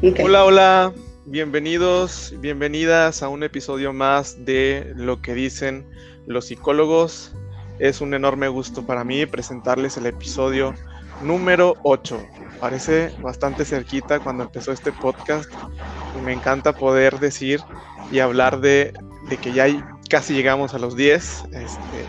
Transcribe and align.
Hola, 0.00 0.44
hola, 0.44 0.92
bienvenidos, 1.26 2.32
bienvenidas 2.38 3.20
a 3.24 3.28
un 3.28 3.42
episodio 3.42 3.92
más 3.92 4.44
de 4.44 4.92
Lo 4.94 5.20
que 5.20 5.34
dicen 5.34 5.84
los 6.24 6.46
psicólogos. 6.46 7.34
Es 7.80 8.00
un 8.00 8.14
enorme 8.14 8.46
gusto 8.46 8.86
para 8.86 9.02
mí 9.02 9.26
presentarles 9.26 9.96
el 9.96 10.06
episodio 10.06 10.72
número 11.20 11.74
8. 11.82 12.16
Parece 12.60 13.12
bastante 13.20 13.64
cerquita 13.64 14.20
cuando 14.20 14.44
empezó 14.44 14.70
este 14.70 14.92
podcast 14.92 15.52
y 16.16 16.24
me 16.24 16.32
encanta 16.32 16.74
poder 16.74 17.18
decir 17.18 17.60
y 18.12 18.20
hablar 18.20 18.60
de, 18.60 18.92
que 19.42 19.52
ya 19.52 19.66
casi 20.08 20.32
llegamos 20.32 20.74
a 20.74 20.78
los 20.78 20.94
10. 20.94 21.44
Este, 21.50 22.04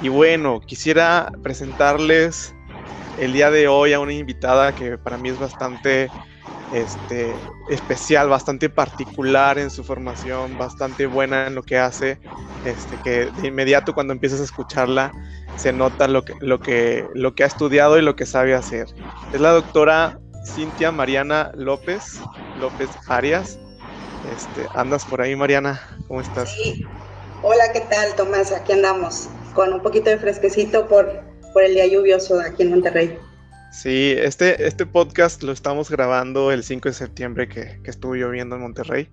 y 0.00 0.08
bueno, 0.08 0.62
quisiera 0.62 1.30
presentarles 1.42 2.54
el 3.20 3.34
día 3.34 3.50
de 3.50 3.68
hoy 3.68 3.92
a 3.92 4.00
una 4.00 4.14
invitada 4.14 4.74
que 4.74 4.96
para 4.96 5.18
mí 5.18 5.28
es 5.28 5.38
bastante 5.38 6.08
este, 6.72 7.34
especial, 7.70 8.28
bastante 8.28 8.68
particular 8.68 9.58
en 9.58 9.70
su 9.70 9.84
formación, 9.84 10.58
bastante 10.58 11.06
buena 11.06 11.46
en 11.46 11.54
lo 11.54 11.62
que 11.62 11.78
hace, 11.78 12.18
este, 12.64 12.96
que 13.02 13.30
de 13.40 13.48
inmediato 13.48 13.94
cuando 13.94 14.12
empiezas 14.12 14.40
a 14.40 14.44
escucharla 14.44 15.12
se 15.56 15.72
nota 15.72 16.06
lo 16.08 16.24
que, 16.24 16.34
lo, 16.40 16.60
que, 16.60 17.06
lo 17.14 17.34
que 17.34 17.44
ha 17.44 17.46
estudiado 17.46 17.98
y 17.98 18.02
lo 18.02 18.16
que 18.16 18.26
sabe 18.26 18.54
hacer. 18.54 18.86
Es 19.32 19.40
la 19.40 19.50
doctora 19.50 20.18
Cintia 20.44 20.92
Mariana 20.92 21.50
López, 21.54 22.20
López 22.60 22.88
Arias. 23.08 23.58
Este, 24.34 24.68
¿Andas 24.74 25.04
por 25.04 25.20
ahí, 25.20 25.34
Mariana? 25.36 25.80
¿Cómo 26.06 26.20
estás? 26.20 26.50
Sí. 26.50 26.84
Hola, 27.42 27.72
¿qué 27.72 27.80
tal, 27.80 28.14
Tomás? 28.14 28.52
Aquí 28.52 28.72
andamos 28.72 29.28
con 29.54 29.72
un 29.72 29.80
poquito 29.80 30.10
de 30.10 30.18
fresquecito 30.18 30.88
por, 30.88 31.22
por 31.52 31.62
el 31.62 31.74
día 31.74 31.86
lluvioso 31.86 32.40
aquí 32.40 32.62
en 32.62 32.70
Monterrey. 32.70 33.18
Sí, 33.78 34.12
este, 34.18 34.66
este 34.66 34.86
podcast 34.86 35.44
lo 35.44 35.52
estamos 35.52 35.88
grabando 35.88 36.50
el 36.50 36.64
5 36.64 36.88
de 36.88 36.94
septiembre 36.96 37.48
que, 37.48 37.78
que 37.84 37.90
estuvo 37.90 38.16
lloviendo 38.16 38.56
en 38.56 38.62
Monterrey. 38.62 39.08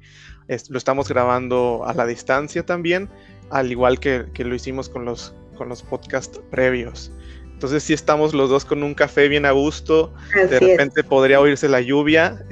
lo 0.69 0.79
estamos 0.79 1.07
grabando 1.07 1.83
a 1.85 1.93
la 1.93 2.07
distancia 2.07 2.65
también, 2.65 3.07
al 3.51 3.69
igual 3.71 3.99
que, 3.99 4.25
que, 4.33 4.43
lo 4.43 4.55
hicimos 4.55 4.89
con 4.89 5.05
los, 5.05 5.35
con 5.55 5.69
los 5.69 5.83
podcasts 5.83 6.41
previos. 6.49 7.11
Entonces 7.53 7.83
sí 7.83 7.93
estamos 7.93 8.33
los 8.33 8.49
dos 8.49 8.65
con 8.65 8.81
un 8.81 8.95
café 8.95 9.27
bien 9.27 9.45
a 9.45 9.51
gusto. 9.51 10.11
de 10.33 10.59
repente 10.59 11.03
podría 11.03 11.39
oírse 11.39 11.69
la 11.69 11.81
lluvia. 11.81 12.43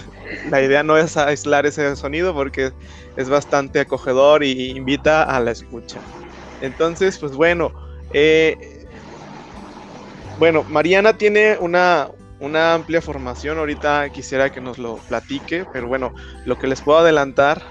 la 0.50 0.60
idea 0.62 0.82
no 0.82 0.98
es 0.98 1.16
aislar 1.16 1.66
ese 1.66 1.94
sonido 1.94 2.34
porque 2.34 2.72
es 3.16 3.28
bastante 3.28 3.78
acogedor 3.78 4.42
y 4.42 4.70
invita 4.70 5.22
a 5.22 5.38
la 5.38 5.52
escucha. 5.52 6.00
Entonces, 6.62 7.16
pues 7.16 7.30
bueno, 7.30 7.72
eh, 8.12 8.79
bueno, 10.40 10.64
Mariana 10.64 11.18
tiene 11.18 11.58
una, 11.60 12.08
una 12.38 12.72
amplia 12.72 13.02
formación, 13.02 13.58
ahorita 13.58 14.08
quisiera 14.08 14.50
que 14.50 14.62
nos 14.62 14.78
lo 14.78 14.96
platique, 14.96 15.66
pero 15.70 15.86
bueno, 15.86 16.14
lo 16.46 16.56
que 16.56 16.66
les 16.66 16.80
puedo 16.80 16.98
adelantar, 16.98 17.62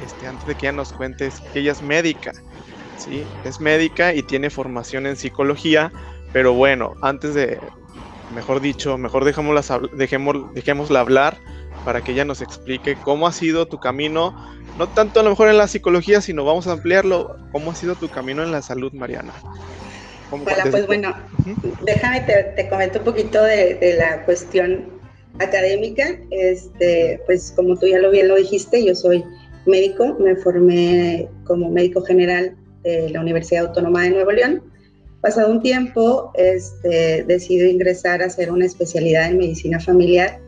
este, 0.00 0.28
antes 0.28 0.46
de 0.46 0.54
que 0.54 0.66
ella 0.66 0.76
nos 0.76 0.92
cuente, 0.92 1.26
es 1.26 1.40
que 1.40 1.58
ella 1.58 1.72
es 1.72 1.82
médica, 1.82 2.30
¿sí? 2.96 3.26
Es 3.42 3.60
médica 3.60 4.14
y 4.14 4.22
tiene 4.22 4.50
formación 4.50 5.06
en 5.06 5.16
psicología, 5.16 5.92
pero 6.32 6.52
bueno, 6.52 6.94
antes 7.02 7.34
de, 7.34 7.58
mejor 8.30 8.60
dicho, 8.60 8.96
mejor 8.96 9.24
dejémosla, 9.24 9.80
dejémosla 10.54 11.00
hablar 11.00 11.38
para 11.84 12.02
que 12.02 12.12
ella 12.12 12.24
nos 12.24 12.40
explique 12.40 13.00
cómo 13.00 13.26
ha 13.26 13.32
sido 13.32 13.66
tu 13.66 13.80
camino 13.80 14.32
no 14.74 14.88
tanto 14.88 15.20
a 15.20 15.22
lo 15.22 15.30
mejor 15.30 15.48
en 15.48 15.58
la 15.58 15.68
psicología, 15.68 16.20
sino 16.20 16.44
vamos 16.44 16.66
a 16.66 16.72
ampliarlo. 16.72 17.36
¿Cómo 17.50 17.70
ha 17.70 17.74
sido 17.74 17.96
tu 17.96 18.08
camino 18.08 18.42
en 18.42 18.52
la 18.52 18.62
salud, 18.62 18.92
Mariana? 18.92 19.34
Hola, 20.32 20.64
pues 20.70 20.86
bueno, 20.86 21.14
déjame 21.84 22.20
te, 22.20 22.68
comento 22.70 23.00
un 23.00 23.04
poquito 23.04 23.42
de, 23.44 23.96
la 23.98 24.24
cuestión 24.24 24.86
académica. 25.38 26.18
Este, 26.30 27.20
pues 27.26 27.52
como 27.54 27.78
tú 27.78 27.86
ya 27.86 27.98
lo 27.98 28.10
bien 28.10 28.28
lo 28.28 28.36
dijiste, 28.36 28.82
yo 28.82 28.94
soy 28.94 29.22
médico, 29.66 30.16
me 30.18 30.34
formé 30.36 31.28
como 31.44 31.70
médico 31.70 32.02
general 32.02 32.56
de 32.82 33.10
la 33.10 33.20
Universidad 33.20 33.66
Autónoma 33.66 34.04
de 34.04 34.10
Nuevo 34.10 34.32
León. 34.32 34.62
Pasado 35.20 35.52
un 35.52 35.60
tiempo, 35.60 36.32
este, 36.34 37.24
decido 37.24 37.68
ingresar 37.68 38.22
a 38.22 38.26
hacer 38.26 38.50
una 38.50 38.64
especialidad 38.64 39.30
en 39.30 39.36
medicina 39.36 39.78
familiar. 39.80 40.40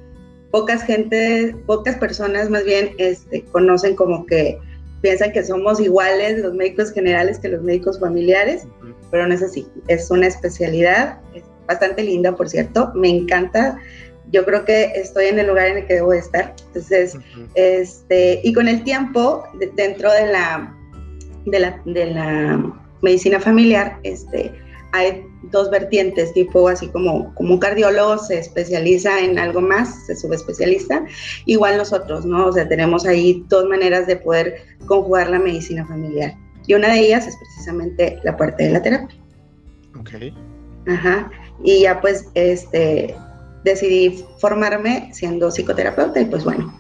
Pocas 0.51 0.83
gente, 0.83 1.55
pocas 1.67 1.97
personas 1.97 2.49
más 2.49 2.65
bien 2.65 2.93
este, 2.97 3.43
conocen 3.53 3.95
como 3.97 4.25
que 4.25 4.59
piensan 5.05 5.33
que 5.33 5.45
somos 5.45 5.81
iguales 5.81 6.39
los 6.39 6.55
médicos 6.55 6.91
generales 6.91 7.39
que 7.39 7.49
los 7.49 7.63
médicos 7.63 8.01
familiares, 8.01 8.67
pero 9.15 9.29
no 9.29 9.35
es 9.35 9.45
así. 9.45 9.65
Es 9.87 10.11
una 10.11 10.27
especialidad 10.27 11.21
bastante 11.69 12.03
linda, 12.03 12.35
por 12.35 12.49
cierto. 12.49 12.91
Me 12.97 13.09
encanta. 13.09 13.79
Yo 14.33 14.45
creo 14.45 14.65
que 14.65 14.87
estoy 14.97 15.27
en 15.27 15.39
el 15.39 15.47
lugar 15.47 15.69
en 15.69 15.77
el 15.79 15.87
que 15.87 15.95
debo 15.95 16.13
estar. 16.15 16.53
Entonces, 16.67 17.17
este, 17.55 18.41
y 18.43 18.53
con 18.53 18.67
el 18.67 18.83
tiempo, 18.83 19.45
dentro 19.77 20.11
de 20.11 20.33
la, 20.33 20.77
de 21.47 21.61
la, 21.61 21.81
de 21.85 22.07
la 22.07 22.75
medicina 23.03 23.39
familiar, 23.39 24.01
este, 24.03 24.51
hay 24.91 25.25
dos 25.53 25.71
vertientes, 25.71 26.33
tipo 26.33 26.67
así 26.67 26.89
como, 26.89 27.33
como 27.35 27.55
un 27.55 27.61
cardiólogo 27.61 28.19
se 28.19 28.41
especializa 28.41 29.21
en 29.21 29.39
algo 29.39 29.61
más, 29.61 30.07
se 30.07 30.17
subespecialista, 30.17 31.05
igual 31.47 31.77
nosotros, 31.77 32.27
¿no? 32.27 32.47
O 32.47 32.53
sea, 32.53 32.67
tenemos 32.67 33.07
ahí 33.07 33.45
dos 33.47 33.69
maneras 33.69 34.09
de 34.09 34.17
poder 34.17 34.57
conjugar 34.89 35.31
la 35.31 35.39
medicina 35.39 35.87
familiar. 35.87 36.35
Y 36.67 36.75
una 36.75 36.89
de 36.89 37.01
ellas 37.01 37.27
es 37.27 37.37
precisamente 37.37 38.19
la 38.25 38.37
parte 38.37 38.65
de 38.65 38.71
la 38.71 38.83
terapia. 38.83 39.17
Ok. 39.99 40.11
Ajá. 40.89 41.31
Y 41.63 41.83
ya 41.83 42.01
pues, 42.01 42.27
este, 42.35 43.15
decidí 43.65 44.25
formarme 44.39 45.11
siendo 45.13 45.51
psicoterapeuta 45.51 46.21
y 46.21 46.27
pues 46.27 46.45
bueno, 46.45 46.73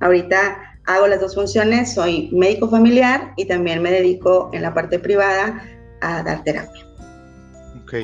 ahorita 0.00 0.70
hago 0.86 1.06
las 1.06 1.20
dos 1.20 1.34
funciones, 1.34 1.94
soy 1.94 2.30
médico 2.32 2.68
familiar 2.68 3.32
y 3.36 3.44
también 3.44 3.82
me 3.82 3.90
dedico 3.90 4.50
en 4.52 4.62
la 4.62 4.74
parte 4.74 4.98
privada 4.98 5.62
a 6.00 6.22
dar 6.22 6.42
terapia. 6.42 6.86
Ok, 7.82 7.94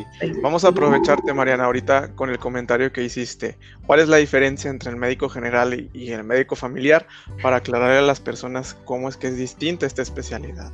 vamos 0.42 0.64
a 0.64 0.68
aprovecharte, 0.68 1.32
Mariana, 1.32 1.64
ahorita 1.64 2.12
con 2.16 2.28
el 2.28 2.38
comentario 2.38 2.92
que 2.92 3.04
hiciste. 3.04 3.56
¿Cuál 3.86 4.00
es 4.00 4.08
la 4.08 4.16
diferencia 4.16 4.68
entre 4.68 4.90
el 4.90 4.96
médico 4.96 5.28
general 5.28 5.88
y, 5.92 6.10
el 6.10 6.24
médico 6.24 6.56
familiar 6.56 7.06
para 7.40 7.56
aclararle 7.56 7.98
a 7.98 8.02
las 8.02 8.20
personas 8.20 8.76
cómo 8.84 9.08
es 9.08 9.16
que 9.16 9.28
es 9.28 9.36
distinta 9.36 9.86
esta 9.86 10.02
especialidad? 10.02 10.72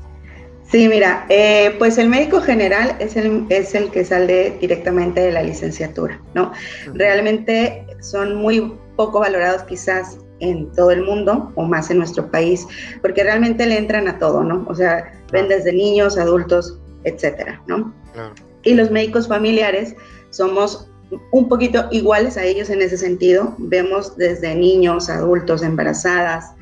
Sí, 0.72 0.88
mira, 0.88 1.27
eh, 1.28 1.75
pues 1.78 1.99
el 1.99 2.09
médico 2.09 2.41
general 2.41 2.97
es 2.99 3.16
el, 3.16 3.47
es 3.50 3.75
el 3.75 3.91
que 3.91 4.05
sale 4.05 4.56
directamente 4.60 5.21
de 5.21 5.31
la 5.31 5.43
licenciatura, 5.43 6.21
¿no? 6.34 6.53
Realmente 6.94 7.87
son 8.00 8.37
muy 8.37 8.75
poco 8.97 9.21
valorados 9.21 9.62
quizás 9.65 10.19
en 10.41 10.72
todo 10.72 10.91
el 10.91 11.03
mundo 11.03 11.53
o 11.55 11.65
más 11.65 11.91
en 11.91 11.99
nuestro 11.99 12.31
país, 12.31 12.66
porque 13.03 13.22
realmente 13.22 13.66
le 13.66 13.78
entran 13.78 14.09
a 14.09 14.19
todo, 14.19 14.43
¿no? 14.43 14.65
O 14.69 14.75
sea, 14.75 15.12
ven 15.31 15.49
desde 15.49 15.72
niños, 15.72 16.19
adultos, 16.19 16.81
etcétera, 17.04 17.62
¿no? 17.66 17.94
Claro 18.15 18.34
y 18.65 18.75
los 18.75 18.91
médicos 18.91 19.28
familiares 19.28 19.94
somos 20.31 20.89
un 21.31 21.49
poquito 21.49 21.89
iguales 21.91 22.37
a 22.37 22.44
ellos 22.44 22.71
en 22.71 22.81
ese 22.81 22.97
sentido. 22.97 23.54
Vemos 23.59 24.16
desde 24.16 24.54
niños, 24.54 25.10
adultos, 25.10 25.62
embarazadas, 25.62 26.53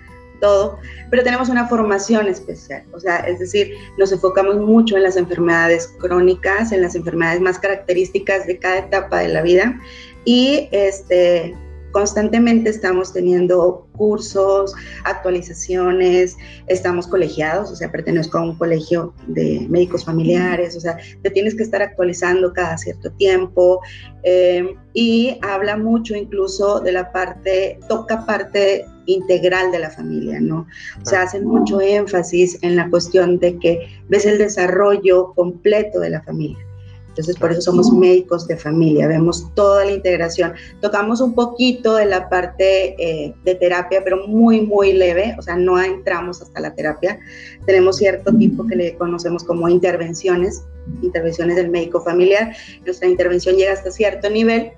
todo, 0.41 0.78
pero 1.11 1.23
tenemos 1.23 1.49
una 1.49 1.69
formación 1.69 2.27
especial, 2.27 2.83
o 2.93 3.01
sea, 3.01 3.19
es 3.19 3.39
decir, 3.39 3.75
nos 3.99 4.12
enfocamos 4.12 4.56
mucho 4.56 4.97
en 4.97 5.03
las 5.03 5.17
enfermedades 5.17 5.95
crónicas, 5.99 6.73
en 6.73 6.83
las 6.83 6.95
enfermedades 6.95 7.41
más 7.41 7.59
características 7.59 8.47
de 8.47 8.59
cada 8.59 8.78
etapa 8.78 9.21
de 9.21 9.28
la 9.28 9.43
vida. 9.43 9.78
Y 10.25 10.69
este 10.73 11.55
constantemente 11.93 12.71
estamos 12.71 13.12
teniendo 13.12 13.87
cursos, 13.97 14.75
actualizaciones, 15.05 16.37
estamos 16.66 17.07
colegiados, 17.07 17.71
o 17.71 17.77
sea, 17.77 17.91
pertenezco 17.91 18.39
a 18.39 18.42
un 18.42 18.57
colegio 18.57 19.13
de 19.27 19.66
médicos 19.69 20.04
familiares, 20.04 20.77
o 20.77 20.81
sea, 20.81 20.97
te 21.22 21.31
tienes 21.31 21.54
que 21.54 21.63
estar 21.63 21.83
actualizando 21.83 22.53
cada 22.53 22.78
cierto 22.78 23.10
tiempo 23.13 23.81
eh, 24.22 24.75
y 24.95 25.39
habla 25.42 25.77
mucho 25.77 26.15
incluso 26.15 26.81
de 26.81 26.92
la 26.92 27.13
parte, 27.13 27.78
toca 27.89 28.25
parte 28.25 28.86
integral 29.07 29.72
de 29.72 29.81
la 29.81 29.91
familia, 29.91 30.41
¿no? 30.41 30.66
O 31.03 31.07
sea, 31.07 31.22
hacen 31.22 31.45
mucho 31.45 31.81
énfasis 31.81 32.59
en 32.63 32.77
la 32.77 32.89
cuestión 32.89 33.39
de 33.39 33.59
que 33.59 33.89
ves 34.09 34.25
el 34.25 34.39
desarrollo 34.39 35.33
completo 35.34 36.01
de 36.01 36.10
la 36.10 36.22
familia. 36.22 36.70
Entonces, 37.10 37.36
por 37.36 37.51
eso 37.51 37.60
somos 37.60 37.92
médicos 37.92 38.47
de 38.47 38.57
familia, 38.57 39.09
vemos 39.09 39.53
toda 39.54 39.84
la 39.84 39.91
integración. 39.91 40.54
Tocamos 40.80 41.21
un 41.21 41.34
poquito 41.34 41.97
de 41.97 42.07
la 42.07 42.28
parte 42.28 42.95
eh, 42.98 43.34
de 43.45 43.54
terapia, 43.57 44.03
pero 44.04 44.28
muy, 44.28 44.60
muy 44.62 44.92
leve, 44.92 45.34
o 45.36 45.42
sea, 45.42 45.57
no 45.57 45.80
entramos 45.80 46.41
hasta 46.41 46.60
la 46.60 46.72
terapia. 46.74 47.18
Tenemos 47.66 47.97
cierto 47.97 48.33
tipo 48.36 48.65
que 48.66 48.77
le 48.77 48.97
conocemos 48.97 49.42
como 49.42 49.68
intervenciones, 49.68 50.65
intervenciones 51.03 51.57
del 51.57 51.68
médico 51.68 52.01
familiar. 52.01 52.54
Nuestra 52.84 53.09
intervención 53.09 53.57
llega 53.57 53.72
hasta 53.72 53.91
cierto 53.91 54.30
nivel, 54.30 54.71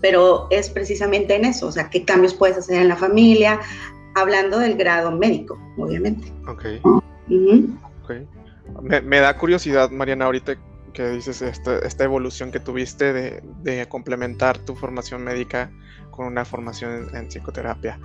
pero 0.00 0.46
es 0.48 0.70
precisamente 0.70 1.36
en 1.36 1.44
eso, 1.44 1.66
o 1.66 1.72
sea, 1.72 1.90
qué 1.90 2.04
cambios 2.04 2.32
puedes 2.32 2.56
hacer 2.56 2.80
en 2.80 2.88
la 2.88 2.96
familia, 2.96 3.60
hablando 4.14 4.58
del 4.58 4.74
grado 4.76 5.12
médico, 5.12 5.58
obviamente. 5.76 6.32
Ok. 6.48 6.64
Me, 8.80 9.02
me 9.02 9.20
da 9.20 9.36
curiosidad, 9.36 9.90
Mariana, 9.90 10.24
ahorita 10.24 10.56
que 10.92 11.08
dices 11.08 11.42
esta, 11.42 12.04
evolución 12.04 12.50
que 12.50 12.60
tuviste 12.60 13.12
de, 13.12 13.88
complementar 13.88 14.58
tu 14.58 14.74
formación 14.74 15.24
médica 15.24 15.70
con 16.10 16.26
una 16.26 16.44
formación 16.44 17.14
en 17.14 17.28
psicoterapia. 17.28 17.98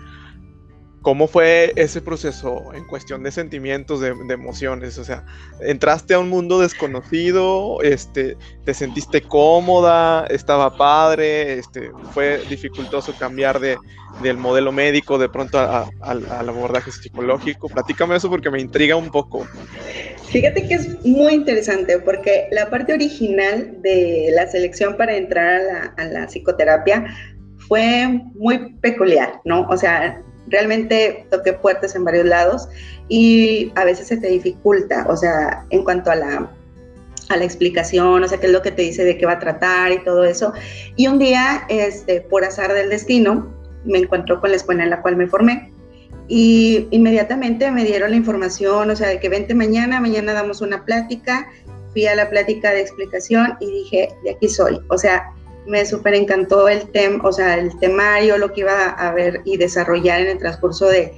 ¿Cómo 1.02 1.28
fue 1.28 1.72
ese 1.76 2.02
proceso 2.02 2.74
en 2.74 2.86
cuestión 2.86 3.24
de 3.24 3.32
sentimientos, 3.32 4.02
de, 4.02 4.10
emociones? 4.30 4.98
O 4.98 5.04
sea, 5.04 5.26
entraste 5.62 6.16
a 6.16 6.20
un 6.20 6.30
mundo 6.30 6.60
desconocido, 6.60 7.82
este, 7.82 8.36
te 8.66 8.74
sentiste 8.74 9.22
cómoda, 9.22 10.26
estaba 10.28 10.76
padre, 10.76 11.60
este, 11.60 11.92
fue 12.14 12.42
dificultoso 12.50 13.14
cambiar 13.18 13.60
de, 13.60 13.78
del 14.22 14.38
modelo 14.38 14.72
médico 14.72 15.18
de 15.18 15.30
pronto 15.30 15.60
al 15.60 16.50
abordaje 16.50 16.92
psicológico. 16.92 17.70
Platícame 17.70 18.16
eso 18.16 18.30
porque 18.30 18.50
me 18.50 18.60
intriga 18.60 18.96
un 18.96 19.10
poco. 19.10 19.48
Fíjate 20.30 20.68
que 20.68 20.74
es 20.74 21.06
muy 21.06 21.36
interesante 21.36 22.00
porque 22.00 22.48
la 22.52 22.70
parte 22.70 22.94
original 22.94 23.82
de 23.82 24.30
la 24.34 24.48
selección 24.48 24.98
para 24.98 25.16
entrar 25.16 25.48
a 25.48 25.64
la, 25.64 25.94
a 25.98 26.06
la 26.06 26.28
psicoterapia 26.28 27.06
fue 27.68 28.08
muy 28.36 28.74
peculiar, 28.82 29.42
¿no? 29.46 29.68
O 29.70 29.78
sea, 29.78 30.22
realmente 30.48 31.26
toqué 31.30 31.54
puertas 31.54 31.96
en 31.96 32.04
varios 32.04 32.26
lados 32.26 32.68
y 33.10 33.72
a 33.76 33.86
veces 33.86 34.08
se 34.08 34.18
te 34.18 34.28
dificulta, 34.28 35.06
o 35.10 35.16
sea, 35.16 35.66
en 35.70 35.84
cuanto 35.84 36.12
a 36.12 36.16
la, 36.16 36.52
a 37.30 37.38
la 37.38 37.44
explicación, 37.46 38.24
o 38.24 38.28
sea, 38.28 38.40
qué 38.40 38.48
es 38.48 38.52
lo 38.52 38.62
que 38.62 38.72
te 38.72 38.82
dice 38.82 39.04
de 39.04 39.18
qué 39.18 39.26
va 39.26 39.34
a 39.34 39.40
tratar 39.40 39.92
y 39.92 40.04
todo 40.04 40.24
eso. 40.26 40.54
Y 40.96 41.08
un 41.08 41.20
día, 41.20 41.66
este, 41.70 42.22
por 42.22 42.44
azar 42.44 42.74
del 42.74 42.90
destino, 42.90 43.54
me 43.86 44.00
encontró 44.00 44.42
con 44.42 44.50
la 44.50 44.58
escuela 44.58 44.84
en 44.84 44.90
la 44.90 45.02
cual 45.02 45.16
me 45.16 45.28
formé 45.28 45.72
y 46.28 46.88
inmediatamente 46.92 47.72
me 47.72 47.86
dieron 47.86 48.12
la 48.12 48.18
información, 48.18 48.90
o 48.90 48.96
sea, 48.96 49.08
de 49.08 49.20
que 49.20 49.30
vente 49.30 49.54
mañana, 49.54 50.02
mañana 50.02 50.34
damos 50.34 50.62
una 50.62 50.84
plática. 50.84 51.48
Fui 51.94 52.06
a 52.06 52.16
la 52.16 52.30
plática 52.30 52.72
de 52.72 52.82
explicación 52.82 53.56
y 53.62 53.72
dije, 53.72 54.10
de 54.24 54.32
aquí 54.32 54.50
soy. 54.50 54.80
O 54.90 54.98
sea, 54.98 55.32
me 55.68 55.86
súper 55.86 56.16
encantó 56.16 56.68
el 56.68 56.90
tema, 56.92 57.24
o 57.24 57.32
sea, 57.32 57.56
el 57.58 57.78
temario, 57.80 58.38
lo 58.38 58.54
que 58.54 58.62
iba 58.62 58.90
a 58.90 59.12
ver 59.14 59.42
y 59.46 59.58
desarrollar 59.58 60.22
en 60.22 60.28
el 60.28 60.38
transcurso 60.40 60.88
de, 60.88 61.14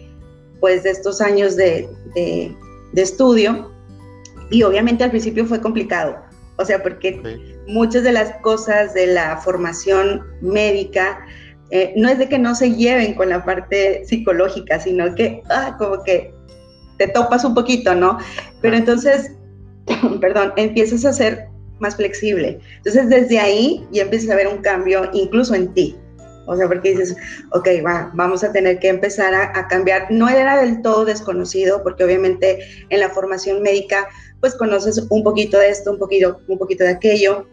pues, 0.59 0.83
de 0.83 0.89
estos 0.89 1.21
años 1.21 1.55
de, 1.55 1.87
de, 2.15 3.01
estudio. 3.01 3.71
Y 4.49 4.63
obviamente 4.63 5.03
al 5.03 5.11
principio 5.11 5.45
fue 5.45 5.61
complicado, 5.61 6.17
o 6.57 6.65
sea, 6.65 6.81
porque 6.81 7.21
muchas 7.67 8.03
de 8.03 8.11
las 8.11 8.31
cosas 8.41 8.95
de 8.95 9.07
la 9.07 9.37
formación 9.37 10.25
médica 10.41 11.19
eh, 11.71 11.93
no 11.95 12.09
es 12.09 12.17
de 12.17 12.27
que 12.27 12.39
no 12.39 12.55
se 12.55 12.73
lleven 12.73 13.13
con 13.13 13.29
la 13.29 13.45
parte 13.45 14.03
psicológica, 14.05 14.79
sino 14.79 15.13
que, 15.13 15.43
ah, 15.49 15.75
como 15.77 16.03
que 16.03 16.33
te 16.97 17.07
topas 17.07 17.45
un 17.45 17.53
poquito, 17.53 17.93
¿no? 17.93 18.17
Pero 18.61 18.75
entonces, 18.75 19.31
perdón, 20.21 20.53
empiezas 20.55 21.05
a 21.05 21.09
hacer 21.09 21.48
más 21.79 21.95
flexible. 21.95 22.59
Entonces 22.77 23.09
desde 23.09 23.39
ahí 23.39 23.85
ya 23.91 24.03
empiezas 24.03 24.29
a 24.29 24.35
ver 24.35 24.47
un 24.47 24.57
cambio 24.59 25.09
incluso 25.13 25.55
en 25.55 25.73
ti. 25.73 25.95
O 26.49 26.55
sea, 26.55 26.67
porque 26.67 26.91
dices, 26.91 27.15
ok, 27.51 27.67
va, 27.85 28.09
vamos 28.15 28.43
a 28.43 28.51
tener 28.51 28.79
que 28.79 28.87
empezar 28.87 29.35
a, 29.35 29.67
cambiar. 29.67 30.07
No 30.09 30.27
era 30.27 30.59
del 30.59 30.81
todo 30.81 31.05
desconocido, 31.05 31.83
porque 31.83 32.03
obviamente 32.03 32.59
en 32.89 33.01
la 33.01 33.09
formación 33.09 33.61
médica, 33.61 34.07
pues 34.39 34.55
conoces 34.55 34.97
un 35.09 35.23
poquito 35.23 35.59
de 35.59 35.69
esto, 35.69 35.91
un 35.91 35.99
poquito, 35.99 36.41
un 36.47 36.57
poquito 36.57 36.83
de 36.83 36.89
aquello, 36.89 37.45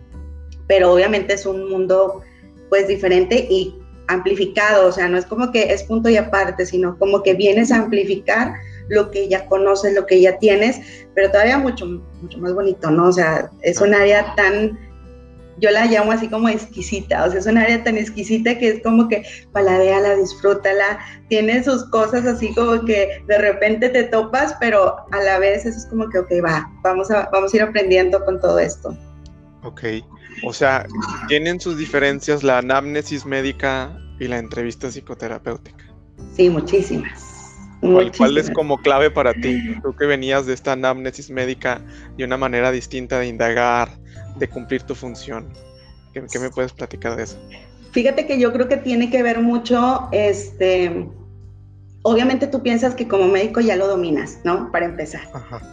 pero 0.66 0.92
obviamente 0.92 1.34
es 1.34 1.44
un 1.44 1.68
mundo 1.68 2.22
pues 2.70 2.88
diferente 2.88 3.46
y 3.50 3.78
amplificado, 4.08 4.88
o 4.88 4.92
sea, 4.92 5.08
no 5.08 5.18
es 5.18 5.26
como 5.26 5.52
que 5.52 5.72
es 5.72 5.82
punto 5.82 6.08
y 6.08 6.16
aparte, 6.16 6.64
sino 6.64 6.98
como 6.98 7.22
que 7.22 7.34
vienes 7.34 7.70
a 7.72 7.76
amplificar 7.76 8.54
lo 8.88 9.10
que 9.10 9.28
ya 9.28 9.46
conoces, 9.46 9.94
lo 9.94 10.06
que 10.06 10.20
ya 10.20 10.38
tienes, 10.38 10.80
pero 11.14 11.30
todavía 11.30 11.58
mucho, 11.58 11.86
mucho 11.86 12.38
más 12.38 12.54
bonito, 12.54 12.90
¿no? 12.90 13.08
O 13.08 13.12
sea, 13.12 13.50
es 13.62 13.80
un 13.80 13.94
área 13.94 14.34
tan, 14.36 14.78
yo 15.58 15.70
la 15.70 15.86
llamo 15.86 16.12
así 16.12 16.28
como 16.28 16.48
exquisita, 16.48 17.24
o 17.24 17.30
sea, 17.30 17.40
es 17.40 17.46
un 17.46 17.58
área 17.58 17.82
tan 17.82 17.96
exquisita 17.96 18.56
que 18.58 18.68
es 18.68 18.82
como 18.82 19.08
que 19.08 19.24
paladeala, 19.52 20.16
disfrútala, 20.16 20.98
tiene 21.28 21.62
sus 21.64 21.84
cosas 21.90 22.26
así 22.26 22.54
como 22.54 22.84
que 22.84 23.22
de 23.26 23.38
repente 23.38 23.88
te 23.88 24.04
topas, 24.04 24.54
pero 24.60 24.96
a 25.12 25.20
la 25.22 25.38
vez 25.38 25.66
eso 25.66 25.78
es 25.78 25.86
como 25.86 26.08
que, 26.10 26.18
ok, 26.18 26.30
va, 26.44 26.70
vamos 26.82 27.10
a, 27.10 27.28
vamos 27.32 27.52
a 27.52 27.56
ir 27.56 27.62
aprendiendo 27.62 28.24
con 28.24 28.40
todo 28.40 28.58
esto. 28.58 28.96
Ok, 29.62 29.82
o 30.44 30.52
sea, 30.52 30.86
tienen 31.26 31.58
sus 31.58 31.76
diferencias 31.76 32.44
la 32.44 32.58
anamnesis 32.58 33.26
médica 33.26 33.98
y 34.20 34.28
la 34.28 34.38
entrevista 34.38 34.88
psicoterapéutica. 34.88 35.84
Sí, 36.34 36.48
muchísimas. 36.48 37.25
¿Cuál, 38.16 38.38
es 38.38 38.50
como 38.50 38.78
clave 38.78 39.10
para 39.10 39.32
ti? 39.34 39.76
Tú 39.82 39.94
que 39.94 40.06
venías 40.06 40.46
de 40.46 40.54
esta 40.54 40.72
anamnesis 40.72 41.30
médica 41.30 41.80
de 42.16 42.24
una 42.24 42.36
manera 42.36 42.70
distinta 42.70 43.18
de 43.18 43.28
indagar, 43.28 43.88
de 44.36 44.48
cumplir 44.48 44.82
tu 44.82 44.94
función. 44.94 45.52
¿Qué, 46.12 46.38
me 46.38 46.50
puedes 46.50 46.72
platicar 46.72 47.16
de 47.16 47.24
eso? 47.24 47.38
Fíjate 47.92 48.26
que 48.26 48.38
yo 48.38 48.52
creo 48.52 48.68
que 48.68 48.76
tiene 48.76 49.10
que 49.10 49.22
ver 49.22 49.40
mucho, 49.40 50.08
este, 50.12 51.08
obviamente 52.02 52.46
tú 52.46 52.62
piensas 52.62 52.94
que 52.94 53.08
como 53.08 53.28
médico 53.28 53.60
ya 53.60 53.76
lo 53.76 53.86
dominas, 53.86 54.38
¿no? 54.44 54.70
Para 54.72 54.86
empezar. 54.86 55.22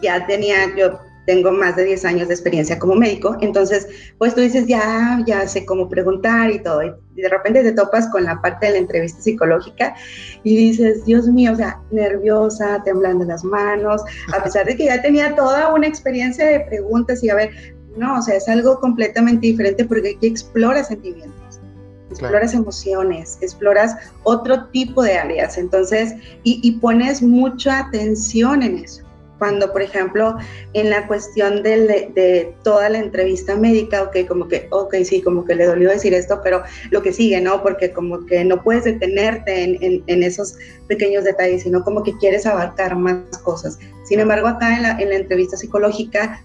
Ya 0.02 0.26
tenía, 0.26 0.74
yo 0.76 0.98
tengo 1.26 1.52
más 1.52 1.76
de 1.76 1.84
10 1.84 2.04
años 2.04 2.28
de 2.28 2.34
experiencia 2.34 2.78
como 2.78 2.94
médico, 2.94 3.36
entonces, 3.40 3.88
pues 4.18 4.34
tú 4.34 4.40
dices, 4.40 4.66
ya, 4.66 5.22
ya 5.26 5.46
sé 5.48 5.64
cómo 5.64 5.88
preguntar 5.88 6.50
y 6.50 6.58
todo, 6.62 6.82
y 6.82 7.20
de 7.20 7.28
repente 7.28 7.62
te 7.62 7.72
topas 7.72 8.08
con 8.08 8.24
la 8.24 8.40
parte 8.40 8.66
de 8.66 8.72
la 8.72 8.78
entrevista 8.78 9.22
psicológica 9.22 9.94
y 10.42 10.56
dices, 10.56 11.04
Dios 11.04 11.26
mío, 11.26 11.52
o 11.52 11.56
sea, 11.56 11.80
nerviosa, 11.90 12.82
temblando 12.84 13.24
las 13.24 13.44
manos, 13.44 14.02
a 14.32 14.42
pesar 14.44 14.66
de 14.66 14.76
que 14.76 14.86
ya 14.86 15.00
tenía 15.00 15.34
toda 15.34 15.72
una 15.72 15.86
experiencia 15.86 16.46
de 16.46 16.60
preguntas 16.60 17.22
y 17.22 17.30
a 17.30 17.34
ver, 17.34 17.50
no, 17.96 18.18
o 18.18 18.22
sea, 18.22 18.36
es 18.36 18.48
algo 18.48 18.80
completamente 18.80 19.46
diferente 19.46 19.84
porque 19.84 20.16
aquí 20.16 20.26
exploras 20.26 20.88
sentimientos, 20.88 21.60
exploras 22.10 22.52
emociones, 22.52 23.38
exploras 23.40 23.96
otro 24.24 24.66
tipo 24.68 25.02
de 25.02 25.16
áreas, 25.16 25.56
entonces, 25.56 26.12
y, 26.42 26.60
y 26.62 26.72
pones 26.72 27.22
mucha 27.22 27.78
atención 27.78 28.62
en 28.62 28.78
eso 28.78 29.03
cuando, 29.44 29.70
por 29.72 29.82
ejemplo, 29.82 30.38
en 30.72 30.88
la 30.88 31.06
cuestión 31.06 31.62
de, 31.62 32.54
toda 32.62 32.88
la 32.88 32.96
entrevista 32.96 33.54
médica, 33.54 34.04
ok, 34.04 34.26
como 34.26 34.48
que, 34.48 34.68
ok, 34.70 34.94
sí, 35.04 35.20
como 35.20 35.44
que 35.44 35.54
le 35.54 35.66
dolió 35.66 35.90
decir 35.90 36.14
esto, 36.14 36.40
pero 36.42 36.62
lo 36.90 37.02
que 37.02 37.12
sigue, 37.12 37.42
¿no? 37.42 37.62
Porque 37.62 37.92
como 37.92 38.24
que 38.24 38.42
no 38.42 38.62
puedes 38.62 38.84
detenerte 38.84 39.62
en, 39.62 40.22
esos 40.22 40.56
pequeños 40.88 41.24
detalles, 41.24 41.64
sino 41.64 41.84
como 41.84 42.02
que 42.02 42.16
quieres 42.16 42.46
abarcar 42.46 42.96
más 42.96 43.36
cosas. 43.42 43.78
Sin 44.04 44.18
embargo, 44.18 44.48
acá 44.48 44.76
en 44.76 44.82
la, 44.82 44.92
en 44.92 45.10
la 45.10 45.16
entrevista 45.16 45.58
psicológica, 45.58 46.42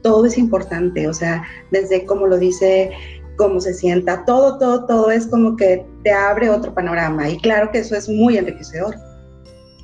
todo 0.00 0.24
es 0.24 0.38
importante, 0.38 1.06
o 1.06 1.12
sea, 1.12 1.44
desde 1.70 2.06
como 2.06 2.26
lo 2.28 2.38
dice 2.38 2.92
cómo 3.36 3.60
se 3.60 3.74
sienta, 3.74 4.24
todo, 4.24 4.56
todo, 4.56 4.86
todo 4.86 5.10
es 5.10 5.26
como 5.26 5.54
que 5.54 5.84
te 6.02 6.12
abre 6.12 6.48
otro 6.48 6.72
panorama 6.72 7.28
y 7.28 7.38
claro 7.42 7.70
que 7.70 7.80
eso 7.80 7.94
es 7.94 8.08
muy 8.08 8.38
enriquecedor. 8.38 8.96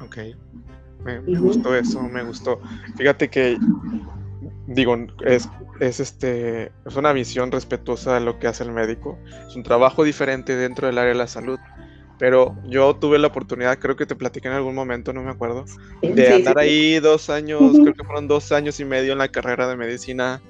Ok. 0.03 0.17
Me, 1.05 1.39
gustó 1.39 1.75
eso, 1.75 2.03
me 2.03 2.23
gustó. 2.23 2.61
Fíjate 2.97 3.29
que, 3.29 3.59
digo, 4.67 4.97
es, 5.25 5.49
es, 5.81 6.01
este, 6.01 6.73
es 6.87 6.97
una 6.97 7.13
visión 7.13 7.53
respetuosa 7.53 8.15
de 8.15 8.21
lo 8.21 8.39
que 8.39 8.47
hace 8.47 8.65
el 8.65 8.73
médico. 8.73 9.19
Es 9.47 9.55
un 9.55 9.63
trabajo 9.63 10.05
diferente 10.05 10.57
dentro 10.57 10.87
del 10.87 10.99
área 10.99 11.13
de 11.13 11.19
la 11.19 11.27
salud. 11.27 11.59
Pero 12.19 12.57
yo 12.65 12.95
tuve 12.95 13.19
la 13.19 13.27
oportunidad, 13.27 13.79
creo 13.79 13.97
que 13.97 14.07
te 14.07 14.15
platiqué 14.15 14.47
en 14.47 14.55
algún 14.55 14.75
momento, 14.75 15.13
no 15.13 15.21
me 15.21 15.33
acuerdo, 15.33 15.65
de 16.01 16.33
andar 16.33 16.59
ahí 16.59 17.01
dos 17.01 17.29
años, 17.29 17.73
creo 17.73 17.93
que 17.93 18.05
fueron 18.05 18.29
dos 18.29 18.53
años 18.53 18.79
y 18.79 18.85
medio 18.85 19.13
en 19.13 19.19
la 19.19 19.29
carrera 19.29 19.67
de 19.67 19.77
medicina 19.77 20.41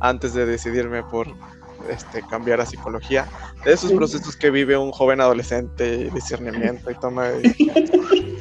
antes 0.00 0.34
de 0.34 0.44
decidirme 0.44 1.02
por 1.02 1.28
este, 1.88 2.22
cambiar 2.28 2.60
a 2.60 2.66
psicología. 2.66 3.26
De 3.64 3.72
esos 3.72 3.92
procesos 3.92 4.36
que 4.36 4.50
vive 4.50 4.76
un 4.76 4.92
joven 4.92 5.22
adolescente, 5.22 6.10
discernimiento 6.14 6.90
y 6.90 6.94
toma 6.96 7.28
de 7.28 7.54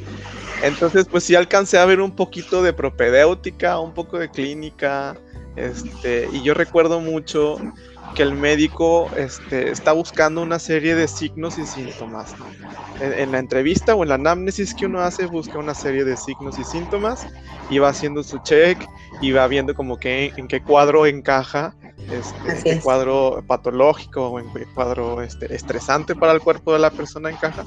Entonces, 0.64 1.08
pues 1.12 1.26
sí 1.26 1.36
alcancé 1.36 1.78
a 1.78 1.86
ver 1.86 2.00
un 2.00 2.12
poquito 2.16 2.64
de 2.64 2.72
propedéutica, 2.72 3.80
un 3.80 3.94
poco 3.94 4.18
de 4.18 4.30
clínica, 4.30 5.16
este, 5.58 6.30
y 6.32 6.42
yo 6.42 6.54
recuerdo 6.54 7.02
mucho 7.02 7.58
que 8.16 8.24
el 8.24 8.34
médico 8.34 9.10
este, 9.18 9.72
está 9.72 9.92
buscando 9.92 10.42
una 10.42 10.60
serie 10.60 10.96
de 10.96 11.08
signos 11.08 11.58
y 11.58 11.66
síntomas. 11.66 12.34
En, 13.02 13.32
la 13.34 13.40
entrevista 13.40 13.94
o 13.96 14.04
en 14.04 14.10
la 14.10 14.16
anamnesis 14.16 14.74
que 14.74 14.86
uno 14.86 15.02
hace, 15.02 15.26
busca 15.26 15.58
una 15.58 15.74
serie 15.74 16.06
de 16.06 16.16
signos 16.16 16.58
y 16.58 16.64
síntomas 16.64 17.28
y 17.70 17.80
va 17.80 17.90
haciendo 17.90 18.24
su 18.24 18.38
check 18.40 18.78
y 19.22 19.32
va 19.32 19.48
viendo 19.48 19.76
como 19.76 19.98
que 19.98 20.32
en, 20.38 20.48
qué 20.48 20.62
cuadro 20.62 21.06
encaja, 21.06 21.76
este, 22.10 22.52
en 22.52 22.64
qué 22.64 22.80
cuadro 22.82 23.44
patológico 23.46 24.28
o 24.28 24.40
en 24.40 24.52
qué 24.54 24.66
cuadro 24.74 25.22
este, 25.22 25.54
estresante 25.54 26.16
para 26.16 26.32
el 26.32 26.40
cuerpo 26.40 26.72
de 26.72 26.80
la 26.80 26.92
persona 26.92 27.30
encaja. 27.32 27.66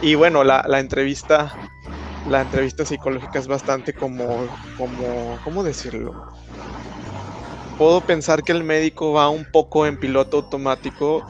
Y 0.00 0.14
bueno, 0.14 0.44
la, 0.44 0.64
la 0.66 0.80
entrevista 0.80 1.54
la 2.24 2.40
entrevista 2.40 2.84
psicológica 2.84 3.38
es 3.38 3.46
bastante 3.46 3.92
como, 3.92 4.48
como, 4.76 5.38
¿cómo 5.44 5.62
decirlo? 5.62 6.14
Puedo 7.76 8.00
pensar 8.00 8.42
que 8.42 8.52
el 8.52 8.64
médico 8.64 9.12
va 9.12 9.28
un 9.28 9.44
poco 9.44 9.86
en 9.86 9.98
piloto 9.98 10.38
automático, 10.38 11.24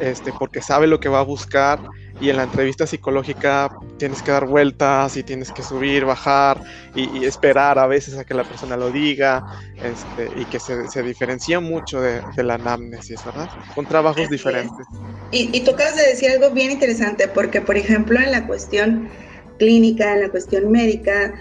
este, 0.00 0.32
porque 0.32 0.60
sabe 0.60 0.86
lo 0.86 0.98
que 0.98 1.08
va 1.08 1.20
a 1.20 1.24
buscar 1.24 1.80
y 2.18 2.30
en 2.30 2.36
la 2.36 2.44
entrevista 2.44 2.86
psicológica 2.86 3.70
tienes 3.98 4.22
que 4.22 4.32
dar 4.32 4.46
vueltas 4.46 5.16
y 5.16 5.22
tienes 5.22 5.52
que 5.52 5.62
subir, 5.62 6.04
bajar 6.04 6.60
y, 6.94 7.24
esperar 7.24 7.78
a 7.78 7.86
veces 7.86 8.16
a 8.16 8.24
que 8.24 8.34
la 8.34 8.44
persona 8.44 8.76
lo 8.76 8.90
diga 8.90 9.44
este, 9.82 10.30
y 10.40 10.46
que 10.46 10.58
se, 10.58 10.88
se 10.88 11.02
diferencia 11.02 11.60
mucho 11.60 12.00
de, 12.00 12.22
la 12.42 12.54
anamnesis, 12.54 13.22
¿verdad? 13.24 13.48
Son 13.74 13.86
trabajos 13.86 14.28
diferentes. 14.30 14.86
Y, 15.30 15.56
y 15.56 15.64
tú 15.64 15.72
acabas 15.72 15.96
de 15.96 16.06
decir 16.06 16.30
algo 16.30 16.50
bien 16.50 16.70
interesante 16.70 17.28
porque, 17.28 17.60
por 17.60 17.76
ejemplo, 17.76 18.18
en 18.18 18.32
la 18.32 18.46
cuestión 18.46 19.10
clínica, 19.58 20.14
en 20.14 20.22
la 20.22 20.28
cuestión 20.28 20.70
médica, 20.70 21.34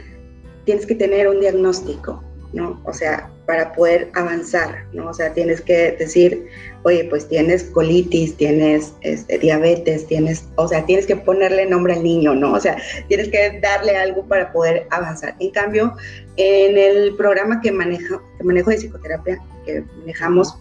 tienes 0.66 0.86
que 0.86 0.96
tener 0.96 1.28
un 1.28 1.40
diagnóstico, 1.40 2.24
¿no? 2.54 2.82
O 2.86 2.94
sea, 2.94 3.30
para 3.46 3.74
poder 3.74 4.10
avanzar, 4.14 4.86
¿no? 4.94 5.10
O 5.10 5.14
sea, 5.14 5.34
tienes 5.34 5.62
que 5.62 5.92
decir, 5.92 6.48
oye, 6.84 7.06
pues 7.06 7.28
tienes 7.28 7.64
colitis, 7.66 8.36
tienes 8.38 8.94
este, 9.02 9.38
diabetes, 9.38 10.08
tienes, 10.08 10.46
o 10.56 10.68
sea, 10.68 10.86
tienes 10.86 11.06
que 11.06 11.16
ponerle 11.16 11.66
nombre 11.68 11.94
al 11.94 12.04
niño, 12.04 12.34
¿no? 12.34 12.54
O 12.54 12.60
sea, 12.60 12.78
tienes 13.08 13.30
que 13.30 13.60
darle 13.62 13.96
algo 13.96 14.26
para 14.28 14.52
poder 14.52 14.88
avanzar. 14.90 15.36
En 15.40 15.52
cambio, 15.52 15.94
en 16.38 16.78
el 16.78 17.16
programa 17.16 17.62
que, 17.62 17.72
manejo, 17.72 18.22
que 18.38 18.44
manejo 18.44 18.72
de 18.72 18.78
psicoterapia, 18.78 19.40
que 19.66 19.84
manejamos, 20.00 20.58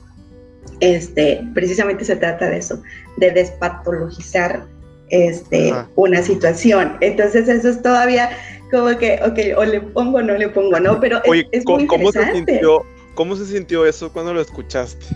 este, 0.81 1.43
precisamente 1.55 2.05
se 2.05 2.17
trata 2.17 2.51
de 2.51 2.59
eso, 2.59 2.83
de 3.17 3.31
despatologizar 3.31 4.67
este, 5.11 5.75
una 5.97 6.23
situación. 6.23 6.97
Entonces 7.01 7.49
eso 7.49 7.69
es 7.69 7.83
todavía 7.83 8.31
como 8.71 8.97
que, 8.99 9.21
ok, 9.25 9.59
o 9.59 9.65
le 9.65 9.81
pongo 9.81 10.19
o 10.19 10.23
no 10.23 10.35
le 10.35 10.49
pongo, 10.49 10.81
¿no? 10.81 11.01
Pero 11.01 11.21
es, 11.25 11.65
muy 11.67 11.87
¿cómo 11.87 12.11
se, 12.11 12.33
sintió, 12.33 12.85
¿Cómo 13.15 13.37
se 13.37 13.47
sintió 13.47 13.87
eso 13.87 14.13
cuando 14.13 14.35
lo 14.35 14.41
escuchaste? 14.41 15.07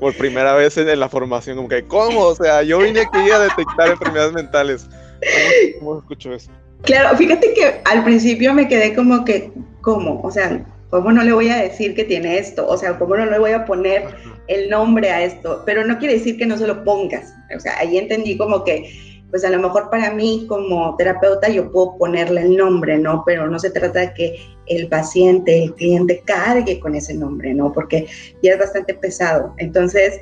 Por 0.00 0.14
primera 0.14 0.54
vez 0.54 0.76
en, 0.76 0.98
la 0.98 1.08
formación, 1.08 1.56
como 1.56 1.68
que, 1.68 1.84
¿cómo? 1.84 2.20
O 2.20 2.34
sea, 2.34 2.62
yo 2.62 2.78
vine 2.78 3.00
aquí 3.00 3.30
a 3.30 3.38
detectar 3.38 3.88
enfermedades 3.88 4.32
mentales. 4.32 4.86
¿Cómo, 4.90 5.78
¿Cómo 5.78 5.98
escuchó 6.00 6.34
eso? 6.34 6.50
Claro, 6.82 7.16
fíjate 7.16 7.54
que 7.54 7.80
al 7.84 8.04
principio 8.04 8.52
me 8.52 8.68
quedé 8.68 8.94
como 8.94 9.24
que, 9.24 9.50
¿cómo? 9.80 10.20
O 10.22 10.30
sea, 10.30 10.64
¿cómo 10.90 11.12
no 11.12 11.22
le 11.22 11.32
voy 11.32 11.48
a 11.48 11.56
decir 11.62 11.94
que 11.94 12.04
tiene 12.04 12.38
esto? 12.38 12.66
O 12.66 12.76
sea, 12.76 12.98
¿cómo 12.98 13.16
no 13.16 13.26
le 13.26 13.38
voy 13.38 13.52
a 13.52 13.64
poner 13.64 14.04
el 14.48 14.68
nombre 14.68 15.10
a 15.10 15.22
esto? 15.22 15.62
Pero 15.64 15.84
no 15.84 15.98
quiere 15.98 16.14
decir 16.14 16.36
que 16.36 16.46
no 16.46 16.58
se 16.58 16.66
lo 16.66 16.84
pongas. 16.84 17.34
O 17.56 17.60
sea, 17.60 17.78
ahí 17.78 17.98
entendí 17.98 18.36
como 18.36 18.64
que 18.64 19.15
pues 19.30 19.44
a 19.44 19.50
lo 19.50 19.60
mejor 19.60 19.90
para 19.90 20.12
mí 20.12 20.46
como 20.48 20.96
terapeuta 20.96 21.48
yo 21.48 21.70
puedo 21.70 21.96
ponerle 21.98 22.42
el 22.42 22.56
nombre, 22.56 22.96
¿no? 22.98 23.22
Pero 23.26 23.48
no 23.48 23.58
se 23.58 23.70
trata 23.70 24.00
de 24.00 24.14
que 24.14 24.40
el 24.66 24.88
paciente, 24.88 25.64
el 25.64 25.74
cliente 25.74 26.22
cargue 26.24 26.78
con 26.80 26.94
ese 26.94 27.14
nombre, 27.14 27.52
¿no? 27.54 27.72
Porque 27.72 28.06
ya 28.42 28.52
es 28.52 28.58
bastante 28.58 28.94
pesado. 28.94 29.54
Entonces, 29.58 30.20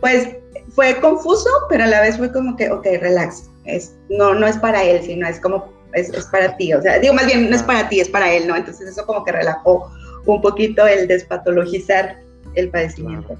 pues 0.00 0.28
fue 0.74 1.00
confuso, 1.00 1.48
pero 1.68 1.84
a 1.84 1.88
la 1.88 2.00
vez 2.00 2.16
fue 2.16 2.32
como 2.32 2.56
que, 2.56 2.70
ok, 2.70 2.84
relax. 3.00 3.50
Es, 3.64 3.94
no, 4.08 4.34
no 4.34 4.46
es 4.46 4.56
para 4.56 4.82
él, 4.82 5.02
sino 5.02 5.26
es 5.26 5.40
como, 5.40 5.72
es, 5.92 6.10
para 6.26 6.56
ti. 6.56 6.72
O 6.72 6.80
sea, 6.80 6.98
digo, 6.98 7.14
más 7.14 7.26
bien 7.26 7.50
no 7.50 7.56
es 7.56 7.62
para 7.62 7.88
ti, 7.88 8.00
es 8.00 8.08
para 8.08 8.32
él, 8.32 8.46
¿no? 8.46 8.56
Entonces 8.56 8.88
eso 8.88 9.04
como 9.04 9.24
que 9.24 9.32
relajó 9.32 9.90
un 10.26 10.40
poquito 10.40 10.86
el 10.86 11.06
despatologizar 11.06 12.18
el 12.54 12.70
padecimiento. 12.70 13.36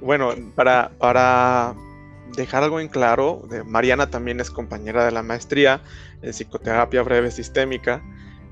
Bueno, 0.00 0.34
para, 0.54 0.90
para 0.98 1.74
dejar 2.36 2.64
algo 2.64 2.80
en 2.80 2.88
claro, 2.88 3.42
Mariana 3.66 4.10
también 4.10 4.40
es 4.40 4.50
compañera 4.50 5.04
de 5.04 5.12
la 5.12 5.22
maestría 5.22 5.82
en 6.22 6.32
psicoterapia 6.32 7.02
breve 7.02 7.30
sistémica. 7.30 8.02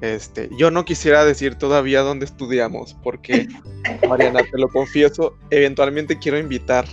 Este, 0.01 0.49
yo 0.57 0.71
no 0.71 0.85
quisiera 0.85 1.25
decir 1.25 1.55
todavía 1.57 2.01
dónde 2.01 2.25
estudiamos, 2.25 2.95
porque 3.03 3.49
Mariana, 4.09 4.41
te 4.43 4.59
lo 4.59 4.69
confieso, 4.69 5.39
eventualmente 5.51 6.19
quiero 6.19 6.39
invitar 6.39 6.87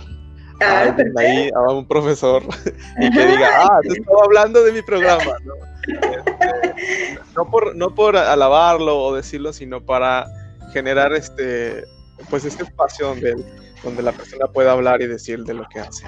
a, 0.60 0.82
ah, 0.84 0.96
ahí, 1.18 1.50
a 1.54 1.72
un 1.72 1.86
profesor 1.86 2.42
y 3.00 3.10
que 3.10 3.26
diga, 3.26 3.64
ah, 3.64 3.80
te 3.82 3.98
estaba 3.98 4.24
hablando 4.24 4.62
de 4.62 4.72
mi 4.72 4.82
programa, 4.82 5.36
¿no? 5.44 5.54
Este, 5.90 7.18
no, 7.34 7.50
por, 7.50 7.74
no 7.74 7.94
por 7.94 8.16
alabarlo 8.16 8.98
o 9.02 9.16
decirlo, 9.16 9.52
sino 9.52 9.84
para 9.84 10.26
generar 10.72 11.12
este, 11.12 11.84
pues 12.28 12.44
este 12.44 12.64
espacio 12.64 13.08
donde 13.08 13.34
donde 13.82 14.02
la 14.02 14.12
persona 14.12 14.46
pueda 14.46 14.72
hablar 14.72 15.02
y 15.02 15.06
decir 15.06 15.44
de 15.44 15.54
lo 15.54 15.68
que 15.68 15.80
hace. 15.80 16.06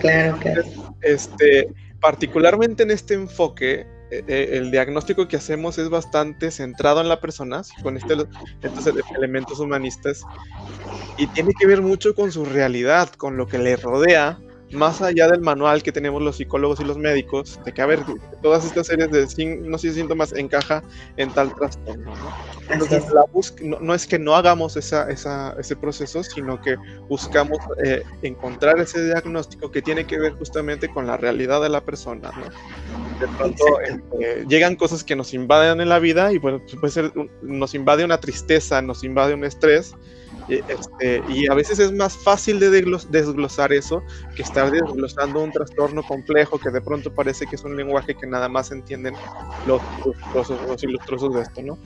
Claro, 0.00 0.36
claro. 0.38 0.62
Este, 1.02 1.68
particularmente 2.00 2.82
en 2.82 2.90
este 2.90 3.14
enfoque, 3.14 3.86
eh, 4.10 4.24
eh, 4.26 4.50
el 4.52 4.70
diagnóstico 4.70 5.28
que 5.28 5.36
hacemos 5.36 5.78
es 5.78 5.88
bastante 5.88 6.50
centrado 6.50 7.00
en 7.00 7.08
la 7.08 7.20
persona, 7.20 7.62
con 7.82 7.96
este, 7.96 8.14
estos 8.62 8.92
elementos 9.16 9.60
humanistas, 9.60 10.22
y 11.16 11.26
tiene 11.28 11.52
que 11.58 11.66
ver 11.66 11.82
mucho 11.82 12.14
con 12.14 12.32
su 12.32 12.44
realidad, 12.44 13.10
con 13.10 13.36
lo 13.36 13.46
que 13.46 13.58
le 13.58 13.76
rodea, 13.76 14.38
más 14.72 15.02
allá 15.02 15.28
del 15.28 15.40
manual 15.40 15.82
que 15.82 15.92
tenemos 15.92 16.22
los 16.22 16.36
psicólogos 16.36 16.80
y 16.80 16.84
los 16.84 16.96
médicos, 16.96 17.58
de 17.64 17.72
que, 17.72 17.82
a 17.82 17.86
ver, 17.86 18.00
todas 18.42 18.64
estas 18.64 18.86
series 18.86 19.10
de 19.10 19.56
no 19.62 19.78
sé, 19.78 19.92
síntomas 19.92 20.32
encaja 20.32 20.82
en 21.16 21.30
tal 21.30 21.54
trastorno. 21.54 22.14
¿no? 22.14 22.32
Entonces, 22.70 23.04
la 23.12 23.24
no, 23.80 23.94
es 23.94 24.06
que 24.06 24.18
no 24.18 24.36
hagamos 24.36 24.76
esa, 24.76 25.10
esa, 25.10 25.54
ese 25.58 25.74
proceso, 25.76 26.22
sino 26.22 26.60
que 26.60 26.76
buscamos 27.08 27.58
eh, 27.84 28.02
encontrar 28.22 28.78
ese 28.78 29.04
diagnóstico 29.04 29.70
que 29.70 29.82
tiene 29.82 30.06
que 30.06 30.18
ver 30.18 30.32
justamente 30.34 30.88
con 30.88 31.06
la 31.06 31.16
realidad 31.16 31.60
de 31.60 31.68
la 31.68 31.80
persona. 31.80 32.30
¿no? 32.30 33.18
De 33.18 33.26
pronto 33.36 33.64
este, 33.80 34.44
llegan 34.48 34.76
cosas 34.76 35.02
que 35.02 35.16
nos 35.16 35.34
invaden 35.34 35.80
en 35.80 35.88
la 35.88 35.98
vida 35.98 36.32
y 36.32 36.38
bueno, 36.38 36.62
puede 36.80 36.92
ser, 36.92 37.12
nos 37.42 37.74
invade 37.74 38.04
una 38.04 38.20
tristeza, 38.20 38.80
nos 38.82 39.02
invade 39.02 39.34
un 39.34 39.44
estrés 39.44 39.94
este, 40.48 41.22
y 41.28 41.48
a 41.50 41.54
veces 41.54 41.78
es 41.78 41.92
más 41.92 42.16
fácil 42.16 42.58
de 42.58 42.70
desglosar 42.70 43.72
eso 43.72 44.02
que 44.34 44.42
estar 44.42 44.70
desglosando 44.70 45.42
un 45.42 45.52
trastorno 45.52 46.02
complejo 46.02 46.58
que 46.58 46.70
de 46.70 46.80
pronto 46.80 47.12
parece 47.14 47.46
que 47.46 47.56
es 47.56 47.64
un 47.64 47.76
lenguaje 47.76 48.14
que 48.14 48.26
nada 48.26 48.48
más 48.48 48.70
entienden 48.72 49.14
los, 49.66 49.80
los, 50.34 50.82
ilustrosos 50.82 51.34
de 51.34 51.42
esto, 51.42 51.62
¿no? 51.62 51.78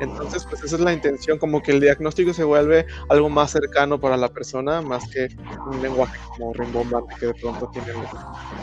Entonces, 0.00 0.46
pues 0.48 0.62
esa 0.62 0.76
es 0.76 0.82
la 0.82 0.92
intención, 0.92 1.38
como 1.38 1.62
que 1.62 1.72
el 1.72 1.80
diagnóstico 1.80 2.32
se 2.32 2.44
vuelve 2.44 2.86
algo 3.08 3.28
más 3.28 3.50
cercano 3.50 4.00
para 4.00 4.16
la 4.16 4.28
persona, 4.28 4.80
más 4.80 5.08
que 5.08 5.28
un 5.70 5.82
lenguaje 5.82 6.18
como 6.28 6.52
rimbombante 6.52 7.14
que 7.18 7.26
de 7.26 7.34
pronto 7.34 7.70
tienen 7.72 7.94
los, 7.94 8.10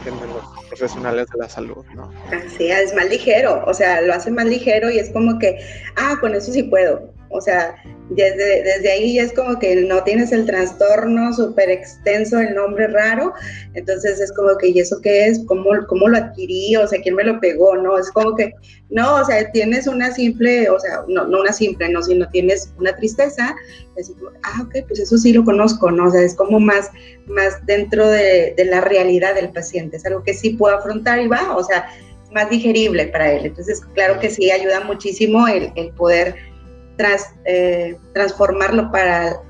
tienen 0.04 0.28
los 0.34 0.66
profesionales 0.68 1.28
de 1.32 1.40
la 1.40 1.50
salud, 1.50 1.86
¿no? 1.96 2.12
Así 2.32 2.72
es, 2.72 2.96
más 2.96 3.10
ligero, 3.10 3.64
o 3.66 3.74
sea, 3.74 4.02
lo 4.02 4.14
hace 4.14 4.32
más 4.32 4.46
ligero 4.46 4.90
y 4.90 5.00
es 5.00 5.12
como 5.12 5.38
que, 5.40 5.60
ah, 5.96 6.18
con 6.20 6.34
eso 6.34 6.52
sí 6.52 6.64
puedo, 6.64 7.14
o 7.34 7.42
sea, 7.42 7.76
desde, 8.10 8.64
desde 8.64 8.92
ahí 8.92 9.18
es 9.18 9.34
como 9.34 9.58
que 9.60 9.76
no 9.76 10.04
tienes 10.04 10.32
el 10.32 10.46
trastorno 10.46 11.34
súper 11.34 11.70
extenso, 11.70 12.40
el 12.40 12.54
nombre 12.54 12.88
raro, 12.88 13.34
entonces 13.74 14.20
es 14.20 14.32
como 14.34 14.56
que, 14.58 14.70
¿y 14.70 14.80
eso 14.80 15.00
qué 15.02 15.28
es? 15.28 15.44
¿Cómo, 15.46 15.70
¿Cómo 15.88 16.08
lo 16.08 16.18
adquirí? 16.18 16.76
O 16.76 16.88
sea, 16.88 17.02
¿quién 17.02 17.16
me 17.16 17.24
lo 17.24 17.40
pegó? 17.40 17.76
No, 17.78 17.98
es 17.98 18.12
como 18.12 18.36
que, 18.36 18.54
no, 18.90 19.16
o 19.16 19.26
sea, 19.26 19.52
tienes 19.52 19.88
una 19.88 20.12
simple, 20.12 20.70
o 20.70 20.80
sea, 20.80 21.04
no, 21.08 21.26
no 21.26 21.42
una 21.42 21.54
simple, 21.54 21.90
no, 21.90 22.04
sino 22.04 22.30
tienes 22.30 22.72
una 22.78 22.96
tristeza, 22.96 23.56
así 24.00 24.14
como, 24.14 24.32
ah, 24.44 24.64
ok, 24.64 24.86
pues 24.88 25.00
eso 25.00 25.18
sí 25.18 25.34
lo 25.34 25.44
conozco, 25.44 25.90
¿no? 25.90 26.08
O 26.08 26.12
sea, 26.12 26.22
es 26.22 26.36
como 26.36 26.60
más, 26.60 26.90
más 27.28 27.66
dentro 27.66 28.08
de, 28.08 28.54
de 28.56 28.66
la 28.66 28.82
realidad 28.82 29.36
del 29.36 29.52
paciente, 29.52 29.98
es 29.98 30.06
algo 30.06 30.24
que 30.24 30.34
sí 30.34 30.52
puedo 30.52 30.76
afrontar 30.76 31.20
y 31.20 31.28
va, 31.28 31.56
o 31.56 31.64
sea, 31.64 31.88
es 32.24 32.32
más 32.32 32.50
digerible 32.50 33.08
para 33.08 33.32
él. 33.32 33.46
Entonces, 33.46 33.82
claro 33.94 34.20
que 34.20 34.30
sí, 34.30 34.52
ayuda 34.52 34.82
muchísimo 34.82 35.48
el, 35.48 35.72
el 35.76 35.90
poder 35.92 36.53
tras, 36.98 37.34
eh, 37.46 37.98
transformarlo 38.14 38.92
para, 38.92 39.42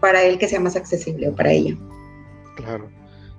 para 0.00 0.22
él 0.22 0.38
que 0.38 0.48
sea 0.48 0.60
más 0.60 0.76
accesible 0.76 1.28
o 1.28 1.34
para 1.34 1.52
ella. 1.52 1.76
Claro. 2.56 2.90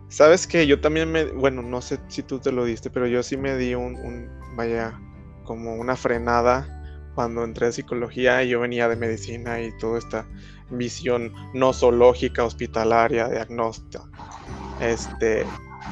Sabes 0.09 0.45
que 0.45 0.67
yo 0.67 0.81
también 0.81 1.09
me, 1.11 1.25
bueno, 1.25 1.61
no 1.61 1.81
sé 1.81 1.97
si 2.09 2.21
tú 2.21 2.39
te 2.39 2.51
lo 2.51 2.65
diste, 2.65 2.89
pero 2.89 3.07
yo 3.07 3.23
sí 3.23 3.37
me 3.37 3.55
di 3.55 3.75
un, 3.75 4.29
vaya, 4.55 4.99
como 5.45 5.75
una 5.75 5.95
frenada 5.95 6.67
cuando 7.15 7.43
entré 7.43 7.67
a 7.67 7.71
psicología 7.71 8.43
y 8.43 8.49
yo 8.49 8.59
venía 8.59 8.89
de 8.89 8.95
medicina 8.95 9.61
y 9.61 9.71
toda 9.77 9.99
esta 9.99 10.27
visión 10.69 11.31
no 11.53 11.71
zoológica, 11.71 12.43
hospitalaria, 12.43 13.29
diagnóstica. 13.29 14.01
Este, 14.81 15.45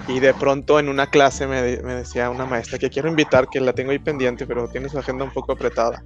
y 0.08 0.20
de 0.20 0.34
pronto 0.34 0.80
en 0.80 0.90
una 0.90 1.08
clase 1.08 1.48
me, 1.48 1.62
me, 1.82 1.96
decía 1.96 2.30
una 2.30 2.46
maestra 2.46 2.78
que 2.78 2.90
quiero 2.90 3.10
invitar, 3.10 3.48
que 3.48 3.60
la 3.60 3.74
tengo 3.74 3.92
ahí 3.92 4.00
pendiente, 4.00 4.46
pero 4.46 4.68
tiene 4.68 4.90
su 4.90 4.98
agenda 4.98 5.24
un 5.24 5.32
poco 5.32 5.52
apretada. 5.52 6.04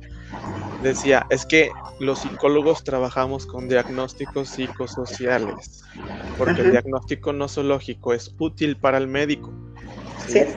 Decía, 0.81 1.25
es 1.29 1.45
que 1.45 1.71
los 1.99 2.19
psicólogos 2.19 2.83
trabajamos 2.83 3.45
con 3.45 3.69
diagnósticos 3.69 4.49
psicosociales, 4.49 5.83
porque 6.37 6.61
el 6.61 6.71
diagnóstico 6.71 7.31
nosológico 7.31 8.13
es 8.13 8.35
útil 8.37 8.75
para 8.75 8.97
el 8.97 9.07
médico, 9.07 9.53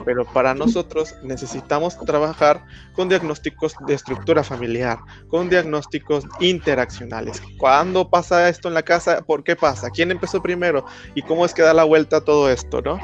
pero 0.05 0.25
para 0.25 0.55
nosotros 0.55 1.15
necesitamos 1.23 1.99
trabajar 2.01 2.65
con 2.95 3.09
diagnósticos 3.09 3.75
de 3.87 3.95
estructura 3.95 4.43
familiar, 4.45 4.99
con 5.29 5.49
diagnósticos 5.49 6.25
interaccionales. 6.41 7.43
¿Cuándo 7.59 8.09
pasa 8.09 8.49
esto 8.49 8.69
en 8.69 8.75
la 8.75 8.83
casa? 8.83 9.23
¿Por 9.23 9.45
qué 9.45 9.57
pasa? 9.57 9.91
¿Quién 9.91 10.11
empezó 10.11 10.43
primero? 10.43 10.85
¿Y 11.15 11.23
cómo 11.23 11.45
es 11.45 11.55
que 11.55 11.63
da 11.63 11.75
la 11.75 11.85
vuelta 11.85 12.19
a 12.19 12.21
todo 12.21 12.51
esto? 12.51 12.81
¿no? 12.83 12.99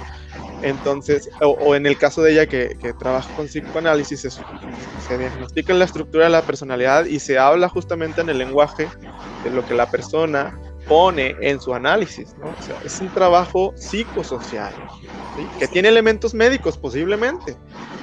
Entonces, 0.63 1.29
o, 1.41 1.75
en 1.75 1.87
el 1.87 1.99
caso 1.99 2.23
de 2.23 2.33
ella 2.33 2.47
que, 2.47 2.77
trabaja 2.99 3.35
con 3.35 3.47
psicoanálisis, 3.47 4.21
se, 4.21 4.31
se 4.31 5.19
diagnostica 5.19 5.75
la 5.75 5.85
estructura 5.85 6.25
de 6.25 6.31
la 6.31 6.43
personalidad 6.43 7.07
y 7.07 7.19
se 7.19 7.39
habla 7.39 7.69
justamente 7.69 8.21
en 8.21 8.29
el 8.29 8.39
lenguaje 8.39 8.89
de 9.43 9.51
lo 9.51 9.65
que 9.65 9.75
la 9.75 9.91
persona 9.91 10.59
pone 10.89 11.37
en 11.41 11.61
su 11.61 11.75
análisis, 11.75 12.37
¿no? 12.39 12.51
O 12.51 12.63
sea, 12.63 12.77
es 12.85 13.01
un 13.01 13.13
trabajo 13.13 13.73
psicosocial, 13.77 14.75
que 15.59 15.69
tiene 15.69 15.89
elementos 15.89 16.35
médicos 16.35 16.77
posiblemente, 16.77 17.57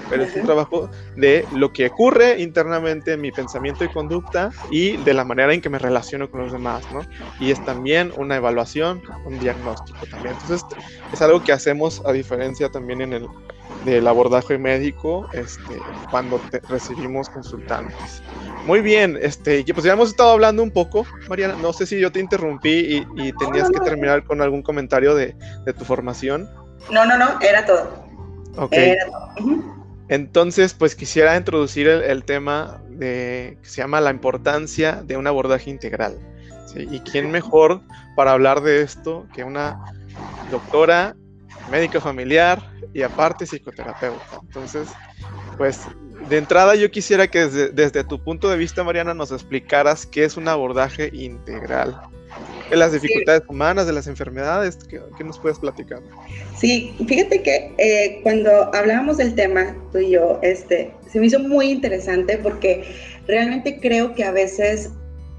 pero 0.09 0.23
es 0.23 0.35
un 0.35 0.43
trabajo 0.43 0.89
de 1.15 1.47
lo 1.51 1.71
que 1.71 1.87
ocurre 1.87 2.39
internamente 2.41 3.13
en 3.13 3.21
mi 3.21 3.31
pensamiento 3.31 3.83
y 3.83 3.89
conducta 3.89 4.49
y 4.71 4.97
de 4.97 5.13
la 5.13 5.23
manera 5.23 5.53
en 5.53 5.61
que 5.61 5.69
me 5.69 5.77
relaciono 5.77 6.31
con 6.31 6.41
los 6.41 6.51
demás, 6.51 6.89
¿no? 6.91 7.01
Y 7.39 7.51
es 7.51 7.63
también 7.63 8.11
una 8.17 8.37
evaluación, 8.37 9.03
un 9.25 9.37
diagnóstico 9.37 10.07
también. 10.07 10.33
Entonces, 10.33 10.65
es 11.11 11.21
algo 11.21 11.43
que 11.43 11.51
hacemos 11.51 12.01
a 12.05 12.11
diferencia 12.11 12.69
también 12.69 13.01
en 13.01 13.13
el 13.13 13.27
del 13.85 14.07
abordaje 14.07 14.57
médico 14.57 15.27
este, 15.33 15.79
cuando 16.11 16.41
recibimos 16.67 17.29
consultantes. 17.29 18.21
Muy 18.65 18.81
bien, 18.81 19.17
este, 19.21 19.63
pues 19.73 19.85
ya 19.85 19.93
hemos 19.93 20.09
estado 20.09 20.31
hablando 20.31 20.61
un 20.61 20.71
poco, 20.71 21.05
Mariana, 21.27 21.55
no 21.61 21.73
sé 21.73 21.85
si 21.85 21.99
yo 21.99 22.11
te 22.11 22.19
interrumpí 22.19 23.05
y, 23.15 23.33
tenías 23.33 23.69
que 23.69 23.79
terminar 23.79 24.23
con 24.23 24.41
algún 24.41 24.61
comentario 24.61 25.15
de, 25.15 25.35
tu 25.77 25.85
formación. 25.85 26.49
No, 26.91 27.05
no, 27.05 27.17
no, 27.17 27.39
era 27.41 27.65
todo. 27.65 28.05
Ok. 28.57 28.73
Entonces, 30.09 30.73
pues 30.73 30.95
quisiera 30.95 31.37
introducir 31.37 31.87
el, 31.87 32.23
tema 32.23 32.81
de, 32.89 33.57
que 33.61 33.69
se 33.69 33.81
llama 33.81 34.01
la 34.01 34.09
importancia 34.09 35.03
de 35.03 35.17
un 35.17 35.27
abordaje 35.27 35.69
integral. 35.69 36.17
¿Y 36.75 36.99
quién 36.99 37.31
mejor 37.31 37.81
para 38.15 38.31
hablar 38.31 38.61
de 38.61 38.81
esto 38.81 39.25
que 39.33 39.43
una 39.43 39.79
doctora, 40.51 41.15
médica 41.69 41.99
familiar, 42.01 42.61
y 42.93 43.01
aparte 43.01 43.45
psicoterapeuta. 43.45 44.39
Entonces, 44.41 44.87
pues 45.57 45.81
de 46.27 46.37
entrada 46.37 46.75
yo 46.75 46.91
quisiera 46.91 47.27
que 47.27 47.45
desde, 47.47 48.03
tu 48.03 48.21
punto 48.21 48.49
de 48.49 48.57
vista, 48.57 48.83
Mariana, 48.83 49.13
nos 49.13 49.31
explicaras 49.31 50.05
qué 50.05 50.23
es 50.23 50.37
un 50.37 50.47
abordaje 50.47 51.09
integral. 51.13 51.99
De 52.69 52.75
las 52.75 52.91
dificultades 52.93 53.41
humanas, 53.47 53.87
de 53.87 53.93
las 53.93 54.05
enfermedades, 54.05 54.77
¿qué, 54.87 55.23
nos 55.23 55.39
puedes 55.39 55.57
platicar? 55.57 56.01
Sí, 56.55 56.93
fíjate 57.07 57.41
que 57.41 57.73
eh, 57.79 58.19
cuando 58.21 58.73
hablábamos 58.75 59.17
del 59.17 59.33
tema, 59.33 59.75
tú 59.91 59.97
y 59.97 60.11
yo, 60.11 60.39
este, 60.43 60.93
se 61.11 61.19
me 61.19 61.25
hizo 61.25 61.39
muy 61.39 61.71
interesante 61.71 62.37
porque 62.37 62.95
realmente 63.25 63.79
creo 63.79 64.13
que 64.13 64.23
a 64.23 64.31
veces 64.31 64.91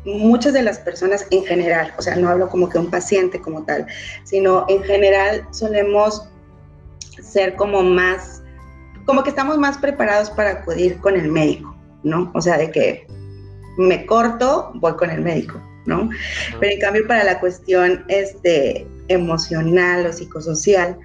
muchas 0.04 0.52
de 0.52 0.62
las 0.62 0.78
personas 0.78 1.26
en 1.30 1.44
general, 1.44 1.92
o 1.98 2.02
sea, 2.02 2.16
no 2.16 2.28
hablo 2.28 2.48
como 2.48 2.68
que 2.68 2.78
un 2.78 2.90
paciente 2.90 3.40
como 3.40 3.64
tal, 3.64 3.86
sino 4.24 4.64
en 4.68 4.82
general 4.82 5.46
solemos 5.50 6.28
ser 7.22 7.54
como 7.56 7.82
más, 7.82 8.42
como 9.04 9.22
que 9.22 9.30
estamos 9.30 9.58
más 9.58 9.78
preparados 9.78 10.30
para 10.30 10.50
acudir 10.50 10.98
con 10.98 11.16
el 11.16 11.30
médico, 11.30 11.74
¿no? 12.02 12.30
O 12.34 12.40
sea, 12.40 12.56
de 12.56 12.70
que 12.70 13.06
me 13.76 14.06
corto, 14.06 14.70
voy 14.74 14.94
con 14.94 15.10
el 15.10 15.20
médico, 15.20 15.60
¿no? 15.86 16.08
Pero 16.58 16.72
en 16.72 16.80
cambio 16.80 17.06
para 17.06 17.24
la 17.24 17.38
cuestión 17.38 18.04
este, 18.08 18.86
emocional 19.08 20.06
o 20.06 20.12
psicosocial, 20.12 20.98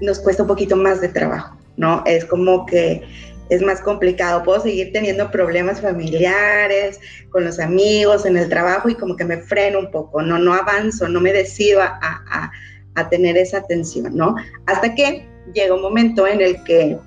nos 0.00 0.18
cuesta 0.20 0.42
un 0.42 0.48
poquito 0.48 0.76
más 0.76 1.00
de 1.00 1.08
trabajo, 1.08 1.56
¿no? 1.76 2.02
Es 2.06 2.24
como 2.24 2.66
que 2.66 3.02
es 3.50 3.62
más 3.62 3.80
complicado. 3.80 4.42
Puedo 4.42 4.60
seguir 4.62 4.92
teniendo 4.92 5.30
problemas 5.30 5.80
familiares, 5.80 7.00
con 7.30 7.44
los 7.44 7.58
amigos, 7.58 8.26
en 8.26 8.36
el 8.36 8.48
trabajo 8.48 8.88
y 8.88 8.94
como 8.94 9.16
que 9.16 9.24
me 9.24 9.38
freno 9.38 9.78
un 9.78 9.90
poco, 9.90 10.22
no, 10.22 10.38
no 10.38 10.54
avanzo, 10.54 11.08
no 11.08 11.20
me 11.20 11.32
decido 11.32 11.80
a, 11.82 11.98
a, 12.02 12.50
a 12.94 13.08
tener 13.08 13.36
esa 13.36 13.58
atención, 13.58 14.16
¿no? 14.16 14.34
Hasta 14.66 14.94
que 14.94 15.26
llega 15.54 15.74
un 15.74 15.82
momento 15.82 16.26
en 16.26 16.40
el 16.40 16.62
que 16.64 16.98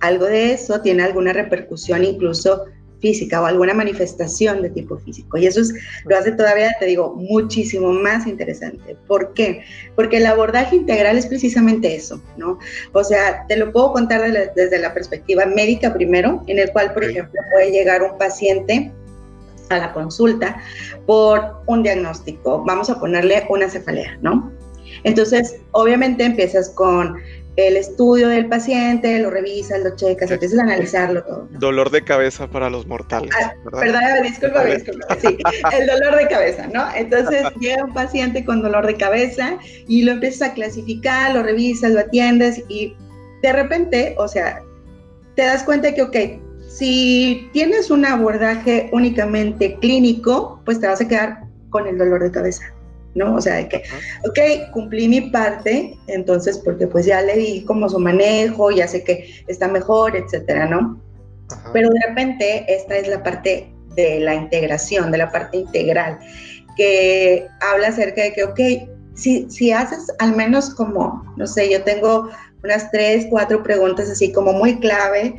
algo 0.00 0.26
de 0.26 0.52
eso 0.52 0.80
tiene 0.80 1.02
alguna 1.02 1.32
repercusión 1.32 2.04
incluso 2.04 2.64
física 3.00 3.40
o 3.40 3.46
alguna 3.46 3.74
manifestación 3.74 4.62
de 4.62 4.70
tipo 4.70 4.98
físico. 4.98 5.38
Y 5.38 5.46
eso 5.46 5.60
es, 5.60 5.72
lo 6.04 6.16
hace 6.16 6.32
todavía, 6.32 6.74
te 6.78 6.86
digo, 6.86 7.14
muchísimo 7.16 7.92
más 7.92 8.26
interesante. 8.26 8.96
¿Por 9.06 9.34
qué? 9.34 9.62
Porque 9.96 10.18
el 10.18 10.26
abordaje 10.26 10.76
integral 10.76 11.18
es 11.18 11.26
precisamente 11.26 11.94
eso, 11.94 12.22
¿no? 12.36 12.58
O 12.92 13.04
sea, 13.04 13.46
te 13.48 13.56
lo 13.56 13.72
puedo 13.72 13.92
contar 13.92 14.22
desde 14.54 14.78
la 14.78 14.94
perspectiva 14.94 15.46
médica 15.46 15.92
primero, 15.92 16.42
en 16.46 16.58
el 16.58 16.70
cual, 16.72 16.92
por 16.92 17.04
ejemplo, 17.04 17.40
puede 17.52 17.70
llegar 17.70 18.02
un 18.02 18.16
paciente 18.18 18.92
a 19.70 19.78
la 19.78 19.92
consulta 19.92 20.60
por 21.06 21.62
un 21.66 21.82
diagnóstico, 21.82 22.62
vamos 22.66 22.90
a 22.90 22.98
ponerle 22.98 23.46
una 23.48 23.68
cefalea, 23.68 24.18
¿no? 24.20 24.52
Entonces, 25.04 25.56
obviamente 25.70 26.24
empiezas 26.24 26.70
con 26.70 27.16
el 27.56 27.76
estudio 27.76 28.28
del 28.28 28.46
paciente, 28.46 29.18
lo 29.18 29.30
revisas, 29.30 29.80
lo 29.82 29.94
checas, 29.96 30.30
empiezas 30.30 30.58
a 30.58 30.62
analizarlo 30.62 31.24
todo. 31.24 31.48
Dolor 31.52 31.90
de 31.90 32.02
cabeza 32.02 32.48
para 32.48 32.70
los 32.70 32.86
mortales. 32.86 33.30
Ah, 33.42 33.52
¿verdad? 33.72 34.22
disculpa, 34.22 34.64
disculpa. 34.64 35.16
Sí, 35.20 35.36
el 35.72 35.86
dolor 35.86 36.16
de 36.16 36.28
cabeza, 36.28 36.68
¿no? 36.72 36.84
Entonces 36.94 37.44
llega 37.60 37.84
un 37.84 37.92
paciente 37.92 38.44
con 38.44 38.62
dolor 38.62 38.86
de 38.86 38.96
cabeza 38.96 39.58
y 39.88 40.02
lo 40.02 40.12
empiezas 40.12 40.50
a 40.50 40.54
clasificar, 40.54 41.34
lo 41.34 41.42
revisas, 41.42 41.90
lo 41.90 42.00
atiendes 42.00 42.62
y 42.68 42.94
de 43.42 43.52
repente, 43.52 44.14
o 44.18 44.28
sea, 44.28 44.62
te 45.34 45.42
das 45.42 45.62
cuenta 45.64 45.92
que, 45.94 46.02
ok, 46.02 46.16
si 46.68 47.48
tienes 47.52 47.90
un 47.90 48.04
abordaje 48.04 48.88
únicamente 48.92 49.76
clínico, 49.80 50.60
pues 50.64 50.80
te 50.80 50.86
vas 50.86 51.00
a 51.00 51.08
quedar 51.08 51.44
con 51.70 51.86
el 51.86 51.98
dolor 51.98 52.22
de 52.22 52.30
cabeza. 52.30 52.62
¿No? 53.14 53.34
O 53.34 53.40
sea, 53.40 53.56
de 53.56 53.68
que, 53.68 53.82
ok, 54.28 54.72
cumplí 54.72 55.08
mi 55.08 55.20
parte, 55.30 55.96
entonces, 56.06 56.58
porque 56.58 56.86
pues 56.86 57.06
ya 57.06 57.22
le 57.22 57.36
di 57.36 57.64
como 57.64 57.88
su 57.88 57.98
manejo, 57.98 58.70
ya 58.70 58.86
sé 58.86 59.02
que 59.04 59.44
está 59.48 59.68
mejor, 59.68 60.16
etcétera, 60.16 60.66
¿no? 60.66 61.00
Pero 61.72 61.88
de 61.90 62.00
repente, 62.08 62.64
esta 62.68 62.96
es 62.96 63.08
la 63.08 63.22
parte 63.22 63.72
de 63.96 64.20
la 64.20 64.34
integración, 64.34 65.10
de 65.10 65.18
la 65.18 65.32
parte 65.32 65.58
integral, 65.58 66.18
que 66.76 67.46
habla 67.60 67.88
acerca 67.88 68.22
de 68.22 68.32
que, 68.32 68.44
ok, 68.44 68.60
si, 69.14 69.50
si 69.50 69.72
haces 69.72 70.06
al 70.18 70.36
menos 70.36 70.70
como, 70.74 71.24
no 71.36 71.46
sé, 71.46 71.70
yo 71.70 71.82
tengo 71.82 72.30
unas 72.62 72.90
tres, 72.90 73.26
cuatro 73.30 73.62
preguntas 73.62 74.08
así 74.08 74.32
como 74.32 74.52
muy 74.52 74.78
clave, 74.78 75.36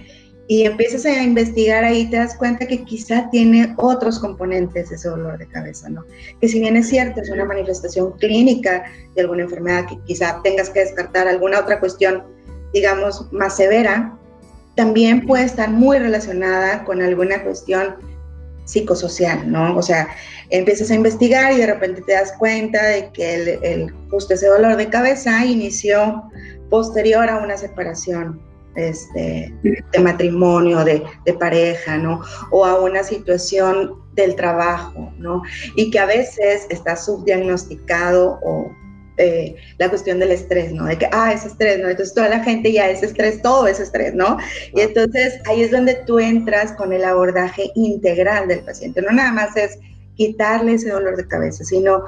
y 0.52 0.66
empiezas 0.66 1.06
a 1.06 1.24
investigar 1.24 1.86
ahí, 1.86 2.10
te 2.10 2.18
das 2.18 2.36
cuenta 2.36 2.66
que 2.66 2.84
quizá 2.84 3.30
tiene 3.30 3.74
otros 3.78 4.20
componentes 4.20 4.92
ese 4.92 5.08
dolor 5.08 5.38
de 5.38 5.48
cabeza, 5.48 5.88
¿no? 5.88 6.04
Que 6.42 6.50
si 6.50 6.60
bien 6.60 6.76
es 6.76 6.90
cierto, 6.90 7.22
es 7.22 7.30
una 7.30 7.46
manifestación 7.46 8.12
clínica 8.18 8.84
de 9.16 9.22
alguna 9.22 9.44
enfermedad 9.44 9.86
que 9.88 9.98
quizá 10.04 10.42
tengas 10.44 10.70
que 10.70 10.82
descartar 10.82 11.30
alguna 11.30 11.58
otra 11.62 11.80
cuestión, 11.80 12.26
digamos, 12.74 13.32
más 13.32 13.56
severa, 13.56 14.18
también 14.76 15.26
puede 15.26 15.46
estar 15.46 15.70
muy 15.70 16.00
relacionada 16.00 16.84
con 16.84 17.02
alguna 17.02 17.42
cuestión 17.44 17.96
psicosocial, 18.66 19.50
¿no? 19.50 19.78
O 19.78 19.82
sea, 19.82 20.10
empiezas 20.50 20.92
a 20.92 20.96
investigar 20.96 21.54
y 21.54 21.60
de 21.60 21.68
repente 21.68 22.02
te 22.02 22.12
das 22.12 22.34
cuenta 22.34 22.88
de 22.88 23.10
que 23.14 23.58
el, 23.64 23.90
justo 24.10 24.34
ese 24.34 24.48
dolor 24.48 24.76
de 24.76 24.90
cabeza 24.90 25.46
inició 25.46 26.24
posterior 26.70 27.30
a 27.30 27.38
una 27.38 27.56
separación 27.56 28.51
este, 28.76 29.54
de 29.64 30.00
matrimonio, 30.00 30.84
de, 30.84 31.04
pareja, 31.40 31.98
¿no? 31.98 32.22
O 32.52 32.66
a 32.66 32.80
una 32.80 33.04
situación 33.04 33.94
del 34.14 34.36
trabajo, 34.36 35.14
¿no? 35.18 35.42
Y 35.76 35.92
que 35.92 36.00
a 36.00 36.06
veces 36.06 36.68
está 36.70 36.96
subdiagnosticado 36.96 38.40
o 38.44 38.72
eh, 39.18 39.56
la 39.78 39.90
cuestión 39.90 40.20
del 40.20 40.32
estrés, 40.32 40.72
¿no? 40.72 40.86
De 40.86 40.98
que, 40.98 41.08
ah, 41.12 41.34
es 41.34 41.46
estrés, 41.46 41.80
¿no? 41.80 41.90
Entonces 41.90 42.14
toda 42.14 42.30
la 42.30 42.44
gente 42.44 42.72
ya 42.72 42.90
es 42.90 43.04
estrés, 43.04 43.42
todo 43.42 43.68
es 43.68 43.80
estrés, 43.80 44.14
¿no? 44.14 44.38
Y 44.74 44.82
entonces 44.82 45.40
ahí 45.50 45.64
es 45.64 45.72
donde 45.72 45.96
tú 46.06 46.20
entras 46.20 46.74
con 46.74 46.94
el 46.94 47.04
abordaje 47.04 47.72
integral 47.76 48.48
del 48.48 48.60
paciente. 48.60 49.02
No 49.02 49.12
nada 49.12 49.32
más 49.32 49.56
es 49.56 49.80
quitarle 50.16 50.74
ese 50.74 50.90
dolor 50.90 51.18
de 51.18 51.28
cabeza, 51.28 51.64
sino 51.64 52.04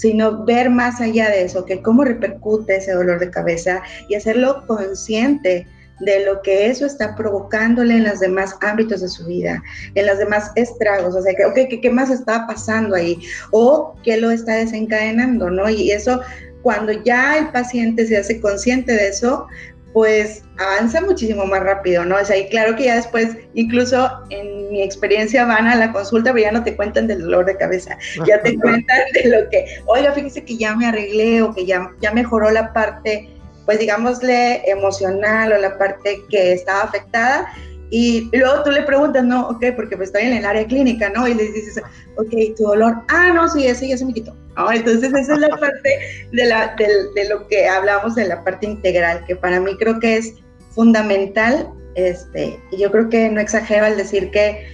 sino 0.00 0.46
ver 0.46 0.70
más 0.70 0.98
allá 1.02 1.28
de 1.28 1.44
eso, 1.44 1.66
que 1.66 1.82
cómo 1.82 2.04
repercute 2.04 2.76
ese 2.76 2.92
dolor 2.92 3.20
de 3.20 3.30
cabeza 3.30 3.82
y 4.08 4.14
hacerlo 4.14 4.64
consciente 4.66 5.66
de 6.00 6.24
lo 6.24 6.42
que 6.42 6.66
eso 6.66 6.86
está 6.86 7.14
provocándole 7.14 7.94
en 7.94 8.04
los 8.04 8.20
demás 8.20 8.56
ámbitos 8.60 9.00
de 9.02 9.08
su 9.08 9.26
vida, 9.26 9.62
en 9.94 10.06
los 10.06 10.18
demás 10.18 10.50
estragos, 10.56 11.14
o 11.14 11.22
sea, 11.22 11.34
que, 11.34 11.44
ok, 11.44 11.80
¿qué, 11.80 11.90
más 11.90 12.10
está 12.10 12.46
pasando 12.46 12.96
ahí? 12.96 13.20
O 13.50 13.94
qué 14.02 14.16
lo 14.16 14.30
está 14.30 14.54
desencadenando, 14.54 15.50
¿no? 15.50 15.68
Y 15.68 15.90
eso, 15.90 16.20
cuando 16.62 16.92
ya 16.92 17.38
el 17.38 17.48
paciente 17.50 18.06
se 18.06 18.16
hace 18.16 18.40
consciente 18.40 18.92
de 18.92 19.08
eso, 19.08 19.46
pues 19.92 20.44
avanza 20.58 21.00
muchísimo 21.00 21.44
más 21.46 21.62
rápido, 21.62 22.04
¿no? 22.04 22.16
O 22.16 22.24
sea, 22.24 22.36
y 22.36 22.48
claro 22.48 22.76
que 22.76 22.84
ya 22.84 22.96
después, 22.96 23.36
incluso 23.54 24.08
en 24.30 24.70
mi 24.70 24.82
experiencia 24.82 25.44
van 25.44 25.66
a 25.66 25.74
la 25.74 25.92
consulta, 25.92 26.32
pero 26.32 26.44
ya 26.44 26.52
no 26.52 26.62
te 26.62 26.76
cuentan 26.76 27.08
del 27.08 27.22
dolor 27.22 27.44
de 27.44 27.56
cabeza, 27.56 27.98
ya 28.26 28.40
te 28.40 28.56
cuentan 28.60 29.00
de 29.14 29.28
lo 29.28 29.50
que, 29.50 29.64
oiga, 29.86 30.12
fíjese 30.12 30.44
que 30.44 30.56
ya 30.56 30.76
me 30.76 30.86
arreglé 30.86 31.42
o 31.42 31.52
que 31.52 31.66
ya, 31.66 31.90
ya 32.00 32.12
mejoró 32.12 32.50
la 32.50 32.72
parte 32.72 33.28
pues 33.70 33.78
digámosle, 33.78 34.68
emocional 34.68 35.52
o 35.52 35.56
la 35.56 35.78
parte 35.78 36.24
que 36.28 36.54
estaba 36.54 36.82
afectada. 36.82 37.46
Y 37.88 38.28
luego 38.36 38.64
tú 38.64 38.72
le 38.72 38.82
preguntas, 38.82 39.22
no, 39.22 39.48
ok, 39.48 39.66
porque 39.76 39.96
pues 39.96 40.08
estoy 40.08 40.22
en 40.22 40.38
el 40.38 40.44
área 40.44 40.66
clínica, 40.66 41.08
¿no? 41.10 41.28
Y 41.28 41.34
le 41.34 41.44
dices, 41.44 41.80
ok, 42.16 42.56
tu 42.56 42.64
dolor, 42.64 42.96
ah, 43.06 43.30
no, 43.32 43.48
sí, 43.48 43.68
ese 43.68 43.86
ya 43.86 43.96
se 43.96 44.04
me 44.04 44.12
quitó. 44.12 44.34
Entonces 44.72 45.12
esa 45.14 45.34
es 45.34 45.38
la 45.38 45.48
parte 45.60 45.88
de, 46.32 46.46
la, 46.46 46.74
de, 46.76 46.88
de 47.14 47.28
lo 47.28 47.46
que 47.46 47.68
hablamos 47.68 48.16
de 48.16 48.26
la 48.26 48.42
parte 48.42 48.66
integral, 48.66 49.24
que 49.28 49.36
para 49.36 49.60
mí 49.60 49.76
creo 49.78 50.00
que 50.00 50.16
es 50.16 50.34
fundamental, 50.70 51.72
este, 51.94 52.58
y 52.72 52.76
yo 52.76 52.90
creo 52.90 53.08
que 53.08 53.28
no 53.28 53.40
exagero 53.40 53.86
al 53.86 53.96
decir 53.96 54.32
que 54.32 54.66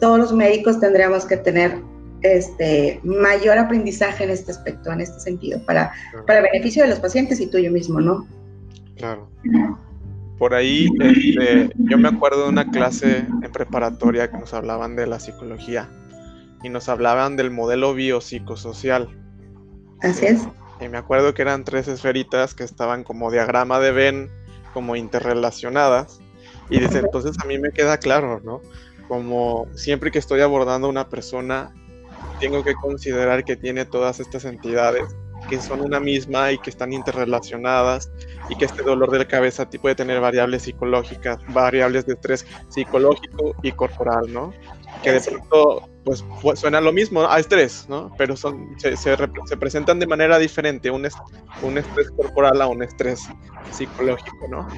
todos 0.00 0.18
los 0.18 0.32
médicos 0.34 0.80
tendríamos 0.80 1.24
que 1.24 1.38
tener 1.38 1.78
este, 2.24 3.00
mayor 3.04 3.58
aprendizaje 3.58 4.24
en 4.24 4.30
este 4.30 4.50
aspecto, 4.50 4.90
en 4.90 5.02
este 5.02 5.20
sentido, 5.20 5.60
para, 5.66 5.92
para 6.26 6.40
beneficio 6.40 6.82
de 6.82 6.88
los 6.88 6.98
pacientes 6.98 7.38
y 7.38 7.46
tuyo 7.46 7.70
mismo, 7.70 8.00
¿no? 8.00 8.26
Claro. 8.96 9.28
Por 10.38 10.54
ahí, 10.54 10.88
este, 11.00 11.70
yo 11.76 11.98
me 11.98 12.08
acuerdo 12.08 12.44
de 12.44 12.48
una 12.48 12.70
clase 12.70 13.18
en 13.18 13.52
preparatoria 13.52 14.30
que 14.30 14.38
nos 14.38 14.54
hablaban 14.54 14.96
de 14.96 15.06
la 15.06 15.20
psicología 15.20 15.88
y 16.62 16.70
nos 16.70 16.88
hablaban 16.88 17.36
del 17.36 17.50
modelo 17.50 17.94
biopsicosocial. 17.94 19.08
Así 20.00 20.26
es. 20.26 20.48
Y 20.80 20.88
me 20.88 20.96
acuerdo 20.96 21.34
que 21.34 21.42
eran 21.42 21.64
tres 21.64 21.88
esferitas 21.88 22.54
que 22.54 22.64
estaban 22.64 23.04
como 23.04 23.30
diagrama 23.30 23.80
de 23.80 23.92
Venn, 23.92 24.30
como 24.72 24.96
interrelacionadas. 24.96 26.20
Y 26.70 26.80
desde 26.80 27.00
entonces 27.00 27.36
a 27.42 27.46
mí 27.46 27.58
me 27.58 27.70
queda 27.70 27.98
claro, 27.98 28.40
¿no? 28.42 28.62
Como 29.08 29.66
siempre 29.74 30.10
que 30.10 30.18
estoy 30.18 30.40
abordando 30.40 30.86
a 30.86 30.90
una 30.90 31.08
persona, 31.10 31.72
tengo 32.40 32.62
que 32.62 32.74
considerar 32.74 33.44
que 33.44 33.56
tiene 33.56 33.84
todas 33.84 34.20
estas 34.20 34.44
entidades 34.44 35.14
que 35.48 35.60
son 35.60 35.80
una 35.82 36.00
misma 36.00 36.52
y 36.52 36.58
que 36.58 36.70
están 36.70 36.92
interrelacionadas 36.92 38.10
y 38.48 38.56
que 38.56 38.64
este 38.64 38.82
dolor 38.82 39.10
de 39.10 39.18
la 39.18 39.28
cabeza 39.28 39.68
puede 39.68 39.94
tener 39.94 40.20
variables 40.20 40.62
psicológicas, 40.62 41.38
variables 41.48 42.06
de 42.06 42.14
estrés 42.14 42.46
psicológico 42.68 43.54
y 43.62 43.72
corporal, 43.72 44.32
¿no? 44.32 44.52
Que 45.02 45.12
de 45.12 45.20
pronto 45.20 45.88
pues, 46.04 46.24
suena 46.54 46.80
lo 46.80 46.92
mismo 46.92 47.28
a 47.28 47.38
estrés, 47.38 47.86
¿no? 47.88 48.12
Pero 48.18 48.36
son, 48.36 48.74
se, 48.78 48.96
se, 48.96 49.16
presentan 49.58 49.98
de 49.98 50.06
manera 50.06 50.38
diferente, 50.38 50.90
un, 50.90 51.08
un 51.62 51.78
estrés 51.78 52.10
corporal 52.10 52.60
a 52.60 52.66
un 52.66 52.82
estrés 52.82 53.22
psicológico, 53.70 54.48
¿no? 54.48 54.68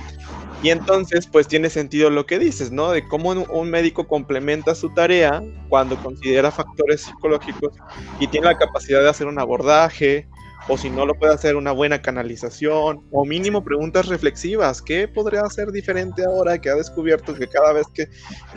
Y 0.62 0.70
entonces, 0.70 1.26
pues 1.26 1.48
tiene 1.48 1.68
sentido 1.68 2.10
lo 2.10 2.26
que 2.26 2.38
dices, 2.38 2.70
¿no? 2.70 2.90
De 2.90 3.06
cómo 3.06 3.30
un 3.30 3.70
médico 3.70 4.06
complementa 4.06 4.74
su 4.74 4.90
tarea 4.90 5.42
cuando 5.68 5.96
considera 5.96 6.50
factores 6.50 7.02
psicológicos 7.02 7.74
y 8.20 8.28
tiene 8.28 8.46
la 8.46 8.56
capacidad 8.56 9.02
de 9.02 9.08
hacer 9.08 9.26
un 9.26 9.38
abordaje, 9.38 10.28
o 10.68 10.76
si 10.76 10.90
no 10.90 11.06
lo 11.06 11.14
puede 11.14 11.34
hacer 11.34 11.56
una 11.56 11.72
buena 11.72 12.02
canalización, 12.02 13.06
o 13.10 13.24
mínimo 13.24 13.62
preguntas 13.62 14.06
reflexivas. 14.06 14.82
¿Qué 14.82 15.06
podría 15.06 15.42
hacer 15.42 15.70
diferente 15.70 16.24
ahora 16.24 16.58
que 16.60 16.70
ha 16.70 16.74
descubierto 16.74 17.34
que 17.34 17.46
cada 17.46 17.72
vez 17.72 17.86
que, 17.94 18.08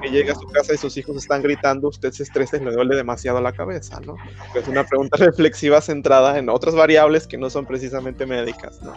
llega 0.09 0.33
a 0.33 0.35
su 0.35 0.47
casa 0.47 0.73
y 0.73 0.77
sus 0.77 0.97
hijos 0.97 1.17
están 1.17 1.43
gritando, 1.43 1.89
usted 1.89 2.11
se 2.11 2.23
estresa 2.23 2.57
y 2.57 2.61
le 2.61 2.71
duele 2.71 2.95
demasiado 2.95 3.39
la 3.41 3.51
cabeza, 3.51 3.99
¿no? 3.99 4.15
Es 4.55 4.67
una 4.67 4.85
pregunta 4.85 5.17
reflexiva 5.23 5.81
centrada 5.81 6.37
en 6.37 6.49
otras 6.49 6.75
variables 6.75 7.27
que 7.27 7.37
no 7.37 7.49
son 7.49 7.65
precisamente 7.65 8.25
médicas, 8.25 8.81
¿no? 8.81 8.93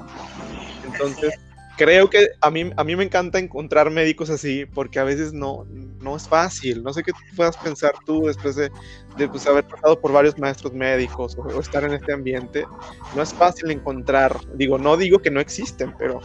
Entonces 0.84 1.34
creo 1.76 2.10
que 2.10 2.28
a 2.40 2.50
mí, 2.50 2.70
a 2.76 2.84
mí 2.84 2.96
me 2.96 3.04
encanta 3.04 3.38
encontrar 3.38 3.90
médicos 3.90 4.30
así 4.30 4.66
porque 4.66 4.98
a 4.98 5.04
veces 5.04 5.32
no, 5.32 5.66
no 6.00 6.16
es 6.16 6.28
fácil. 6.28 6.82
No 6.82 6.92
sé 6.92 7.02
qué 7.02 7.12
puedas 7.36 7.56
pensar 7.56 7.92
tú 8.04 8.26
después 8.26 8.56
de, 8.56 8.70
pues, 9.28 9.46
haber 9.46 9.64
pasado 9.64 9.98
por 10.00 10.12
varios 10.12 10.38
maestros 10.38 10.72
médicos 10.72 11.36
o, 11.38 11.60
estar 11.60 11.84
en 11.84 11.94
este 11.94 12.12
ambiente. 12.12 12.64
No 13.14 13.22
es 13.22 13.32
fácil 13.32 13.70
encontrar, 13.70 14.36
digo, 14.54 14.78
no 14.78 14.96
digo 14.96 15.20
que 15.20 15.30
no 15.30 15.40
existen, 15.40 15.94
pero 15.98 16.20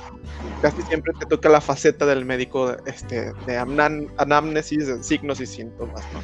casi 0.62 0.82
siempre 0.84 1.14
te 1.20 1.26
toca 1.26 1.50
la 1.50 1.62
faceta 1.62 2.06
del 2.06 2.26
médico 2.26 2.76
este, 2.86 3.32
de 3.46 3.58
anamnesis, 4.18 4.88
de 4.88 5.04
signos 5.04 5.40
y 5.40 5.46
síntomas. 5.46 6.04
¿no? 6.14 6.22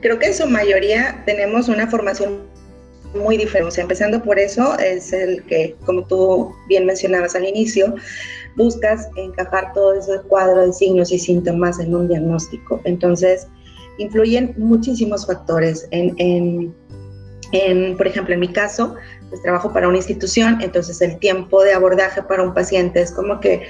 Creo 0.00 0.18
que 0.18 0.26
en 0.26 0.34
su 0.34 0.46
mayoría 0.46 1.22
tenemos 1.24 1.68
una 1.68 1.86
formación 1.86 2.55
muy 3.16 3.36
diferente. 3.36 3.68
O 3.68 3.70
sea, 3.70 3.82
empezando 3.82 4.22
por 4.22 4.38
eso, 4.38 4.78
es 4.78 5.12
el 5.12 5.42
que, 5.44 5.76
como 5.84 6.06
tú 6.06 6.54
bien 6.68 6.86
mencionabas 6.86 7.34
al 7.34 7.44
inicio, 7.44 7.94
buscas 8.56 9.08
encajar 9.16 9.72
todo 9.72 9.94
ese 9.94 10.20
cuadro 10.28 10.66
de 10.66 10.72
signos 10.72 11.12
y 11.12 11.18
síntomas 11.18 11.78
en 11.78 11.94
un 11.94 12.08
diagnóstico. 12.08 12.80
Entonces, 12.84 13.46
influyen 13.98 14.54
muchísimos 14.56 15.26
factores. 15.26 15.88
En, 15.90 16.14
en, 16.18 16.74
en, 17.52 17.96
por 17.96 18.06
ejemplo, 18.06 18.34
en 18.34 18.40
mi 18.40 18.52
caso, 18.52 18.94
pues 19.28 19.42
trabajo 19.42 19.72
para 19.72 19.88
una 19.88 19.96
institución, 19.96 20.58
entonces 20.60 21.00
el 21.00 21.18
tiempo 21.18 21.62
de 21.62 21.72
abordaje 21.72 22.22
para 22.22 22.42
un 22.42 22.54
paciente 22.54 23.00
es 23.00 23.12
como 23.12 23.40
que 23.40 23.62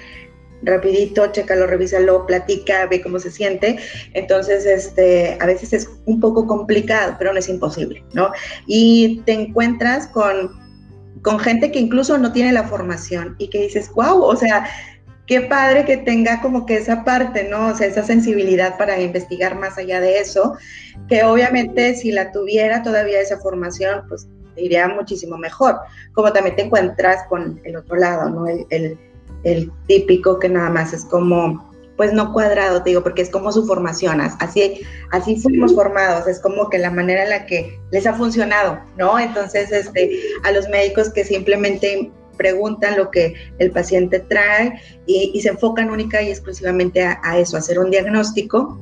rapidito, 0.66 1.26
chécalo, 1.28 1.66
revísalo, 1.66 2.26
platica, 2.26 2.86
ve 2.86 3.00
cómo 3.00 3.18
se 3.18 3.30
siente. 3.30 3.78
Entonces, 4.12 4.66
este, 4.66 5.38
a 5.40 5.46
veces 5.46 5.72
es 5.72 5.88
un 6.04 6.20
poco 6.20 6.46
complicado, 6.46 7.14
pero 7.18 7.32
no 7.32 7.38
es 7.38 7.48
imposible, 7.48 8.04
¿no? 8.12 8.30
Y 8.66 9.22
te 9.24 9.32
encuentras 9.32 10.08
con, 10.08 10.52
con 11.22 11.38
gente 11.38 11.70
que 11.70 11.78
incluso 11.78 12.18
no 12.18 12.32
tiene 12.32 12.52
la 12.52 12.64
formación 12.64 13.36
y 13.38 13.48
que 13.48 13.62
dices, 13.62 13.90
wow, 13.94 14.22
o 14.22 14.36
sea, 14.36 14.68
qué 15.26 15.40
padre 15.42 15.84
que 15.84 15.96
tenga 15.96 16.40
como 16.40 16.66
que 16.66 16.76
esa 16.76 17.04
parte, 17.04 17.44
¿no? 17.44 17.68
O 17.68 17.74
sea, 17.74 17.86
esa 17.86 18.02
sensibilidad 18.02 18.76
para 18.76 19.00
investigar 19.00 19.58
más 19.58 19.78
allá 19.78 20.00
de 20.00 20.18
eso, 20.18 20.56
que 21.08 21.22
obviamente 21.22 21.94
si 21.94 22.10
la 22.10 22.32
tuviera 22.32 22.82
todavía 22.82 23.20
esa 23.20 23.38
formación, 23.38 24.02
pues 24.08 24.28
iría 24.56 24.88
muchísimo 24.88 25.38
mejor. 25.38 25.76
Como 26.12 26.32
también 26.32 26.56
te 26.56 26.62
encuentras 26.62 27.24
con 27.28 27.60
el 27.64 27.76
otro 27.76 27.96
lado, 27.96 28.30
¿no? 28.30 28.46
el 28.48 28.66
el 28.70 28.98
típico 29.86 30.38
que 30.38 30.48
nada 30.48 30.70
más 30.70 30.92
es 30.92 31.04
como, 31.04 31.72
pues 31.96 32.12
no 32.12 32.32
cuadrado, 32.32 32.82
te 32.82 32.90
digo, 32.90 33.02
porque 33.02 33.22
es 33.22 33.30
como 33.30 33.52
su 33.52 33.66
formación, 33.66 34.20
así, 34.20 34.80
así 35.12 35.36
fuimos 35.36 35.74
formados, 35.74 36.26
es 36.26 36.40
como 36.40 36.68
que 36.68 36.78
la 36.78 36.90
manera 36.90 37.24
en 37.24 37.30
la 37.30 37.46
que 37.46 37.78
les 37.90 38.06
ha 38.06 38.14
funcionado, 38.14 38.78
¿no? 38.98 39.18
Entonces, 39.18 39.72
este, 39.72 40.20
a 40.44 40.52
los 40.52 40.68
médicos 40.68 41.10
que 41.12 41.24
simplemente 41.24 42.10
preguntan 42.36 42.98
lo 42.98 43.10
que 43.10 43.34
el 43.58 43.70
paciente 43.70 44.20
trae 44.20 44.80
y, 45.06 45.40
se 45.40 45.48
enfocan 45.48 45.90
única 45.90 46.20
y 46.22 46.30
exclusivamente 46.30 47.02
a, 47.02 47.20
a, 47.22 47.38
eso, 47.38 47.56
a 47.56 47.60
hacer 47.60 47.78
un 47.78 47.90
diagnóstico. 47.90 48.78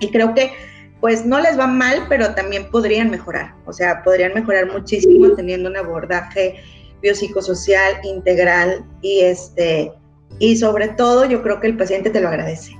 Y 0.00 0.10
creo 0.10 0.34
que 0.34 0.52
pues 1.00 1.24
no 1.24 1.40
les 1.40 1.58
va 1.58 1.66
mal, 1.66 2.06
pero 2.08 2.34
también 2.34 2.70
podrían 2.70 3.10
mejorar, 3.10 3.54
o 3.66 3.72
sea, 3.72 4.02
podrían 4.02 4.34
mejorar 4.34 4.72
muchísimo 4.72 5.30
teniendo 5.36 5.70
un 5.70 5.76
abordaje 5.76 6.56
biopsicosocial 7.00 8.00
integral 8.04 8.84
y 9.02 9.20
este 9.20 9.92
y 10.38 10.56
sobre 10.56 10.88
todo 10.88 11.24
yo 11.24 11.42
creo 11.42 11.60
que 11.60 11.68
el 11.68 11.76
paciente 11.76 12.10
te 12.10 12.20
lo 12.20 12.28
agradece. 12.28 12.76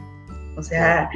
O 0.57 0.63
sea, 0.63 1.09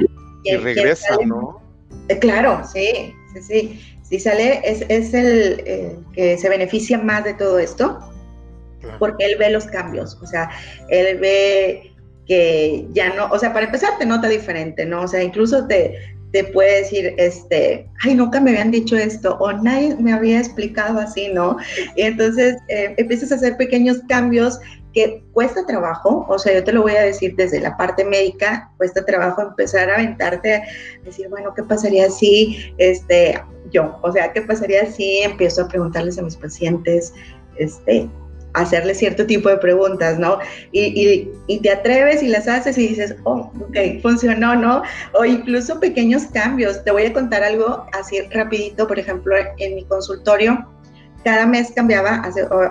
y 0.43 0.55
regresa, 0.55 1.17
¿no? 1.25 1.61
Eh, 2.09 2.19
claro, 2.19 2.61
sí, 2.71 3.13
sí, 3.33 3.41
sí. 3.41 3.79
Si 4.01 4.19
sale, 4.19 4.61
es, 4.63 4.85
es 4.89 5.13
el, 5.13 6.03
que 6.13 6.37
se 6.37 6.49
beneficia 6.49 6.97
más 6.97 7.23
de 7.23 7.33
todo 7.33 7.57
esto, 7.59 7.99
porque 8.99 9.25
él 9.25 9.37
ve 9.39 9.49
los 9.49 9.65
cambios, 9.65 10.19
o 10.21 10.27
sea, 10.27 10.49
él 10.89 11.17
ve 11.19 11.93
que 12.27 12.85
ya 12.91 13.13
no, 13.15 13.27
o 13.27 13.39
sea, 13.39 13.53
para 13.53 13.65
empezar 13.65 13.97
te 13.97 14.05
nota 14.05 14.27
diferente, 14.27 14.85
¿no? 14.85 15.01
O 15.01 15.07
sea, 15.07 15.23
incluso 15.23 15.65
te, 15.67 15.97
te 16.33 16.43
puede 16.45 16.81
decir, 16.81 17.13
este, 17.19 17.87
ay, 18.03 18.15
nunca 18.15 18.41
me 18.41 18.49
habían 18.49 18.71
dicho 18.71 18.97
esto, 18.97 19.37
o 19.39 19.53
nadie 19.53 19.95
me 19.97 20.11
había 20.11 20.39
explicado 20.39 20.99
así, 20.99 21.29
¿no? 21.31 21.57
Y 21.95 22.01
entonces 22.01 22.57
eh, 22.69 22.95
empiezas 22.97 23.31
a 23.31 23.35
hacer 23.35 23.55
pequeños 23.55 23.99
cambios 24.09 24.59
que 24.93 25.23
cuesta 25.31 25.63
trabajo, 25.67 26.25
o 26.27 26.39
sea, 26.39 26.55
yo 26.55 26.63
te 26.63 26.73
lo 26.73 26.81
voy 26.81 26.93
a 26.93 27.01
decir 27.01 27.35
desde 27.35 27.59
la 27.59 27.77
parte 27.77 28.03
médica, 28.03 28.71
cuesta 28.77 29.05
trabajo 29.05 29.43
empezar 29.43 29.91
a 29.91 29.95
aventarte, 29.95 30.55
a 30.55 30.63
decir, 31.05 31.29
bueno, 31.29 31.53
¿qué 31.55 31.61
pasaría 31.63 32.09
si, 32.09 32.73
este, 32.79 33.39
yo, 33.71 33.99
o 34.01 34.11
sea, 34.11 34.33
¿qué 34.33 34.41
pasaría 34.41 34.91
si 34.91 35.19
empiezo 35.19 35.61
a 35.61 35.67
preguntarles 35.67 36.17
a 36.17 36.23
mis 36.23 36.35
pacientes, 36.35 37.13
este, 37.57 38.09
hacerle 38.53 38.95
cierto 38.95 39.25
tipo 39.25 39.49
de 39.49 39.57
preguntas, 39.57 40.19
¿no? 40.19 40.39
Y, 40.71 41.29
y, 41.47 41.59
te 41.59 41.71
atreves 41.71 42.21
y 42.23 42.27
las 42.27 42.47
haces 42.47 42.77
y 42.77 42.87
dices, 42.87 43.15
oh, 43.23 43.51
ok, 43.59 44.01
funcionó, 44.01 44.55
¿no? 44.55 44.83
O 45.13 45.25
incluso 45.25 45.79
pequeños 45.79 46.23
cambios. 46.33 46.83
Te 46.83 46.91
voy 46.91 47.05
a 47.05 47.13
contar 47.13 47.43
algo 47.43 47.85
así 47.93 48.21
rapidito, 48.31 48.87
por 48.87 48.99
ejemplo, 48.99 49.35
en 49.57 49.75
mi 49.75 49.85
consultorio, 49.85 50.67
cada 51.23 51.45
mes 51.45 51.71
cambiaba, 51.75 52.21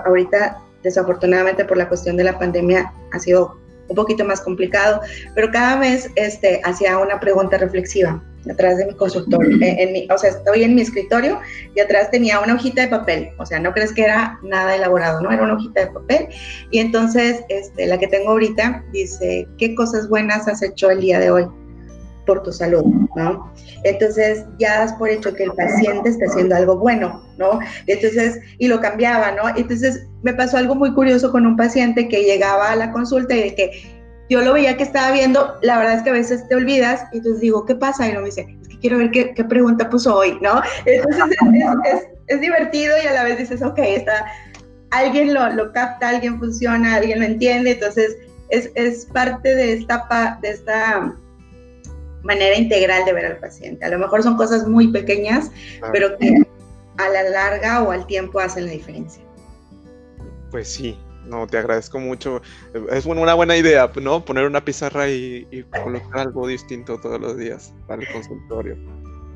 ahorita 0.04 0.58
desafortunadamente 0.82 1.64
por 1.64 1.76
la 1.76 1.88
cuestión 1.88 2.16
de 2.16 2.24
la 2.24 2.38
pandemia 2.38 2.92
ha 3.12 3.18
sido 3.18 3.56
un 3.88 3.96
poquito 3.96 4.24
más 4.24 4.40
complicado, 4.40 5.00
pero 5.34 5.50
cada 5.50 5.76
mes 5.76 6.10
este, 6.16 6.60
hacía 6.64 6.98
una 6.98 7.18
pregunta 7.20 7.56
reflexiva 7.58 8.22
atrás 8.50 8.78
de 8.78 8.86
mi 8.86 8.94
consultorio. 8.94 9.56
En, 9.60 10.10
o 10.10 10.18
sea, 10.18 10.30
estoy 10.30 10.64
en 10.64 10.74
mi 10.74 10.82
escritorio 10.82 11.40
y 11.74 11.80
atrás 11.80 12.10
tenía 12.10 12.40
una 12.40 12.54
hojita 12.54 12.82
de 12.82 12.88
papel. 12.88 13.30
O 13.38 13.46
sea, 13.46 13.58
no 13.58 13.72
crees 13.72 13.92
que 13.92 14.02
era 14.02 14.38
nada 14.42 14.76
elaborado, 14.76 15.20
¿no? 15.20 15.30
Era 15.30 15.42
una 15.42 15.54
hojita 15.54 15.82
de 15.82 15.86
papel. 15.88 16.28
Y 16.70 16.78
entonces, 16.78 17.44
este, 17.48 17.86
la 17.86 17.98
que 17.98 18.08
tengo 18.08 18.30
ahorita 18.30 18.84
dice, 18.92 19.46
¿qué 19.58 19.74
cosas 19.74 20.08
buenas 20.08 20.48
has 20.48 20.62
hecho 20.62 20.90
el 20.90 21.00
día 21.00 21.20
de 21.20 21.30
hoy 21.30 21.46
por 22.26 22.42
tu 22.42 22.52
salud, 22.52 22.84
¿no? 23.16 23.52
Entonces, 23.84 24.44
ya 24.58 24.80
das 24.80 24.92
por 24.94 25.08
hecho 25.08 25.34
que 25.34 25.44
el 25.44 25.52
paciente 25.52 26.08
está 26.08 26.26
haciendo 26.26 26.54
algo 26.54 26.78
bueno, 26.78 27.22
¿no? 27.36 27.58
Entonces, 27.86 28.38
y 28.58 28.68
lo 28.68 28.80
cambiaba, 28.80 29.32
¿no? 29.32 29.48
Entonces, 29.56 30.06
me 30.22 30.32
pasó 30.32 30.56
algo 30.56 30.74
muy 30.74 30.94
curioso 30.94 31.32
con 31.32 31.46
un 31.46 31.56
paciente 31.56 32.08
que 32.08 32.22
llegaba 32.22 32.70
a 32.70 32.76
la 32.76 32.92
consulta 32.92 33.34
y 33.34 33.42
de 33.42 33.54
que 33.54 34.01
yo 34.28 34.40
lo 34.40 34.54
veía 34.54 34.76
que 34.76 34.82
estaba 34.82 35.12
viendo, 35.12 35.58
la 35.62 35.78
verdad 35.78 35.94
es 35.94 36.02
que 36.02 36.10
a 36.10 36.14
veces 36.14 36.46
te 36.48 36.54
olvidas 36.54 37.04
y 37.12 37.18
entonces 37.18 37.40
digo, 37.40 37.66
¿qué 37.66 37.74
pasa? 37.74 38.08
Y 38.08 38.12
no 38.12 38.20
me 38.20 38.26
dice, 38.26 38.46
es 38.62 38.68
que 38.68 38.78
quiero 38.78 38.98
ver 38.98 39.10
qué, 39.10 39.34
qué 39.34 39.44
pregunta 39.44 39.90
puso 39.90 40.16
hoy, 40.16 40.38
¿no? 40.40 40.62
Entonces 40.86 41.24
es, 41.84 42.02
es, 42.28 42.40
divertido 42.40 42.94
y 43.02 43.06
a 43.06 43.12
la 43.12 43.24
vez 43.24 43.38
dices, 43.38 43.62
ok, 43.62 43.78
está, 43.78 44.26
alguien 44.90 45.34
lo, 45.34 45.48
lo 45.50 45.72
capta, 45.72 46.10
alguien 46.10 46.38
funciona, 46.38 46.94
alguien 46.94 47.20
lo 47.20 47.26
entiende, 47.26 47.72
entonces 47.72 48.16
es, 48.48 48.70
es 48.74 49.06
parte 49.06 49.54
de 49.54 49.72
esta, 49.74 50.38
de 50.40 50.50
esta 50.50 51.14
manera 52.22 52.56
integral 52.56 53.04
de 53.04 53.12
ver 53.12 53.26
al 53.26 53.38
paciente. 53.38 53.84
A 53.84 53.88
lo 53.88 53.98
mejor 53.98 54.22
son 54.22 54.36
cosas 54.36 54.66
muy 54.66 54.88
pequeñas, 54.88 55.50
pero 55.92 56.16
que 56.18 56.42
a 56.98 57.08
la 57.08 57.22
larga 57.24 57.82
o 57.82 57.90
al 57.90 58.06
tiempo 58.06 58.38
hacen 58.38 58.66
la 58.66 58.72
diferencia. 58.72 59.22
Pues 60.50 60.68
sí, 60.68 60.98
no, 61.26 61.46
te 61.46 61.58
agradezco 61.58 61.98
mucho. 61.98 62.42
Es 62.90 63.06
una 63.06 63.34
buena 63.34 63.56
idea, 63.56 63.90
¿no? 64.00 64.24
Poner 64.24 64.46
una 64.46 64.64
pizarra 64.64 65.08
y, 65.08 65.64
colocar 65.82 66.20
algo 66.20 66.46
distinto 66.46 66.98
todos 66.98 67.20
los 67.20 67.36
días 67.36 67.72
para 67.86 68.02
el 68.02 68.12
consultorio. 68.12 68.76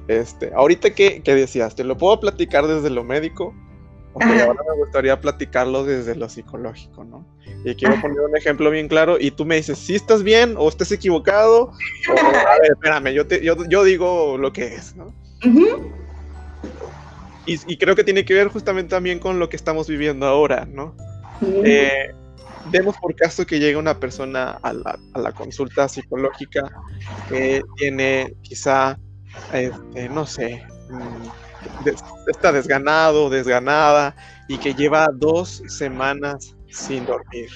Este, 0.09 0.53
ahorita 0.55 0.91
que, 0.91 1.21
decías, 1.25 1.75
¿te 1.75 1.85
lo 1.85 1.97
puedo 1.97 2.21
platicar 2.21 2.67
desde 2.67 2.91
lo 2.91 3.05
médico? 3.05 3.55
Ok, 4.15 4.25
ahora 4.25 4.61
me 4.71 4.77
gustaría 4.79 5.21
platicarlo 5.21 5.85
desde 5.85 6.15
lo 6.15 6.29
psicológico, 6.29 7.05
¿no? 7.05 7.27
Y 7.65 7.75
quiero 7.75 8.01
poner 8.01 8.21
un 8.21 8.37
ejemplo 8.37 8.71
bien 8.71 8.89
claro 8.89 9.19
y 9.21 9.31
tú 9.31 9.45
me 9.45 9.57
dices, 9.57 9.79
si 9.79 9.95
estás 9.95 10.23
bien 10.23 10.55
o 10.57 10.69
estás 10.69 10.91
equivocado, 10.93 11.65
o, 11.65 12.19
a 12.19 12.59
ver, 12.61 12.73
espérame, 12.73 13.13
yo, 13.13 13.27
te, 13.27 13.45
yo, 13.45 13.57
yo, 13.69 13.85
digo 13.85 14.39
lo 14.39 14.53
que 14.53 14.75
es, 14.75 14.97
¿no? 14.97 15.13
y, 17.47 17.77
creo 17.77 17.95
que 17.95 18.05
tiene 18.05 18.25
que 18.25 18.35
ver 18.35 18.49
justamente 18.49 18.91
también 18.91 19.19
con 19.19 19.39
lo 19.39 19.49
que 19.49 19.57
estamos 19.57 19.87
viviendo 19.89 20.27
ahora, 20.27 20.67
¿no? 20.67 20.95
Eh, 21.43 22.15
demos 22.71 22.97
por 22.99 23.15
caso 23.15 23.47
que 23.47 23.59
llega 23.59 23.79
una 23.79 23.99
persona 23.99 24.59
a 24.63 24.73
la, 24.73 24.99
a 25.15 25.19
la 25.19 25.33
consulta 25.33 25.89
psicológica 25.89 26.63
que 27.29 27.63
tiene 27.77 28.35
quizá, 28.43 28.99
este, 29.53 30.09
no 30.09 30.27
sé, 30.27 30.65
mm, 30.91 31.89
está 32.29 32.53
desganado, 32.53 33.31
desganada 33.31 34.15
y 34.49 34.59
que 34.59 34.75
lleva 34.75 35.09
dos 35.13 35.63
semanas 35.69 36.55
sin 36.71 37.05
dormir. 37.07 37.51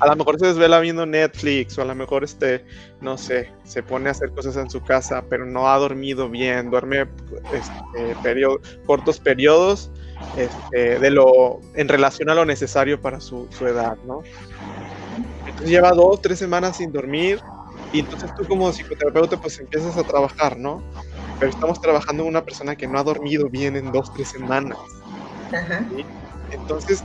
A 0.00 0.06
lo 0.08 0.16
mejor 0.16 0.38
se 0.38 0.46
desvela 0.46 0.80
viendo 0.80 1.06
Netflix 1.06 1.78
o 1.78 1.82
a 1.82 1.84
lo 1.84 1.94
mejor 1.94 2.24
este, 2.24 2.64
no 3.00 3.16
sé, 3.16 3.50
se 3.62 3.82
pone 3.82 4.08
a 4.08 4.12
hacer 4.12 4.30
cosas 4.30 4.56
en 4.56 4.68
su 4.68 4.82
casa, 4.82 5.24
pero 5.30 5.46
no 5.46 5.68
ha 5.70 5.78
dormido 5.78 6.28
bien, 6.28 6.70
duerme 6.70 7.06
este, 7.52 8.46
cortos 8.86 9.20
periodos 9.20 9.90
este, 10.36 10.98
de 10.98 11.10
lo, 11.10 11.60
en 11.74 11.88
relación 11.88 12.30
a 12.30 12.34
lo 12.34 12.44
necesario 12.44 13.00
para 13.00 13.20
su, 13.20 13.48
edad, 13.60 13.96
¿no? 14.04 14.22
Entonces 15.46 15.70
lleva 15.70 15.92
dos, 15.92 16.20
tres 16.20 16.38
semanas 16.38 16.76
sin 16.78 16.92
dormir 16.92 17.40
y 17.92 18.00
entonces 18.00 18.30
tú 18.36 18.46
como 18.48 18.72
psicoterapeuta 18.72 19.36
pues 19.36 19.58
empiezas 19.60 19.96
a 19.96 20.04
trabajar, 20.04 20.56
¿no? 20.56 20.82
Pero 21.38 21.50
estamos 21.50 21.80
trabajando 21.80 22.24
con 22.24 22.30
una 22.30 22.44
persona 22.44 22.76
que 22.76 22.86
no 22.86 22.98
ha 22.98 23.04
dormido 23.04 23.48
bien 23.48 23.76
en 23.76 23.92
dos, 23.92 24.12
tres 24.12 24.28
semanas. 24.28 24.78
Entonces, 26.50 27.04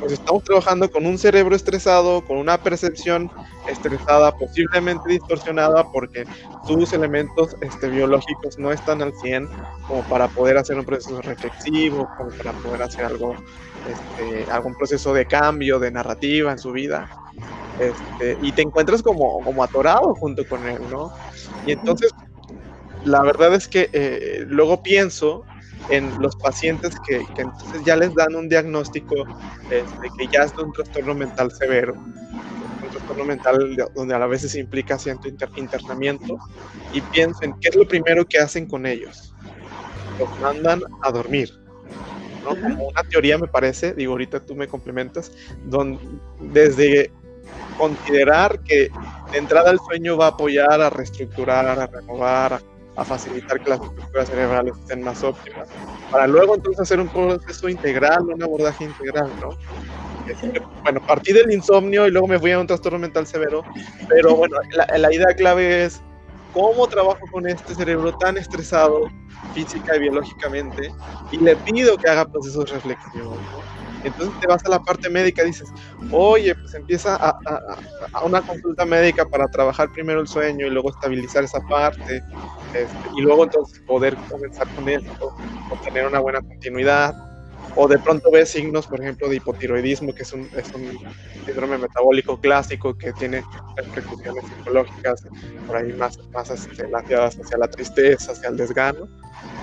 pues 0.00 0.12
estamos 0.12 0.44
trabajando 0.44 0.90
con 0.90 1.06
un 1.06 1.18
cerebro 1.18 1.54
estresado, 1.54 2.24
con 2.24 2.38
una 2.38 2.58
percepción 2.58 3.30
estresada, 3.68 4.32
posiblemente 4.36 5.08
distorsionada, 5.08 5.90
porque 5.92 6.24
sus 6.66 6.92
elementos 6.92 7.56
este, 7.60 7.88
biológicos 7.88 8.58
no 8.58 8.72
están 8.72 9.02
al 9.02 9.14
100 9.14 9.48
como 9.86 10.02
para 10.04 10.28
poder 10.28 10.58
hacer 10.58 10.78
un 10.78 10.84
proceso 10.84 11.20
reflexivo, 11.22 12.08
como 12.16 12.30
para 12.30 12.52
poder 12.52 12.82
hacer 12.82 13.04
algo, 13.04 13.34
este, 13.88 14.50
algún 14.50 14.74
proceso 14.76 15.12
de 15.14 15.26
cambio, 15.26 15.78
de 15.78 15.90
narrativa 15.90 16.52
en 16.52 16.58
su 16.58 16.72
vida. 16.72 17.08
Este, 17.78 18.38
y 18.42 18.52
te 18.52 18.62
encuentras 18.62 19.02
como, 19.02 19.42
atorado 19.62 20.14
junto 20.14 20.46
con 20.48 20.66
él, 20.66 20.80
¿no? 20.90 21.12
Y 21.66 21.72
entonces, 21.72 22.12
la 23.04 23.22
verdad 23.22 23.54
es 23.54 23.68
que 23.68 23.90
eh, 23.92 24.44
luego 24.46 24.82
pienso 24.82 25.44
en 25.88 26.10
los 26.20 26.36
pacientes 26.36 26.98
que, 27.06 27.26
entonces 27.36 27.84
ya 27.84 27.96
les 27.96 28.14
dan 28.14 28.34
un 28.34 28.48
diagnóstico 28.48 29.14
este, 29.70 30.10
que 30.18 30.26
ya 30.32 30.44
es 30.44 30.56
de 30.56 30.62
un 30.62 30.72
trastorno 30.72 31.14
mental 31.14 31.52
severo, 31.52 31.94
un 31.94 32.90
trastorno 32.90 33.24
mental 33.24 33.76
donde 33.94 34.14
a 34.14 34.18
la 34.18 34.26
veces 34.26 34.54
implica 34.54 34.98
cierto 34.98 35.28
internamiento, 35.56 36.38
y 36.92 37.00
piensen 37.00 37.54
qué 37.60 37.68
es 37.68 37.76
lo 37.76 37.86
primero 37.86 38.24
que 38.24 38.38
hacen 38.38 38.66
con 38.66 38.86
ellos. 38.86 39.34
Los 40.18 40.40
mandan 40.40 40.82
a 41.02 41.10
dormir. 41.10 41.50
¿no? 42.44 42.50
Como 42.50 42.88
una 42.88 43.02
teoría 43.02 43.36
me 43.36 43.48
parece, 43.48 43.94
digo 43.94 44.12
ahorita 44.12 44.40
tú 44.40 44.54
me 44.54 44.68
complementas, 44.68 45.32
donde, 45.64 45.98
desde 46.40 47.10
considerar 47.76 48.60
que 48.60 48.90
de 49.32 49.38
entrada 49.38 49.70
el 49.70 49.78
sueño 49.80 50.16
va 50.16 50.26
a 50.26 50.30
apoyar 50.30 50.80
a 50.80 50.90
reestructurar, 50.90 51.78
a 51.78 51.86
renovar, 51.86 52.54
a 52.54 52.60
a 52.96 53.04
facilitar 53.04 53.60
que 53.60 53.70
las 53.70 53.80
estructuras 53.80 54.28
cerebrales 54.28 54.74
estén 54.78 55.02
más 55.02 55.22
óptimas, 55.22 55.68
para 56.10 56.26
luego 56.26 56.54
entonces 56.54 56.80
hacer 56.80 57.00
un 57.00 57.08
proceso 57.08 57.68
integral, 57.68 58.22
un 58.22 58.42
abordaje 58.42 58.84
integral, 58.84 59.30
¿no? 59.40 59.50
Bueno, 60.82 61.00
partí 61.06 61.32
del 61.32 61.52
insomnio 61.52 62.06
y 62.06 62.10
luego 62.10 62.26
me 62.26 62.38
fui 62.38 62.52
a 62.52 62.58
un 62.58 62.66
trastorno 62.66 62.98
mental 62.98 63.26
severo, 63.26 63.62
pero 64.08 64.34
bueno, 64.34 64.56
la, 64.72 64.86
la 64.98 65.12
idea 65.12 65.34
clave 65.36 65.84
es 65.84 66.00
cómo 66.52 66.86
trabajo 66.86 67.20
con 67.30 67.46
este 67.46 67.74
cerebro 67.74 68.12
tan 68.16 68.38
estresado 68.38 69.10
física 69.52 69.96
y 69.96 70.00
biológicamente 70.00 70.90
y 71.30 71.38
le 71.38 71.56
pido 71.56 71.96
que 71.98 72.08
haga 72.08 72.24
procesos 72.26 72.70
reflexivos. 72.70 73.38
¿no? 73.38 73.83
Entonces 74.04 74.38
te 74.38 74.46
vas 74.46 74.64
a 74.64 74.68
la 74.68 74.82
parte 74.82 75.08
médica 75.08 75.42
y 75.42 75.46
dices, 75.46 75.68
oye, 76.12 76.54
pues 76.54 76.74
empieza 76.74 77.16
a, 77.16 78.24
una 78.24 78.42
consulta 78.42 78.84
médica 78.84 79.24
para 79.24 79.46
trabajar 79.48 79.90
primero 79.92 80.20
el 80.20 80.28
sueño 80.28 80.66
y 80.66 80.70
luego 80.70 80.90
estabilizar 80.90 81.42
esa 81.44 81.60
parte 81.60 82.22
este, 82.74 83.08
y 83.16 83.22
luego 83.22 83.44
entonces 83.44 83.80
poder 83.80 84.16
comenzar 84.28 84.68
con 84.74 84.88
esto 84.88 85.34
o 85.70 85.76
tener 85.84 86.06
una 86.06 86.20
buena 86.20 86.40
continuidad. 86.40 87.14
O 87.76 87.88
de 87.88 87.98
pronto 87.98 88.30
ves 88.30 88.50
signos, 88.50 88.86
por 88.86 89.00
ejemplo, 89.00 89.28
de 89.28 89.36
hipotiroidismo, 89.36 90.14
que 90.14 90.22
es 90.22 90.32
un, 90.32 90.48
es 90.54 90.72
un 90.74 90.96
síndrome 91.44 91.78
metabólico 91.78 92.38
clásico 92.38 92.96
que 92.96 93.12
tiene 93.14 93.42
repercusiones 93.76 94.44
psicológicas 94.44 95.24
por 95.66 95.76
ahí 95.76 95.92
más, 95.94 96.18
más 96.32 96.50
hacia, 96.50 96.86
hacia 97.26 97.58
la 97.58 97.68
tristeza, 97.68 98.32
hacia 98.32 98.50
el 98.50 98.56
desgano. 98.58 99.08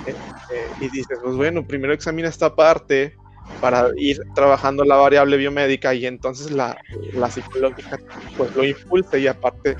Este, 0.06 0.86
y 0.86 0.89
dices, 0.89 1.19
pues 1.23 1.36
bueno, 1.36 1.65
primero 1.65 1.93
examina 1.93 2.27
esta 2.27 2.54
parte, 2.54 3.15
para 3.60 3.89
ir 3.95 4.19
trabajando 4.34 4.84
la 4.84 4.95
variable 4.95 5.38
biomédica 5.38 5.93
y 5.93 6.06
entonces 6.06 6.51
la, 6.51 6.77
la 7.13 7.30
psicológica 7.30 7.99
pues 8.38 8.56
lo 8.56 8.63
impulse 8.63 9.19
y 9.19 9.27
aparte 9.27 9.77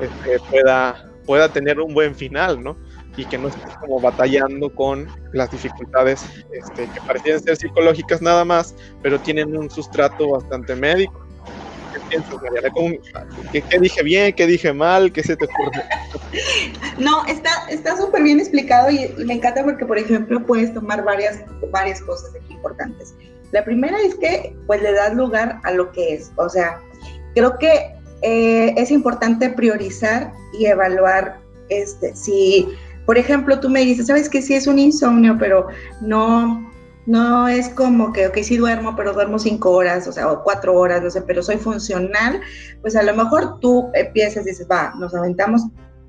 este, 0.00 0.38
pueda, 0.50 1.10
pueda 1.24 1.48
tener 1.48 1.80
un 1.80 1.94
buen 1.94 2.14
final, 2.14 2.62
¿no? 2.62 2.76
Y 3.16 3.24
que 3.26 3.38
no 3.38 3.48
estés 3.48 3.76
como 3.76 4.00
batallando 4.00 4.74
con 4.74 5.06
las 5.32 5.50
dificultades 5.50 6.24
este, 6.52 6.88
que 6.90 7.00
parecían 7.06 7.40
ser 7.40 7.56
psicológicas 7.56 8.22
nada 8.22 8.44
más, 8.44 8.74
pero 9.02 9.20
tienen 9.20 9.56
un 9.56 9.70
sustrato 9.70 10.30
bastante 10.30 10.74
médico. 10.74 11.21
¿Qué 12.12 12.20
piensas, 12.20 13.70
¿Qué, 13.70 13.78
dije 13.78 14.02
bien? 14.02 14.34
¿Qué 14.34 14.46
dije 14.46 14.72
mal? 14.72 15.12
¿Qué 15.12 15.22
se 15.22 15.36
te 15.36 15.44
ocurre? 15.46 15.82
No, 16.98 17.24
está 17.26 17.96
súper 17.96 18.22
bien 18.22 18.38
explicado 18.38 18.90
y, 18.90 19.08
me 19.24 19.34
encanta 19.34 19.64
porque, 19.64 19.84
por 19.84 19.98
ejemplo, 19.98 20.44
puedes 20.44 20.72
tomar 20.72 21.04
varias, 21.04 21.40
varias 21.70 22.00
cosas 22.02 22.30
aquí 22.34 22.54
importantes. 22.54 23.14
La 23.50 23.64
primera 23.64 23.98
es 24.00 24.14
que 24.14 24.54
pues 24.66 24.80
le 24.82 24.92
das 24.92 25.14
lugar 25.14 25.58
a 25.64 25.72
lo 25.72 25.90
que 25.92 26.14
es. 26.14 26.32
O 26.36 26.48
sea, 26.48 26.80
creo 27.34 27.58
que 27.58 27.94
eh, 28.22 28.74
es 28.76 28.90
importante 28.90 29.50
priorizar 29.50 30.32
y 30.58 30.66
evaluar 30.66 31.38
este, 31.68 32.14
si, 32.14 32.68
por 33.06 33.18
ejemplo, 33.18 33.58
tú 33.60 33.68
me 33.68 33.80
dices, 33.80 34.06
sabes 34.06 34.28
que 34.28 34.42
sí 34.42 34.54
es 34.54 34.66
un 34.66 34.78
insomnio, 34.78 35.36
pero 35.38 35.68
no, 36.00 36.71
no 37.06 37.48
es 37.48 37.68
como 37.70 38.12
que, 38.12 38.28
ok, 38.28 38.38
sí 38.42 38.56
duermo, 38.56 38.94
pero 38.96 39.12
duermo 39.12 39.38
cinco 39.38 39.72
horas, 39.72 40.06
o 40.06 40.12
sea, 40.12 40.30
o 40.30 40.42
cuatro 40.42 40.74
horas, 40.74 41.02
no 41.02 41.10
sé, 41.10 41.22
pero 41.22 41.42
soy 41.42 41.56
funcional, 41.56 42.40
pues 42.80 42.96
a 42.96 43.02
lo 43.02 43.14
mejor 43.14 43.58
tú 43.60 43.90
empiezas 43.94 44.46
y 44.46 44.50
dices, 44.50 44.66
va, 44.70 44.92
nos 44.98 45.14
aventamos 45.14 45.62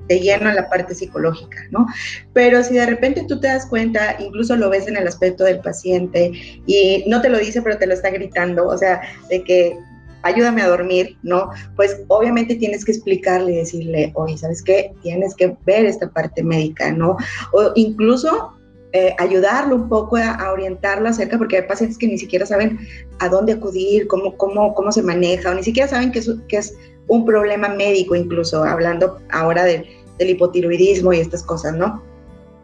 de 0.07 0.19
lleno 0.19 0.49
a 0.49 0.53
la 0.53 0.69
parte 0.69 0.93
psicológica, 0.93 1.57
¿no? 1.71 1.87
Pero 2.33 2.63
si 2.63 2.75
de 2.75 2.85
repente 2.85 3.25
tú 3.27 3.39
te 3.39 3.47
das 3.47 3.65
cuenta, 3.65 4.17
incluso 4.19 4.55
lo 4.55 4.69
ves 4.69 4.87
en 4.87 4.97
el 4.97 5.07
aspecto 5.07 5.45
del 5.45 5.59
paciente 5.59 6.31
y 6.65 7.05
no 7.07 7.21
te 7.21 7.29
lo 7.29 7.37
dice, 7.37 7.61
pero 7.61 7.77
te 7.77 7.87
lo 7.87 7.93
está 7.93 8.09
gritando, 8.09 8.67
o 8.67 8.77
sea, 8.77 9.01
de 9.29 9.43
que 9.43 9.77
ayúdame 10.23 10.61
a 10.61 10.67
dormir, 10.67 11.17
¿no? 11.23 11.49
Pues 11.75 12.01
obviamente 12.07 12.55
tienes 12.55 12.83
que 12.83 12.91
explicarle 12.91 13.53
y 13.53 13.57
decirle, 13.57 14.11
oye, 14.15 14.37
¿sabes 14.37 14.61
qué? 14.63 14.93
Tienes 15.01 15.35
que 15.35 15.55
ver 15.65 15.85
esta 15.85 16.09
parte 16.09 16.43
médica, 16.43 16.91
¿no? 16.91 17.17
O 17.53 17.71
incluso 17.75 18.53
eh, 18.93 19.15
ayudarlo 19.17 19.75
un 19.75 19.89
poco 19.89 20.17
a, 20.17 20.51
orientarlo 20.51 21.09
acerca, 21.09 21.37
porque 21.37 21.57
hay 21.57 21.63
pacientes 21.63 21.97
que 21.97 22.07
ni 22.07 22.17
siquiera 22.17 22.45
saben 22.45 22.79
a 23.19 23.27
dónde 23.27 23.53
acudir, 23.53 24.07
cómo, 24.07 24.37
cómo, 24.37 24.73
cómo 24.75 24.91
se 24.91 25.01
maneja, 25.01 25.49
o 25.49 25.53
ni 25.55 25.63
siquiera 25.63 25.89
saben 25.89 26.11
que 26.11 26.19
es, 26.19 26.29
que 26.47 26.57
es 26.57 26.75
un 27.07 27.25
problema 27.25 27.69
médico, 27.69 28.15
incluso 28.15 28.63
hablando 28.63 29.19
ahora 29.31 29.63
del 29.65 29.85
hipotiroidismo 30.19 31.11
y 31.11 31.19
estas 31.19 31.43
cosas, 31.43 31.75
¿no? 31.75 32.03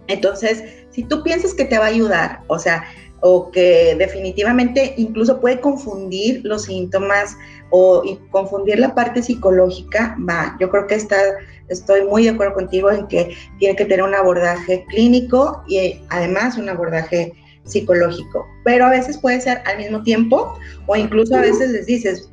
Entonces, 0.08 0.64
si 0.92 1.04
tú 1.04 1.24
piensas 1.24 1.54
que 1.54 1.66
te 1.66 1.78
va 1.78 1.86
a 1.86 1.90
ayudar, 1.90 2.42
o 2.48 2.60
sea, 2.60 2.84
o 3.22 3.52
que 3.52 3.96
definitivamente 3.98 4.94
incluso 4.98 5.40
puede 5.40 5.60
confundir 5.60 6.42
los 6.44 6.64
síntomas 6.64 7.36
o 7.70 8.04
confundir 8.32 8.80
la 8.80 8.96
parte 8.96 9.22
psicológica, 9.22 10.16
va, 10.28 10.56
yo 10.60 10.70
creo 10.70 10.88
que 10.88 10.96
está, 10.96 11.18
estoy 11.70 12.06
muy 12.06 12.24
de 12.24 12.30
acuerdo 12.30 12.54
contigo 12.54 12.92
en 12.92 13.08
que 13.08 13.36
tiene 13.60 13.76
que 13.76 13.86
tener 13.86 14.04
un 14.04 14.16
abordaje 14.16 14.86
clínico 14.90 15.64
y 15.68 16.02
además 16.10 16.58
un 16.58 16.70
abordaje 16.70 17.34
psicológico, 17.64 18.48
pero 18.64 18.86
a 18.86 18.90
veces 18.90 19.18
puede 19.18 19.40
ser 19.42 19.62
al 19.66 19.78
mismo 19.78 20.02
tiempo 20.04 20.58
o 20.88 20.96
incluso 20.96 21.36
a 21.36 21.42
veces 21.42 21.70
les 21.70 21.86
dices, 21.86 22.32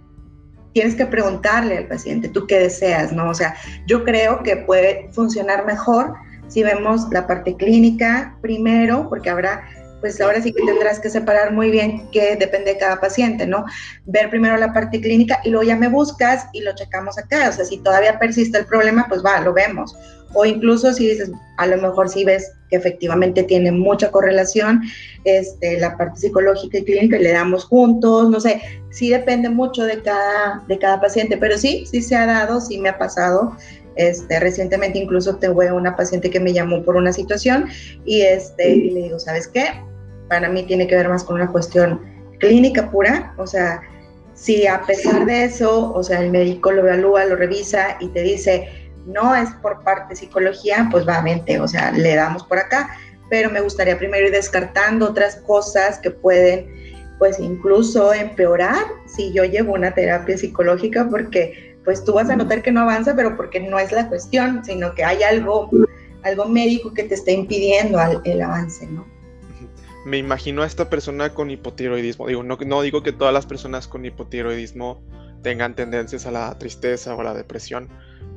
tienes 0.72 0.94
que 0.94 1.06
preguntarle 1.06 1.78
al 1.78 1.88
paciente, 1.88 2.28
¿tú 2.28 2.46
qué 2.46 2.58
deseas? 2.58 3.12
¿no? 3.12 3.30
O 3.30 3.34
sea, 3.34 3.54
yo 3.86 4.04
creo 4.04 4.42
que 4.42 4.56
puede 4.56 5.08
funcionar 5.12 5.66
mejor 5.66 6.14
si 6.48 6.62
vemos 6.62 7.06
la 7.10 7.26
parte 7.26 7.56
clínica 7.56 8.36
primero, 8.40 9.08
porque 9.08 9.30
habrá 9.30 9.64
pues 10.06 10.20
ahora 10.20 10.40
sí 10.40 10.52
que 10.52 10.62
tendrás 10.64 11.00
que 11.00 11.10
separar 11.10 11.52
muy 11.52 11.68
bien 11.68 12.08
qué 12.12 12.36
depende 12.36 12.74
de 12.74 12.78
cada 12.78 13.00
paciente, 13.00 13.44
¿no? 13.44 13.64
Ver 14.04 14.30
primero 14.30 14.56
la 14.56 14.72
parte 14.72 15.00
clínica 15.00 15.40
y 15.42 15.50
luego 15.50 15.64
ya 15.64 15.74
me 15.74 15.88
buscas 15.88 16.46
y 16.52 16.60
lo 16.60 16.72
checamos 16.76 17.18
acá. 17.18 17.48
O 17.48 17.52
sea, 17.52 17.64
si 17.64 17.78
todavía 17.78 18.16
persiste 18.20 18.56
el 18.56 18.66
problema, 18.66 19.06
pues 19.08 19.24
va, 19.24 19.40
lo 19.40 19.52
vemos. 19.52 19.96
O 20.32 20.44
incluso 20.44 20.92
si 20.92 21.08
dices, 21.08 21.32
a 21.56 21.66
lo 21.66 21.76
mejor 21.78 22.08
si 22.08 22.24
ves 22.24 22.52
que 22.70 22.76
efectivamente 22.76 23.42
tiene 23.42 23.72
mucha 23.72 24.12
correlación, 24.12 24.80
este, 25.24 25.80
la 25.80 25.96
parte 25.96 26.20
psicológica 26.20 26.78
y 26.78 26.84
clínica 26.84 27.16
y 27.16 27.24
le 27.24 27.32
damos 27.32 27.64
juntos, 27.64 28.30
no 28.30 28.38
sé, 28.38 28.62
sí 28.90 29.10
depende 29.10 29.48
mucho 29.48 29.82
de 29.82 30.02
cada, 30.02 30.62
de 30.68 30.78
cada 30.78 31.00
paciente, 31.00 31.36
pero 31.36 31.58
sí, 31.58 31.84
sí 31.90 32.00
se 32.00 32.14
ha 32.14 32.26
dado, 32.26 32.60
sí 32.60 32.78
me 32.78 32.90
ha 32.90 32.98
pasado. 32.98 33.56
Este, 33.96 34.38
recientemente 34.38 34.98
incluso 34.98 35.36
tuve 35.36 35.72
una 35.72 35.96
paciente 35.96 36.30
que 36.30 36.38
me 36.38 36.52
llamó 36.52 36.82
por 36.84 36.94
una 36.94 37.12
situación 37.12 37.66
y, 38.04 38.20
este, 38.20 38.70
y 38.70 38.90
le 38.90 39.02
digo, 39.04 39.18
¿sabes 39.18 39.48
qué? 39.48 39.66
Para 40.28 40.48
mí 40.48 40.64
tiene 40.64 40.86
que 40.86 40.96
ver 40.96 41.08
más 41.08 41.24
con 41.24 41.36
una 41.36 41.50
cuestión 41.50 42.00
clínica 42.38 42.90
pura, 42.90 43.34
o 43.38 43.46
sea, 43.46 43.80
si 44.34 44.66
a 44.66 44.82
pesar 44.82 45.24
de 45.24 45.44
eso, 45.44 45.92
o 45.92 46.02
sea, 46.02 46.20
el 46.20 46.30
médico 46.30 46.70
lo 46.70 46.82
evalúa, 46.82 47.24
lo 47.24 47.36
revisa 47.36 47.96
y 48.00 48.08
te 48.08 48.22
dice, 48.22 48.68
no 49.06 49.34
es 49.34 49.48
por 49.62 49.82
parte 49.82 50.10
de 50.10 50.16
psicología, 50.16 50.88
pues 50.90 51.08
va, 51.08 51.22
vente, 51.22 51.58
o 51.58 51.66
sea, 51.66 51.90
le 51.92 52.14
damos 52.14 52.44
por 52.44 52.58
acá, 52.58 52.90
pero 53.30 53.50
me 53.50 53.60
gustaría 53.60 53.98
primero 53.98 54.26
ir 54.26 54.32
descartando 54.32 55.08
otras 55.08 55.36
cosas 55.36 55.98
que 55.98 56.10
pueden, 56.10 56.68
pues 57.18 57.38
incluso 57.40 58.12
empeorar 58.12 58.84
si 59.06 59.32
yo 59.32 59.44
llevo 59.44 59.72
una 59.72 59.94
terapia 59.94 60.36
psicológica, 60.36 61.08
porque 61.08 61.78
pues 61.84 62.04
tú 62.04 62.12
vas 62.12 62.28
a 62.28 62.36
notar 62.36 62.62
que 62.62 62.72
no 62.72 62.80
avanza, 62.82 63.14
pero 63.16 63.36
porque 63.36 63.60
no 63.60 63.78
es 63.78 63.90
la 63.92 64.08
cuestión, 64.08 64.62
sino 64.64 64.94
que 64.94 65.04
hay 65.04 65.22
algo, 65.22 65.70
algo 66.24 66.44
médico 66.46 66.92
que 66.92 67.04
te 67.04 67.14
está 67.14 67.30
impidiendo 67.30 67.98
el 68.24 68.42
avance, 68.42 68.86
¿no? 68.86 69.15
Me 70.06 70.18
imagino 70.18 70.62
a 70.62 70.66
esta 70.66 70.88
persona 70.88 71.34
con 71.34 71.50
hipotiroidismo. 71.50 72.28
Digo, 72.28 72.44
no, 72.44 72.56
no 72.64 72.80
digo 72.80 73.02
que 73.02 73.10
todas 73.10 73.34
las 73.34 73.44
personas 73.44 73.88
con 73.88 74.04
hipotiroidismo 74.04 75.02
tengan 75.42 75.74
tendencias 75.74 76.26
a 76.26 76.30
la 76.30 76.56
tristeza 76.58 77.12
o 77.16 77.20
a 77.22 77.24
la 77.24 77.34
depresión, 77.34 77.88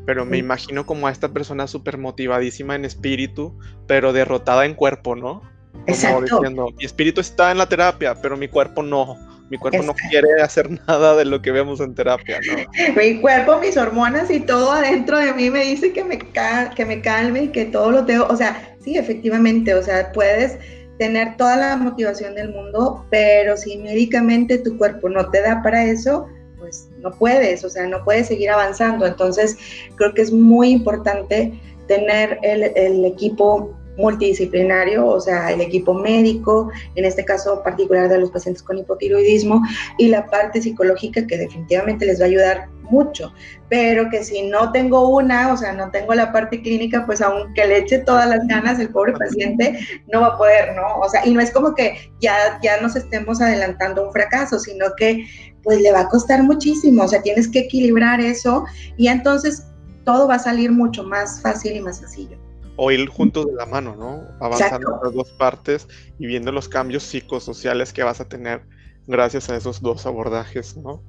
pero 0.08 0.26
me 0.26 0.40
imagino 0.40 0.88
como 0.88 1.06
a 1.06 1.12
esta 1.12 1.30
persona 1.30 1.68
súper 1.68 2.00
motivadísima 2.00 2.74
en 2.74 2.86
espíritu, 2.86 3.56
pero 3.86 4.14
derrotada 4.14 4.66
en 4.66 4.74
cuerpo, 4.74 5.16
¿no? 5.16 5.44
Como 5.74 5.86
Exacto. 5.86 6.22
diciendo, 6.22 6.70
mi 6.76 6.86
espíritu 6.86 7.22
está 7.22 7.52
en 7.52 7.60
la 7.60 7.70
terapia, 7.70 8.16
pero 8.20 8.36
mi 8.36 8.48
cuerpo 8.48 8.82
no. 8.82 9.16
Mi 9.52 9.60
cuerpo 9.60 9.84
no 9.84 9.94
quiere 9.94 10.42
hacer 10.42 10.72
nada 10.88 11.16
de 11.16 11.26
lo 11.26 11.40
que 11.40 11.52
vemos 11.52 11.82
en 11.82 11.94
terapia, 11.94 12.40
¿no? 12.48 12.96
Mi 13.00 13.22
cuerpo, 13.22 13.60
mis 13.60 13.78
hormonas 13.78 14.32
y 14.32 14.40
todo 14.40 14.72
adentro 14.72 15.20
de 15.20 15.34
mí 15.34 15.52
me 15.52 15.66
dice 15.66 15.94
que 15.94 16.04
me, 16.04 16.18
que 16.18 16.86
me 16.86 17.02
calme 17.02 17.44
y 17.44 17.48
que 17.50 17.66
todo 17.66 17.92
lo 17.92 18.06
tengo. 18.06 18.26
O 18.26 18.36
sea, 18.36 18.76
sí, 18.84 18.98
efectivamente, 18.98 19.76
o 19.76 19.84
sea, 19.84 20.12
puedes 20.12 20.58
tener 21.00 21.38
toda 21.38 21.56
la 21.56 21.78
motivación 21.78 22.36
del 22.36 22.54
mundo, 22.54 23.06
pero 23.10 23.56
si 23.56 23.78
médicamente 23.78 24.60
tu 24.60 24.78
cuerpo 24.78 25.10
no 25.10 25.32
te 25.32 25.42
da 25.42 25.64
para 25.64 25.86
eso, 25.86 26.28
pues 26.60 26.90
no 27.00 27.12
puedes, 27.12 27.64
o 27.64 27.70
sea, 27.70 27.88
no 27.88 28.04
puedes 28.04 28.28
seguir 28.28 28.50
avanzando. 28.50 29.08
Entonces, 29.08 29.58
creo 29.96 30.14
que 30.14 30.22
es 30.22 30.32
muy 30.32 30.70
importante 30.72 31.58
tener 31.88 32.38
el, 32.44 32.64
el 32.76 33.06
equipo 33.06 33.79
multidisciplinario, 34.00 35.06
o 35.06 35.20
sea, 35.20 35.52
el 35.52 35.62
equipo 35.62 35.94
médico, 35.94 36.72
en 36.96 37.06
este 37.06 37.24
caso 37.26 37.62
particular 37.64 38.10
de 38.10 38.18
los 38.18 38.32
pacientes 38.32 38.64
con 38.64 38.78
hipotiroidismo, 38.78 39.62
y 39.98 40.08
la 40.08 40.26
parte 40.28 40.62
psicológica 40.62 41.28
que 41.28 41.38
definitivamente 41.38 42.06
les 42.06 42.20
va 42.20 42.24
a 42.24 42.28
ayudar 42.28 42.70
mucho, 42.90 43.32
pero 43.70 44.10
que 44.10 44.24
si 44.24 44.42
no 44.44 44.72
tengo 44.72 45.10
una, 45.10 45.54
o 45.54 45.58
sea, 45.58 45.74
no 45.74 45.92
tengo 45.92 46.16
la 46.16 46.32
parte 46.32 46.62
clínica, 46.62 47.06
pues 47.06 47.22
aunque 47.22 47.68
le 47.68 47.80
eche 47.80 48.00
todas 48.00 48.28
las 48.28 48.48
ganas, 48.48 48.80
el 48.80 48.90
pobre 48.90 49.14
paciente 49.14 49.80
no 50.12 50.22
va 50.22 50.28
a 50.28 50.38
poder, 50.38 50.76
¿no? 50.76 51.00
O 51.00 51.08
sea, 51.08 51.24
y 51.26 51.34
no 51.34 51.42
es 51.42 51.52
como 51.52 51.76
que 51.76 52.12
ya, 52.20 52.60
ya 52.64 52.82
nos 52.82 52.96
estemos 52.96 53.42
adelantando 53.42 54.08
un 54.08 54.12
fracaso, 54.12 54.58
sino 54.58 54.88
que 54.98 55.24
pues 55.64 55.82
le 55.82 55.92
va 55.92 56.02
a 56.02 56.08
costar 56.08 56.42
muchísimo, 56.42 57.04
o 57.04 57.08
sea, 57.08 57.22
tienes 57.22 57.48
que 57.48 57.60
equilibrar 57.60 58.22
eso 58.22 58.64
y 58.98 59.08
entonces 59.08 59.68
todo 60.04 60.28
va 60.28 60.36
a 60.36 60.40
salir 60.40 60.72
mucho 60.72 61.04
más 61.04 61.42
fácil 61.42 61.76
y 61.76 61.82
más 61.82 61.98
sencillo 61.98 62.49
o 62.82 62.92
ir 62.92 63.10
juntos 63.10 63.46
de 63.46 63.54
la 63.54 63.66
mano, 63.66 63.96
¿no? 63.98 64.26
Avanzando 64.40 64.96
en 64.96 65.04
las 65.04 65.14
dos 65.14 65.30
partes 65.32 65.86
y 66.18 66.26
viendo 66.28 66.54
los 66.54 66.70
cambios 66.70 67.04
psicosociales 67.04 67.92
que 67.92 68.04
vas 68.04 68.22
a 68.22 68.30
tener 68.30 68.62
gracias 69.06 69.50
a 69.50 69.58
esos 69.58 69.82
dos 69.82 70.06
abordajes, 70.06 70.78
¿no? 70.78 71.04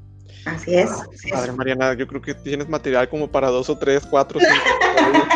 Así 0.46 0.74
es. 0.74 0.90
Padre 1.30 1.52
Mariana, 1.52 1.94
yo 1.94 2.08
creo 2.08 2.20
que 2.20 2.34
tienes 2.34 2.68
material 2.68 3.08
como 3.08 3.30
para 3.30 3.50
dos 3.50 3.70
o 3.70 3.78
tres, 3.78 4.04
cuatro, 4.04 4.40
cinco. 4.40 5.28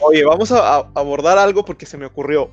Oye, 0.00 0.24
vamos 0.24 0.50
a, 0.50 0.78
a, 0.78 0.90
abordar 0.96 1.38
algo 1.38 1.64
porque 1.64 1.86
se 1.86 1.96
me 1.96 2.06
ocurrió. 2.06 2.50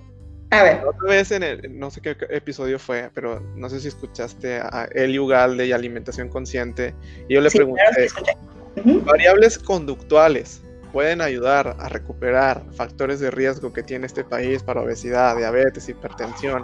A 0.51 0.61
ver. 0.61 0.83
Otra 0.85 1.09
vez 1.09 1.31
en 1.31 1.41
el, 1.41 1.79
no 1.79 1.89
sé 1.89 2.01
qué 2.01 2.15
episodio 2.29 2.77
fue, 2.77 3.09
pero 3.15 3.39
no 3.55 3.67
sé 3.69 3.79
si 3.79 3.87
escuchaste 3.87 4.59
a 4.59 4.87
Eli 4.93 5.17
Ugalde 5.17 5.65
y 5.65 5.71
Alimentación 5.71 6.29
Consciente. 6.29 6.93
Y 7.27 7.33
yo 7.33 7.41
le 7.41 7.49
sí, 7.49 7.57
pregunté, 7.57 7.81
claro 8.13 8.39
uh 8.75 8.79
-huh. 8.81 9.03
variables 9.05 9.57
conductuales 9.57 10.61
pueden 10.91 11.21
ayudar 11.21 11.75
a 11.79 11.89
recuperar 11.89 12.63
factores 12.73 13.19
de 13.19 13.31
riesgo 13.31 13.71
que 13.73 13.83
tiene 13.83 14.05
este 14.05 14.23
país 14.23 14.63
para 14.63 14.81
obesidad, 14.81 15.37
diabetes, 15.37 15.87
hipertensión, 15.89 16.63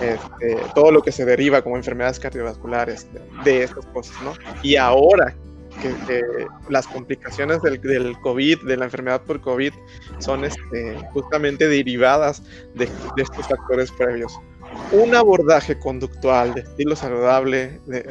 este, 0.00 0.56
todo 0.74 0.90
lo 0.90 1.02
que 1.02 1.12
se 1.12 1.24
deriva 1.24 1.62
como 1.62 1.76
enfermedades 1.76 2.18
cardiovasculares 2.20 3.06
de, 3.44 3.62
estas 3.62 3.86
cosas, 3.86 4.16
¿no? 4.22 4.34
Y 4.62 4.76
ahora 4.76 5.34
que, 5.80 6.24
las 6.68 6.86
complicaciones 6.86 7.60
del, 7.62 7.80
COVID, 8.20 8.62
de 8.62 8.76
la 8.76 8.86
enfermedad 8.86 9.22
por 9.22 9.40
COVID, 9.40 9.72
son 10.18 10.44
este, 10.44 10.96
justamente 11.12 11.68
derivadas 11.68 12.42
de, 12.74 12.86
de 12.86 13.22
estos 13.22 13.46
factores 13.46 13.90
previos 13.92 14.38
un 14.92 15.14
abordaje 15.14 15.78
conductual 15.78 16.54
de 16.54 16.60
estilo 16.60 16.96
saludable, 16.96 17.80
de, 17.86 18.08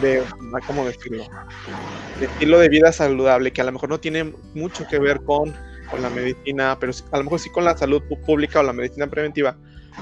de, 0.00 0.24
¿cómo 0.66 0.86
decirlo? 0.86 1.24
De 2.18 2.26
estilo 2.26 2.58
de 2.58 2.68
vida 2.68 2.92
saludable, 2.92 3.52
que 3.52 3.60
a 3.60 3.64
lo 3.64 3.72
mejor 3.72 3.88
no 3.88 4.00
tiene 4.00 4.32
mucho 4.54 4.86
que 4.86 4.98
ver 4.98 5.20
con, 5.22 5.54
con 5.90 6.02
la 6.02 6.10
medicina, 6.10 6.76
pero 6.78 6.92
a 7.10 7.18
lo 7.18 7.24
mejor 7.24 7.40
sí 7.40 7.50
con 7.50 7.64
la 7.64 7.76
salud 7.76 8.02
pública 8.26 8.60
o 8.60 8.62
la 8.62 8.72
medicina 8.72 9.06
preventiva, 9.08 9.56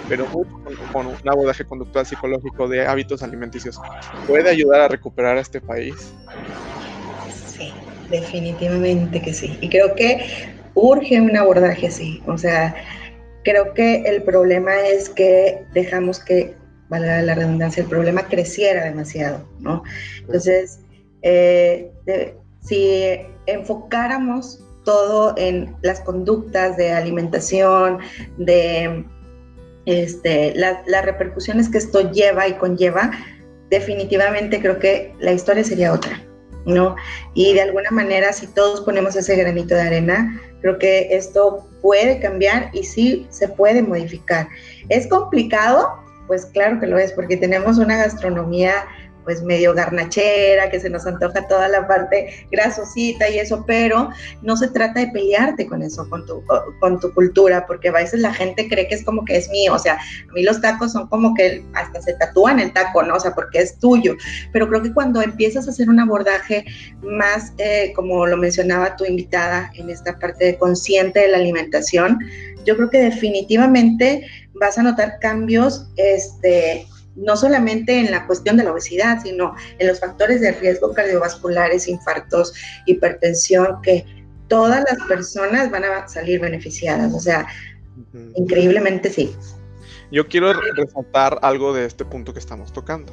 pero 0.09 0.27
con, 0.27 0.45
con 0.93 1.07
un 1.07 1.29
abordaje 1.29 1.65
conductual 1.65 2.05
psicológico 2.05 2.69
de 2.69 2.87
hábitos 2.87 3.23
alimenticios, 3.23 3.81
¿puede 4.27 4.51
ayudar 4.51 4.83
a 4.83 4.89
recuperar 4.89 5.37
a 5.39 5.41
este 5.41 5.61
país? 5.61 6.13
Sí, 7.47 7.73
definitivamente 8.11 9.23
que 9.23 9.33
sí. 9.33 9.57
Y 9.61 9.69
creo 9.69 9.95
que 9.95 10.51
urge 10.75 11.21
un 11.21 11.37
abordaje 11.37 11.89
así, 11.89 12.23
o 12.27 12.39
sea, 12.39 12.75
Creo 13.45 13.75
que 13.75 14.03
el 14.03 14.23
problema 14.23 14.81
es 14.87 15.09
que 15.09 15.65
dejamos 15.73 16.21
que, 16.21 16.55
valga 16.89 17.23
la 17.23 17.35
redundancia, 17.35 17.83
el 17.83 17.89
problema 17.89 18.27
creciera 18.27 18.85
demasiado, 18.85 19.49
¿no? 19.61 19.83
Entonces, 20.21 20.81
eh, 21.23 21.91
si 22.61 23.21
enfocáramos 23.47 24.63
todo 24.85 25.35
en 25.37 25.77
las 25.83 26.01
conductas 26.01 26.77
de 26.77 26.93
alimentación, 26.93 27.99
de 28.39 29.05
este, 29.87 30.53
la, 30.57 30.83
las 30.87 31.05
repercusiones 31.05 31.69
que 31.69 31.79
esto 31.79 32.11
lleva 32.11 32.49
y 32.49 32.55
conlleva, 32.55 33.13
definitivamente 33.71 34.61
creo 34.61 34.79
que 34.79 35.15
la 35.21 35.33
historia 35.33 35.65
sería 35.65 35.93
otra, 35.93 36.23
¿no? 36.67 36.97
Y 37.35 37.55
de 37.55 37.63
alguna 37.63 37.91
manera, 37.91 38.33
si 38.33 38.47
todos 38.49 38.81
ponemos 38.81 39.15
ese 39.17 39.37
granito 39.37 39.75
de 39.75 39.83
arena, 39.83 40.41
creo 40.61 40.79
que 40.79 41.09
esto 41.11 41.67
puede 41.83 42.21
cambiar 42.21 42.71
y 42.73 42.85
sí 42.85 43.27
se 43.31 43.49
puede 43.49 43.83
modificar. 43.83 44.49
¿Es 44.89 45.07
complicado? 45.07 45.89
Pues 46.27 46.47
claro 46.47 46.79
que 46.79 46.87
lo 46.87 46.99
es, 46.99 47.13
porque 47.13 47.37
tenemos 47.37 47.79
una 47.79 47.97
gastronomía 47.97 48.73
pues 49.25 49.43
medio 49.43 49.75
garnachera, 49.75 50.71
que 50.71 50.81
se 50.81 50.91
nos 50.91 51.07
antoja 51.07 51.47
toda 51.49 51.69
la 51.69 51.87
parte 51.87 52.47
grasosita 52.51 53.29
y 53.29 53.39
eso, 53.39 53.65
pero 53.67 54.11
no 54.43 54.57
se 54.57 54.69
trata 54.69 55.01
de 55.01 55.09
pelearte 55.09 55.67
con 55.67 55.83
eso, 55.83 56.09
con 56.09 56.27
tu, 56.27 56.43
con 56.81 57.01
tu 57.01 57.13
cultura, 57.15 57.67
porque 57.67 57.89
a 57.89 57.93
veces 57.93 58.21
la 58.21 58.33
gente 58.33 58.69
cree 58.69 58.89
que 58.89 58.95
es 58.95 59.05
como 59.05 59.25
que 59.25 59.37
es 59.37 59.49
mío, 59.51 59.75
o 59.75 59.79
sea, 59.79 59.95
a 59.95 60.33
mí 60.33 60.43
los 60.43 60.61
tacos 60.61 60.93
son 60.93 61.09
como 61.09 61.35
que 61.35 61.65
hasta 61.75 62.01
se 62.03 62.15
tatúan 62.15 62.61
el 62.61 62.73
taco, 62.73 63.03
¿no? 63.03 63.15
O 63.15 63.21
sea, 63.21 63.35
porque 63.35 63.59
es 63.61 63.79
tuyo, 63.79 64.17
pero 64.53 64.69
creo 64.69 64.83
que 64.83 64.93
cuando 64.93 65.23
empiezas 65.23 65.67
a 65.67 65.71
hacer 65.71 65.89
un 65.89 66.01
abordaje 66.01 66.65
más, 67.03 67.53
eh, 67.59 67.93
como 67.95 68.27
lo 68.27 68.37
mencionaba 68.37 68.97
tu 68.97 69.05
invitada, 69.05 69.71
en 69.75 69.91
esta 69.91 70.19
parte 70.19 70.45
de 70.45 70.59
consciente 70.59 71.21
de 71.21 71.29
la 71.29 71.39
alimentación, 71.39 72.19
yo 72.65 72.77
creo 72.77 72.91
que 72.91 73.03
definitivamente 73.03 74.27
vas 74.55 74.79
a 74.79 74.83
notar 74.83 75.19
cambios, 75.21 75.89
este, 75.97 76.87
no 77.21 77.37
solamente 77.37 77.99
en 77.99 78.11
la 78.11 78.27
cuestión 78.27 78.57
de 78.57 78.65
la 78.65 78.73
obesidad, 78.73 79.23
sino 79.23 79.55
en 79.79 79.87
los 79.87 80.01
factores 80.01 80.41
de 80.41 80.53
riesgo 80.53 80.93
cardiovasculares, 80.93 81.87
infartos, 81.87 82.53
hipertensión, 82.87 83.81
que 83.83 84.05
todas 84.49 84.85
las 84.91 85.07
personas 85.07 85.71
van 85.71 85.85
a 85.85 86.09
salir 86.09 86.41
beneficiadas. 86.41 87.15
O 87.15 87.21
sea, 87.21 87.47
uh 87.97 88.17
-huh. 88.17 88.33
increíblemente 88.37 89.11
sí. 89.11 89.35
Yo 90.11 90.27
quiero 90.27 90.53
resaltar 90.75 91.39
algo 91.43 91.73
de 91.73 91.85
este 91.87 92.05
punto 92.05 92.33
que 92.33 92.41
estamos 92.41 92.73
tocando. 92.73 93.13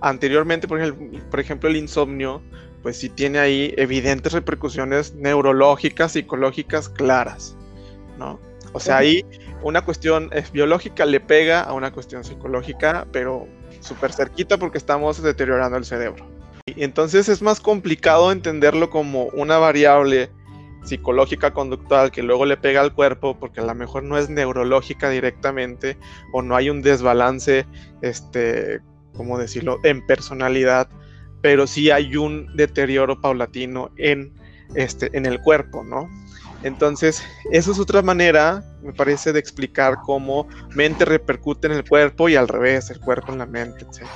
anteriormente, 0.00 0.68
por 0.68 0.80
ejemplo, 0.80 1.20
por 1.30 1.40
ejemplo, 1.40 1.68
el 1.68 1.76
insomnio, 1.76 2.42
pues 2.82 2.98
sí 2.98 3.08
tiene 3.08 3.38
ahí 3.38 3.74
evidentes 3.76 4.32
repercusiones 4.32 5.14
neurológicas, 5.14 6.12
psicológicas 6.12 6.88
claras, 6.88 7.56
¿no? 8.18 8.38
O 8.76 8.80
sea, 8.80 8.98
ahí 8.98 9.24
una 9.62 9.82
cuestión 9.86 10.30
biológica 10.52 11.06
le 11.06 11.18
pega 11.18 11.62
a 11.62 11.72
una 11.72 11.92
cuestión 11.92 12.24
psicológica, 12.24 13.06
pero 13.10 13.48
súper 13.80 14.12
cerquita 14.12 14.58
porque 14.58 14.76
estamos 14.76 15.22
deteriorando 15.22 15.78
el 15.78 15.86
cerebro. 15.86 16.28
Y 16.66 16.84
entonces 16.84 17.30
es 17.30 17.40
más 17.40 17.58
complicado 17.58 18.30
entenderlo 18.30 18.90
como 18.90 19.28
una 19.28 19.56
variable 19.56 20.28
psicológica 20.84 21.54
conductual 21.54 22.10
que 22.10 22.22
luego 22.22 22.44
le 22.44 22.58
pega 22.58 22.82
al 22.82 22.92
cuerpo 22.92 23.38
porque 23.40 23.60
a 23.60 23.64
lo 23.64 23.74
mejor 23.74 24.02
no 24.02 24.18
es 24.18 24.28
neurológica 24.28 25.08
directamente 25.08 25.96
o 26.34 26.42
no 26.42 26.54
hay 26.54 26.68
un 26.68 26.82
desbalance, 26.82 27.64
este, 28.02 28.80
¿cómo 29.14 29.38
decirlo?, 29.38 29.78
en 29.84 30.06
personalidad, 30.06 30.90
pero 31.40 31.66
sí 31.66 31.90
hay 31.90 32.14
un 32.16 32.54
deterioro 32.54 33.22
paulatino 33.22 33.90
en, 33.96 34.34
este, 34.74 35.16
en 35.16 35.24
el 35.24 35.40
cuerpo, 35.40 35.82
¿no? 35.82 36.10
Entonces, 36.62 37.22
eso 37.52 37.72
es 37.72 37.78
otra 37.78 38.02
manera, 38.02 38.64
me 38.82 38.92
parece, 38.92 39.32
de 39.32 39.38
explicar 39.38 39.98
cómo 40.04 40.48
mente 40.74 41.04
repercute 41.04 41.66
en 41.66 41.74
el 41.74 41.88
cuerpo 41.88 42.28
y 42.28 42.36
al 42.36 42.48
revés, 42.48 42.90
el 42.90 43.00
cuerpo 43.00 43.32
en 43.32 43.38
la 43.38 43.46
mente, 43.46 43.84
etc. 43.84 44.06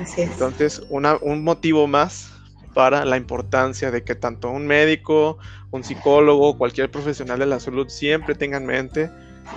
Así 0.00 0.22
es. 0.22 0.32
Entonces, 0.32 0.82
un 0.90 1.44
motivo 1.44 1.86
más 1.86 2.30
para 2.74 3.04
la 3.04 3.16
importancia 3.16 3.90
de 3.90 4.04
que 4.04 4.14
tanto 4.14 4.50
un 4.50 4.66
médico, 4.66 5.38
un 5.70 5.82
psicólogo, 5.82 6.58
cualquier 6.58 6.90
profesional 6.90 7.38
de 7.38 7.46
la 7.46 7.58
salud 7.58 7.88
siempre 7.88 8.34
tenga 8.34 8.58
en 8.58 8.66
mente 8.66 9.10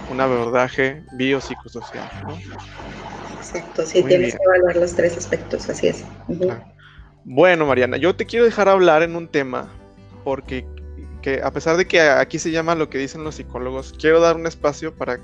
un 0.10 0.22
abordaje 0.22 1.04
biopsicosocial. 1.14 2.10
¿no? 2.24 2.38
Exacto, 3.38 3.86
sí, 3.86 4.04
tienes 4.04 4.36
que 4.36 4.44
evaluar 4.44 4.78
los 4.78 4.94
tres 4.94 5.18
aspectos, 5.18 5.70
así 5.70 5.88
es. 5.88 6.04
Bueno, 7.26 7.66
Mariana, 7.66 7.98
yo 7.98 8.16
te 8.16 8.26
quiero 8.26 8.46
dejar 8.46 8.70
hablar 8.70 9.04
en 9.04 9.16
un 9.16 9.28
tema 9.28 9.68
porque 10.24 10.66
que 11.22 11.42
a 11.44 11.52
pesar 11.52 11.78
de 11.78 11.86
que 11.86 12.02
aquí 12.02 12.40
se 12.40 12.52
llama 12.52 12.76
lo 12.76 12.90
que 12.90 12.98
dicen 12.98 13.24
los 13.24 13.36
psicólogos, 13.36 13.94
quiero 14.00 14.20
dar 14.20 14.36
un 14.36 14.48
espacio 14.48 14.94
para 14.94 15.20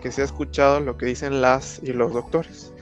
que 0.00 0.12
sea 0.12 0.24
escuchado 0.24 0.80
lo 0.80 0.96
que 0.96 1.06
dicen 1.06 1.40
las 1.40 1.80
y 1.82 1.92
los 1.92 2.12
doctores. 2.12 2.72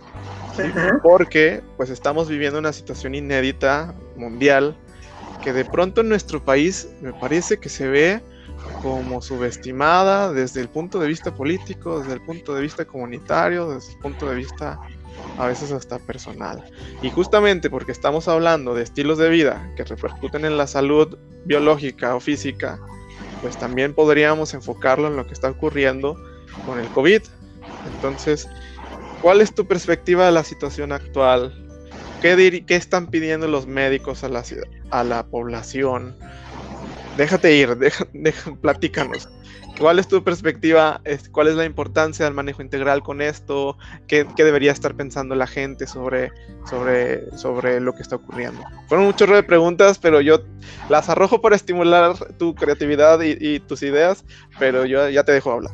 Porque 1.02 1.62
pues 1.76 1.90
estamos 1.90 2.28
viviendo 2.28 2.58
una 2.58 2.72
situación 2.72 3.14
inédita 3.14 3.94
mundial 4.16 4.76
que 5.42 5.52
de 5.52 5.64
pronto 5.64 6.00
en 6.00 6.08
nuestro 6.08 6.42
país 6.42 6.88
me 7.02 7.12
parece 7.12 7.58
que 7.58 7.68
se 7.68 7.86
ve 7.86 8.22
como 8.82 9.20
subestimada 9.20 10.32
desde 10.32 10.60
el 10.60 10.68
punto 10.68 10.98
de 10.98 11.08
vista 11.08 11.34
político, 11.34 12.00
desde 12.00 12.14
el 12.14 12.22
punto 12.22 12.54
de 12.54 12.62
vista 12.62 12.84
comunitario, 12.84 13.70
desde 13.70 13.92
el 13.92 13.98
punto 13.98 14.28
de 14.28 14.34
vista 14.34 14.80
a 15.38 15.46
veces 15.46 15.72
hasta 15.72 15.98
personal. 15.98 16.64
Y 17.02 17.10
justamente 17.10 17.70
porque 17.70 17.92
estamos 17.92 18.28
hablando 18.28 18.74
de 18.74 18.82
estilos 18.82 19.18
de 19.18 19.28
vida 19.28 19.70
que 19.76 19.84
repercuten 19.84 20.44
en 20.44 20.56
la 20.56 20.66
salud 20.66 21.18
biológica 21.44 22.14
o 22.14 22.20
física, 22.20 22.78
pues 23.42 23.58
también 23.58 23.94
podríamos 23.94 24.54
enfocarlo 24.54 25.08
en 25.08 25.16
lo 25.16 25.26
que 25.26 25.34
está 25.34 25.50
ocurriendo 25.50 26.16
con 26.64 26.78
el 26.78 26.88
COVID. 26.88 27.22
Entonces, 27.94 28.48
¿cuál 29.22 29.40
es 29.40 29.54
tu 29.54 29.66
perspectiva 29.66 30.26
de 30.26 30.32
la 30.32 30.44
situación 30.44 30.92
actual? 30.92 31.54
¿Qué, 32.22 32.64
qué 32.66 32.76
están 32.76 33.08
pidiendo 33.08 33.46
los 33.46 33.66
médicos 33.66 34.24
a 34.24 34.28
la, 34.28 34.42
a 34.90 35.04
la 35.04 35.26
población? 35.26 36.16
Déjate 37.16 37.54
ir, 37.54 37.78
platícanos. 38.60 39.28
¿Cuál 39.78 39.98
es 39.98 40.08
tu 40.08 40.24
perspectiva? 40.24 41.02
¿Cuál 41.32 41.48
es 41.48 41.54
la 41.54 41.64
importancia 41.64 42.24
del 42.24 42.34
manejo 42.34 42.62
integral 42.62 43.02
con 43.02 43.20
esto? 43.20 43.76
¿Qué, 44.06 44.24
debería 44.36 44.72
estar 44.72 44.94
pensando 44.94 45.34
la 45.34 45.46
gente 45.46 45.86
sobre, 45.86 46.32
sobre, 46.68 47.36
sobre 47.36 47.80
lo 47.80 47.94
que 47.94 48.02
está 48.02 48.16
ocurriendo? 48.16 48.62
Fueron 48.88 49.06
muchas 49.06 49.28
de 49.28 49.42
preguntas, 49.42 49.98
pero 49.98 50.20
yo 50.22 50.40
las 50.88 51.10
arrojo 51.10 51.42
para 51.42 51.56
estimular 51.56 52.16
tu 52.38 52.54
creatividad 52.54 53.20
y, 53.22 53.60
tus 53.60 53.82
ideas, 53.82 54.24
pero 54.58 54.86
yo 54.86 55.08
ya 55.10 55.24
te 55.24 55.32
dejo 55.32 55.52
hablar. 55.52 55.72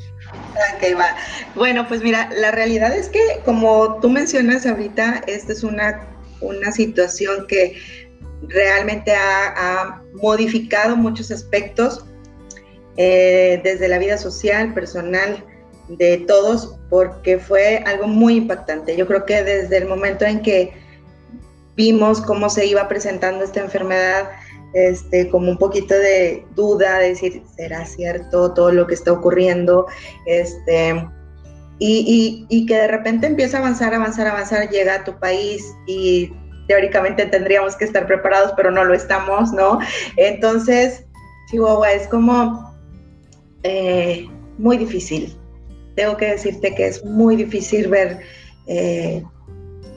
Ok, 0.74 0.98
va. 0.98 1.14
Bueno, 1.54 1.86
pues 1.86 2.02
mira, 2.02 2.28
la 2.36 2.50
realidad 2.50 2.96
es 2.96 3.08
que, 3.08 3.20
como 3.44 4.00
tú 4.00 4.10
mencionas 4.10 4.66
ahorita, 4.66 5.22
esta 5.26 5.52
es 5.52 5.62
una, 5.62 6.08
una 6.40 6.72
situación 6.72 7.46
que 7.46 7.80
realmente 8.48 9.14
ha 9.14 10.02
modificado 10.14 10.96
muchos 10.96 11.30
aspectos 11.30 12.04
eh, 12.96 13.60
desde 13.64 13.88
la 13.88 13.98
vida 13.98 14.18
social, 14.18 14.74
personal 14.74 15.44
de 15.88 16.18
todos, 16.26 16.78
porque 16.90 17.38
fue 17.38 17.82
algo 17.86 18.06
muy 18.06 18.36
impactante. 18.36 18.96
Yo 18.96 19.06
creo 19.06 19.24
que 19.24 19.42
desde 19.42 19.78
el 19.78 19.86
momento 19.86 20.24
en 20.24 20.42
que 20.42 20.72
vimos 21.76 22.20
cómo 22.20 22.50
se 22.50 22.66
iba 22.66 22.88
presentando 22.88 23.44
esta 23.44 23.60
enfermedad, 23.60 24.30
este, 24.74 25.28
como 25.28 25.50
un 25.50 25.58
poquito 25.58 25.94
de 25.94 26.44
duda, 26.54 26.98
de 26.98 27.08
decir, 27.08 27.42
¿será 27.56 27.84
cierto 27.84 28.52
todo 28.54 28.72
lo 28.72 28.86
que 28.86 28.94
está 28.94 29.12
ocurriendo? 29.12 29.86
Este, 30.26 31.06
y, 31.78 32.46
y, 32.48 32.66
que 32.66 32.76
de 32.76 32.86
repente 32.86 33.26
empieza 33.26 33.56
a 33.56 33.60
avanzar, 33.60 33.92
avanzar, 33.92 34.28
avanzar, 34.28 34.68
llega 34.70 34.96
a 34.96 35.04
tu 35.04 35.18
país 35.18 35.64
y 35.86 36.32
teóricamente 36.68 37.26
tendríamos 37.26 37.74
que 37.76 37.84
estar 37.84 38.06
preparados, 38.06 38.52
pero 38.56 38.70
no 38.70 38.84
lo 38.84 38.94
estamos, 38.94 39.52
¿no? 39.52 39.78
Entonces, 40.16 41.04
Chihuahua 41.50 41.92
es 41.92 42.06
como 42.06 42.71
eh, 43.62 44.26
muy 44.58 44.78
difícil. 44.78 45.36
Tengo 45.96 46.16
que 46.16 46.26
decirte 46.26 46.74
que 46.74 46.86
es 46.86 47.04
muy 47.04 47.36
difícil 47.36 47.88
ver 47.88 48.20
eh, 48.66 49.22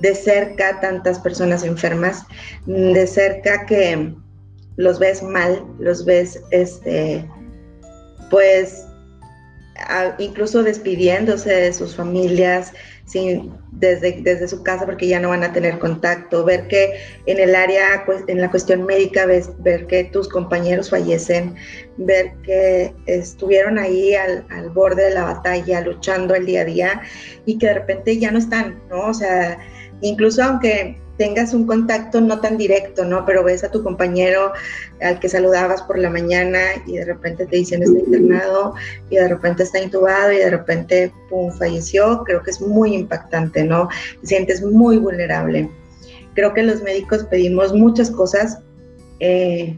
de 0.02 0.16
cerca 0.16 0.80
tantas 0.82 1.20
personas 1.20 1.64
enfermas, 1.64 2.24
de 2.66 3.08
cerca 3.08 3.66
que 3.66 4.14
los 4.78 5.00
ves 5.00 5.24
mal, 5.24 5.66
los 5.80 6.04
ves, 6.06 6.42
este, 6.52 7.26
pues, 8.30 8.86
incluso 10.18 10.64
despidiéndose 10.64 11.50
de 11.50 11.74
sus 11.74 11.96
familias, 11.96 12.74
sin, 13.06 13.54
desde, 13.72 14.22
desde 14.22 14.48
su 14.48 14.64
casa 14.64 14.86
porque 14.86 15.08
ya 15.08 15.20
no 15.20 15.30
van 15.30 15.44
a 15.44 15.54
tener 15.54 15.80
contacto, 15.80 16.44
ver 16.44 16.68
que 16.68 16.94
en 17.26 17.40
el 17.40 17.56
área, 17.56 18.04
pues, 18.06 18.24
en 18.28 18.42
la 18.42 18.50
cuestión 18.50 18.86
médica, 18.86 19.26
ves, 19.26 19.52
ver 19.60 19.86
que 19.88 20.06
tus 20.06 20.28
compañeros 20.28 20.90
fallecen, 20.90 21.56
ver 21.98 22.34
que 22.44 22.94
estuvieron 23.06 23.78
ahí 23.78 24.16
al, 24.16 24.46
al, 24.50 24.70
borde 24.72 25.04
de 25.04 25.14
la 25.14 25.24
batalla, 25.24 25.82
luchando 25.82 26.36
el 26.36 26.46
día 26.46 26.62
a 26.62 26.66
día 26.66 27.02
y 27.46 27.58
que 27.58 27.68
de 27.68 27.74
repente 27.76 28.18
ya 28.18 28.32
no 28.32 28.40
están, 28.40 28.82
¿no? 28.90 29.08
O 29.08 29.14
sea, 29.14 29.58
incluso 30.02 30.44
aunque 30.44 31.00
tengas 31.18 31.54
un 31.54 31.66
contacto 31.66 32.22
no 32.22 32.40
tan 32.42 32.58
directo, 32.58 33.06
¿no? 33.06 33.26
Pero 33.26 33.44
ves 33.44 33.64
a 33.64 33.72
tu 33.72 33.84
compañero 33.84 34.52
al 35.02 35.20
que 35.20 35.30
saludabas 35.30 35.82
por 35.84 35.98
la 35.98 36.10
mañana 36.10 36.60
y 36.86 36.98
de 36.98 37.06
repente 37.06 37.46
te 37.46 37.58
dicen 37.58 37.84
está 37.84 37.98
internado 37.98 38.74
y 39.10 39.16
de 39.16 39.28
repente 39.28 39.64
está 39.64 39.82
intubado 39.82 40.32
y 40.32 40.38
de 40.38 40.50
repente, 40.50 41.12
pum, 41.30 41.52
falleció. 41.52 42.24
Creo 42.26 42.44
que 42.44 42.52
es 42.52 42.62
muy 42.62 42.94
impactante, 42.94 43.64
¿no? 43.64 43.90
Te 44.22 44.28
sientes 44.28 44.62
muy 44.62 44.98
vulnerable. 44.98 45.70
Creo 46.34 46.54
que 46.54 46.64
los 46.64 46.82
médicos 46.84 47.24
pedimos 47.24 47.74
muchas 47.74 48.12
cosas 48.12 48.60
eh, 49.20 49.78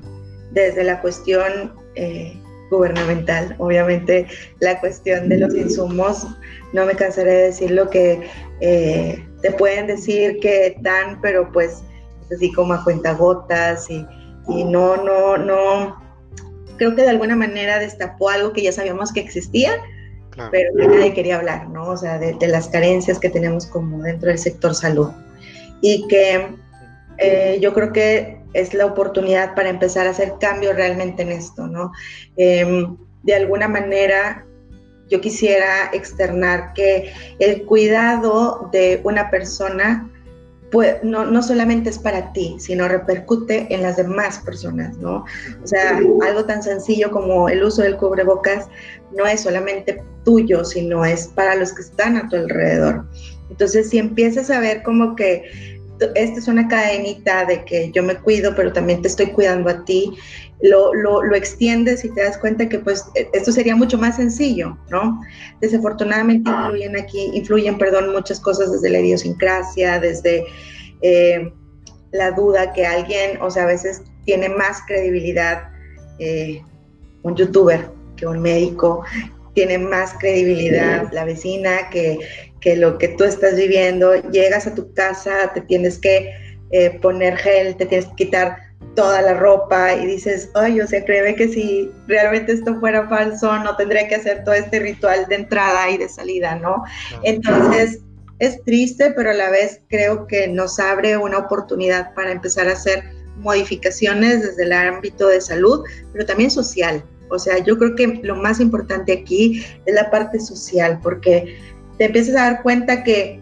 desde 0.52 0.84
la 0.84 1.02
cuestión 1.02 1.74
eh, 1.96 2.42
gubernamental, 2.70 3.56
obviamente 3.60 4.28
la 4.60 4.80
cuestión 4.80 5.30
de 5.30 5.38
los 5.38 5.56
insumos, 5.56 6.28
no 6.74 6.86
me 6.86 6.96
cansaré 6.96 7.32
de 7.32 7.44
decirlo 7.44 7.90
que 7.90 8.28
eh, 8.60 9.27
te 9.42 9.52
pueden 9.52 9.88
decir 9.88 10.40
que 10.40 10.78
dan, 10.82 11.20
pero 11.22 11.52
pues 11.52 11.84
así 12.34 12.52
como 12.54 12.74
a 12.74 12.84
cuentagotas 12.84 13.90
y, 13.90 14.06
y 14.50 14.64
no, 14.64 14.98
no, 14.98 15.38
no, 15.38 15.96
creo 16.78 16.96
que 16.96 17.02
de 17.02 17.10
alguna 17.10 17.36
manera 17.36 17.80
destapó 17.80 18.30
algo 18.30 18.54
que 18.54 18.62
ya 18.62 18.72
sabíamos 18.72 19.12
que 19.12 19.20
existía, 19.20 19.72
pero 20.52 20.70
que 20.76 20.88
nadie 20.88 21.14
quería 21.14 21.38
hablar, 21.38 21.68
¿no? 21.70 21.88
O 21.90 21.98
sea, 21.98 22.20
de, 22.20 22.48
las 22.48 22.68
carencias 22.68 23.20
que 23.20 23.30
tenemos 23.30 23.66
como 23.66 24.04
dentro 24.04 24.30
del 24.30 24.38
sector 24.38 24.76
salud. 24.76 25.10
Y 25.82 26.08
que 26.08 26.48
eh, 27.18 27.58
yo 27.60 27.74
creo 27.74 27.92
que 27.92 28.40
es 28.54 28.74
la 28.74 28.86
oportunidad 28.86 29.56
para 29.56 29.70
empezar 29.70 30.08
a 30.08 30.12
hacer 30.12 30.34
cambios 30.40 30.76
realmente 30.76 31.24
en 31.24 31.32
esto, 31.32 31.68
¿no? 31.68 31.92
Em, 32.38 32.96
de 33.24 33.36
alguna 33.36 33.68
manera 33.68 34.46
yo 35.10 35.22
quisiera 35.22 35.90
externar 35.94 36.74
que 36.74 37.12
el 37.40 37.64
cuidado 37.64 38.70
de 38.72 39.02
una 39.04 39.30
persona 39.30 40.10
pues, 40.72 40.98
no, 41.02 41.26
no, 41.26 41.42
solamente 41.42 41.90
es 41.90 41.98
para 41.98 42.34
ti, 42.34 42.58
sino 42.60 42.90
repercute 42.90 43.74
en 43.74 43.84
las 43.84 43.96
demás 43.96 44.40
personas, 44.40 44.98
¿no? 44.98 45.24
O 45.64 45.68
sea, 45.68 45.98
algo 46.28 46.46
tan 46.46 46.62
sencillo 46.62 47.10
como 47.10 47.48
el 47.48 47.64
uso 47.64 47.84
del 47.84 47.96
cubrebocas 47.96 48.68
no 49.16 49.26
es 49.26 49.42
solamente 49.42 50.04
tuyo, 50.26 50.66
sino 50.66 51.06
es 51.06 51.28
para 51.28 51.56
los 51.56 51.74
que 51.74 51.84
están 51.84 52.18
a 52.18 52.28
tu 52.28 52.36
alrededor. 52.36 53.06
Entonces, 53.50 53.90
si 53.90 53.98
empiezas 53.98 54.50
a 54.50 54.60
ver 54.60 54.84
como 54.84 55.16
que 55.16 55.77
esta 56.16 56.40
es 56.40 56.48
una 56.48 56.68
cadenita 56.68 57.46
de 57.46 57.64
que 57.66 57.92
yo 57.92 58.04
me 58.04 58.16
cuido, 58.16 58.54
pero 58.56 58.72
también 58.74 59.02
te 59.02 59.08
estoy 59.08 59.28
cuidando 59.28 59.70
a 59.70 59.86
ti, 59.86 60.14
lo, 60.62 60.94
lo, 60.94 61.36
extiendes 61.36 62.04
y 62.04 62.10
te 62.14 62.24
das 62.24 62.38
cuenta 62.38 62.68
que 62.68 62.80
pues 62.80 63.06
e, 63.16 63.30
esto 63.34 63.52
sería 63.52 63.76
mucho 63.76 63.98
más 63.98 64.16
sencillo, 64.16 64.78
¿no? 64.90 65.22
Desafortunadamente 65.62 66.50
influyen 66.50 66.98
aquí, 66.98 67.30
influyen, 67.34 67.78
perdón, 67.78 68.12
muchas 68.12 68.40
cosas 68.40 68.72
desde 68.72 68.90
la 68.90 69.00
idiosincrasia, 69.00 70.00
desde 70.00 70.46
eh, 71.02 71.54
la 72.12 72.32
duda 72.32 72.74
que 72.74 72.86
alguien, 72.86 73.40
o 73.42 73.52
sea, 73.52 73.64
a 73.64 73.68
veces 73.68 74.02
tiene 74.26 74.50
más 74.50 74.82
credibilidad 74.88 75.70
eh, 76.20 76.62
un 77.22 77.36
youtuber 77.36 77.92
que 78.16 78.26
un 78.26 78.40
médico, 78.40 79.04
tiene 79.58 79.80
más 79.80 80.14
credibilidad 80.20 81.12
la 81.12 81.26
vecina 81.26 81.90
que, 81.90 82.20
que, 82.62 82.76
lo 82.76 83.00
que 83.00 83.08
tú 83.08 83.24
estás 83.24 83.56
viviendo. 83.56 84.14
Llegas 84.30 84.68
a 84.68 84.76
tu 84.76 84.94
casa, 84.94 85.52
te 85.52 85.62
tienes 85.62 85.98
que 85.98 86.32
eh, 86.70 86.92
poner 87.02 87.36
gel, 87.38 87.76
te 87.76 87.88
tienes 87.88 88.06
que 88.10 88.26
quitar 88.26 88.56
toda 88.96 89.20
la 89.24 89.34
ropa 89.34 89.96
y 89.96 90.06
dices, 90.06 90.52
ay, 90.54 90.80
o 90.80 90.86
sea, 90.86 91.04
créeme 91.04 91.34
que 91.34 91.48
si 91.48 91.92
realmente 92.06 92.52
esto 92.52 92.80
fuera 92.80 93.10
falso, 93.10 93.58
no 93.58 93.76
tendría 93.78 94.08
que 94.08 94.14
hacer 94.14 94.44
todo 94.44 94.54
este 94.54 94.78
ritual 94.78 95.26
de 95.28 95.38
entrada 95.38 95.90
y 95.90 95.98
de 95.98 96.08
salida, 96.08 96.54
¿no? 96.54 96.84
Entonces, 97.24 98.02
es 98.38 98.64
triste, 98.64 99.12
pero 99.16 99.32
a 99.32 99.34
la 99.34 99.50
vez 99.50 99.82
creo 99.90 100.28
que 100.28 100.48
nos 100.48 100.80
abre 100.80 101.18
una 101.18 101.40
oportunidad 101.40 102.14
para 102.14 102.32
empezar 102.32 102.68
a 102.68 102.74
hacer 102.74 103.04
modificaciones 103.38 104.44
desde 104.44 104.66
el 104.66 104.74
ámbito 104.74 105.28
de 105.28 105.42
salud, 105.42 105.84
pero 106.14 106.28
también 106.28 106.52
social. 106.52 107.04
O 107.30 107.40
sea, 107.40 107.58
yo 107.60 107.78
creo 107.78 107.96
que 107.96 108.20
lo 108.24 108.36
más 108.36 108.60
importante 108.60 109.12
aquí 109.14 109.64
es 109.86 109.94
la 109.94 110.10
parte 110.10 110.40
social, 110.40 111.00
porque 111.02 111.58
te 111.98 112.06
empiezas 112.06 112.36
a 112.36 112.52
dar 112.52 112.64
cuenta 112.64 113.04
que 113.04 113.42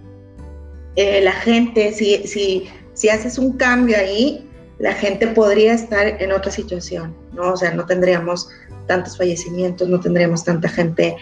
eh, 0.96 1.22
la 1.22 1.34
gente, 1.34 1.92
si, 1.94 2.26
si, 2.28 2.68
si 2.94 3.10
haces 3.10 3.38
un 3.38 3.54
cambio 3.54 3.98
ahí, 3.98 4.50
la 4.80 4.94
gente 4.94 5.28
podría 5.28 5.74
estar 5.74 6.22
en 6.22 6.32
otra 6.32 6.52
situación, 6.52 7.16
¿no? 7.34 7.54
O 7.54 7.58
sea, 7.58 7.72
no 7.74 7.86
tendríamos 7.86 8.50
tantos 8.88 9.18
fallecimientos, 9.18 9.88
no 9.88 10.00
tendríamos 10.00 10.44
tanta 10.44 10.70
gente 10.70 11.16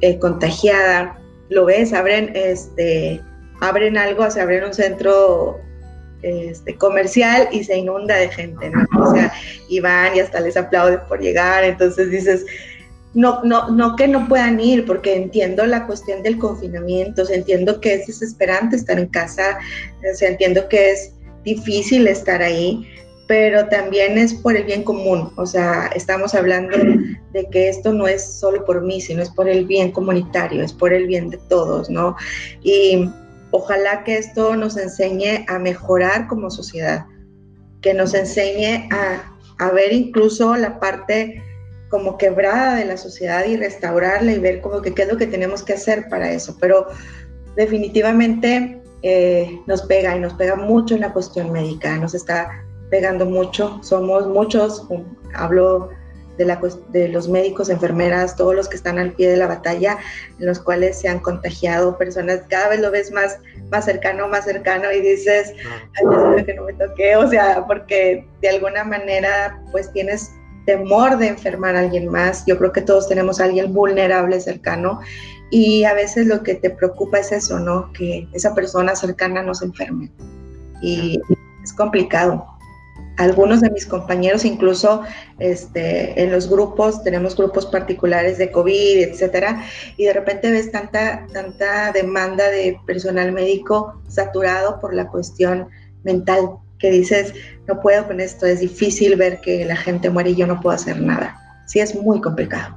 eh, 0.00 0.18
contagiada. 0.18 1.18
Lo 1.48 1.64
ves, 1.64 1.92
abren, 1.92 2.32
este, 2.34 3.20
abren 3.60 3.96
algo, 3.96 4.24
o 4.24 4.30
sea, 4.30 4.44
abren 4.44 4.64
un 4.64 4.74
centro 4.74 5.60
este, 6.22 6.76
comercial 6.76 7.48
y 7.52 7.64
se 7.64 7.76
inunda 7.76 8.16
de 8.16 8.28
gente, 8.28 8.70
¿no? 8.70 8.86
O 9.00 9.12
sea, 9.14 9.32
y 9.68 9.80
van 9.80 10.16
y 10.16 10.20
hasta 10.20 10.40
les 10.40 10.56
aplauden 10.56 11.00
por 11.08 11.20
llegar, 11.20 11.64
entonces 11.64 12.10
dices, 12.10 12.46
no, 13.14 13.42
no, 13.44 13.70
no 13.70 13.96
que 13.96 14.08
no 14.08 14.26
puedan 14.28 14.58
ir, 14.60 14.86
porque 14.86 15.14
entiendo 15.14 15.66
la 15.66 15.86
cuestión 15.86 16.22
del 16.22 16.38
confinamiento, 16.38 17.22
o 17.22 17.24
sea, 17.24 17.36
entiendo 17.36 17.80
que 17.80 17.94
es 17.94 18.06
desesperante 18.06 18.76
estar 18.76 18.98
en 18.98 19.08
casa, 19.08 19.58
o 20.10 20.16
sea, 20.16 20.28
entiendo 20.28 20.68
que 20.68 20.92
es 20.92 21.12
difícil 21.44 22.06
estar 22.06 22.40
ahí, 22.40 22.88
pero 23.26 23.68
también 23.68 24.18
es 24.18 24.34
por 24.34 24.56
el 24.56 24.64
bien 24.64 24.82
común, 24.82 25.32
o 25.36 25.46
sea, 25.46 25.90
estamos 25.94 26.34
hablando 26.34 26.76
de 27.32 27.48
que 27.50 27.68
esto 27.68 27.92
no 27.92 28.06
es 28.06 28.22
solo 28.22 28.64
por 28.64 28.82
mí, 28.82 29.00
sino 29.00 29.22
es 29.22 29.30
por 29.30 29.48
el 29.48 29.64
bien 29.66 29.92
comunitario, 29.92 30.62
es 30.62 30.72
por 30.72 30.92
el 30.92 31.06
bien 31.06 31.30
de 31.30 31.38
todos, 31.48 31.88
¿no? 31.90 32.16
Y 32.62 33.08
ojalá 33.52 34.02
que 34.02 34.18
esto 34.18 34.56
nos 34.56 34.76
enseñe 34.76 35.44
a 35.46 35.58
mejorar 35.58 36.26
como 36.26 36.50
sociedad, 36.50 37.06
que 37.80 37.94
nos 37.94 38.14
enseñe 38.14 38.88
a, 38.90 39.28
ver 39.72 39.92
incluso 39.92 40.56
la 40.56 40.80
parte 40.80 41.40
como 41.88 42.18
quebrada 42.18 42.74
de 42.74 42.84
la 42.84 42.96
sociedad 42.96 43.44
y 43.46 43.56
restaurarla 43.56 44.32
y 44.32 44.40
ver 44.40 44.60
como 44.60 44.82
que 44.82 44.92
qué 44.92 45.02
es 45.02 45.08
lo 45.08 45.16
que 45.16 45.28
tenemos 45.28 45.62
que 45.62 45.74
hacer 45.74 46.08
para 46.08 46.32
eso. 46.32 46.56
Pero 46.58 46.88
definitivamente 47.54 48.82
eh, 49.02 49.60
nos 49.68 49.82
pega 49.82 50.16
y 50.16 50.20
nos 50.20 50.34
pega 50.34 50.56
mucho 50.56 50.96
en 50.96 51.02
la 51.02 51.12
cuestión 51.12 51.52
médica, 51.52 51.96
nos 51.98 52.12
está 52.12 52.50
pegando 52.90 53.24
mucho. 53.24 53.78
Somos 53.84 54.26
muchos, 54.26 54.84
hablo 55.34 55.90
de, 56.38 56.44
la, 56.44 56.60
de 56.88 57.08
los 57.08 57.28
médicos, 57.28 57.68
enfermeras, 57.68 58.36
todos 58.36 58.54
los 58.54 58.68
que 58.68 58.76
están 58.76 58.98
al 58.98 59.12
pie 59.12 59.30
de 59.30 59.36
la 59.36 59.46
batalla, 59.46 59.98
en 60.38 60.46
los 60.46 60.58
cuales 60.58 61.00
se 61.00 61.08
han 61.08 61.20
contagiado 61.20 61.98
personas, 61.98 62.42
cada 62.48 62.68
vez 62.68 62.80
lo 62.80 62.90
ves 62.90 63.12
más, 63.12 63.38
más 63.70 63.84
cercano, 63.84 64.28
más 64.28 64.44
cercano 64.44 64.90
y 64.92 65.00
dices, 65.00 65.52
ay, 65.96 66.44
que 66.44 66.54
no 66.54 66.64
me 66.64 66.72
toque, 66.74 67.16
o 67.16 67.28
sea, 67.28 67.64
porque 67.66 68.26
de 68.40 68.48
alguna 68.48 68.84
manera 68.84 69.60
pues 69.70 69.92
tienes 69.92 70.30
temor 70.66 71.18
de 71.18 71.28
enfermar 71.28 71.76
a 71.76 71.80
alguien 71.80 72.08
más. 72.08 72.44
Yo 72.46 72.56
creo 72.58 72.72
que 72.72 72.82
todos 72.82 73.08
tenemos 73.08 73.40
a 73.40 73.44
alguien 73.44 73.72
vulnerable 73.72 74.40
cercano 74.40 75.00
y 75.50 75.84
a 75.84 75.94
veces 75.94 76.26
lo 76.26 76.42
que 76.42 76.54
te 76.54 76.70
preocupa 76.70 77.18
es 77.18 77.32
eso, 77.32 77.58
¿no? 77.58 77.92
Que 77.92 78.28
esa 78.32 78.54
persona 78.54 78.94
cercana 78.94 79.42
no 79.42 79.54
se 79.54 79.66
enferme. 79.66 80.10
Y 80.80 81.20
es 81.62 81.72
complicado 81.72 82.51
algunos 83.18 83.60
de 83.60 83.70
mis 83.70 83.86
compañeros, 83.86 84.44
incluso 84.44 85.02
este, 85.38 86.22
en 86.22 86.32
los 86.32 86.48
grupos, 86.48 87.02
tenemos 87.02 87.36
grupos 87.36 87.66
particulares 87.66 88.38
de 88.38 88.50
COVID, 88.50 89.02
etcétera, 89.02 89.64
y 89.96 90.04
de 90.04 90.12
repente 90.12 90.50
ves 90.50 90.70
tanta, 90.70 91.26
tanta 91.32 91.92
demanda 91.92 92.48
de 92.50 92.78
personal 92.86 93.32
médico 93.32 94.00
saturado 94.08 94.80
por 94.80 94.94
la 94.94 95.08
cuestión 95.08 95.68
mental, 96.04 96.56
que 96.78 96.90
dices, 96.90 97.34
no 97.68 97.80
puedo 97.80 98.06
con 98.06 98.20
esto, 98.20 98.46
es 98.46 98.60
difícil 98.60 99.16
ver 99.16 99.40
que 99.40 99.64
la 99.64 99.76
gente 99.76 100.10
muere 100.10 100.30
y 100.30 100.36
yo 100.36 100.46
no 100.46 100.60
puedo 100.60 100.74
hacer 100.74 101.00
nada. 101.00 101.38
Sí, 101.66 101.80
es 101.80 101.94
muy 101.94 102.20
complicado. 102.20 102.76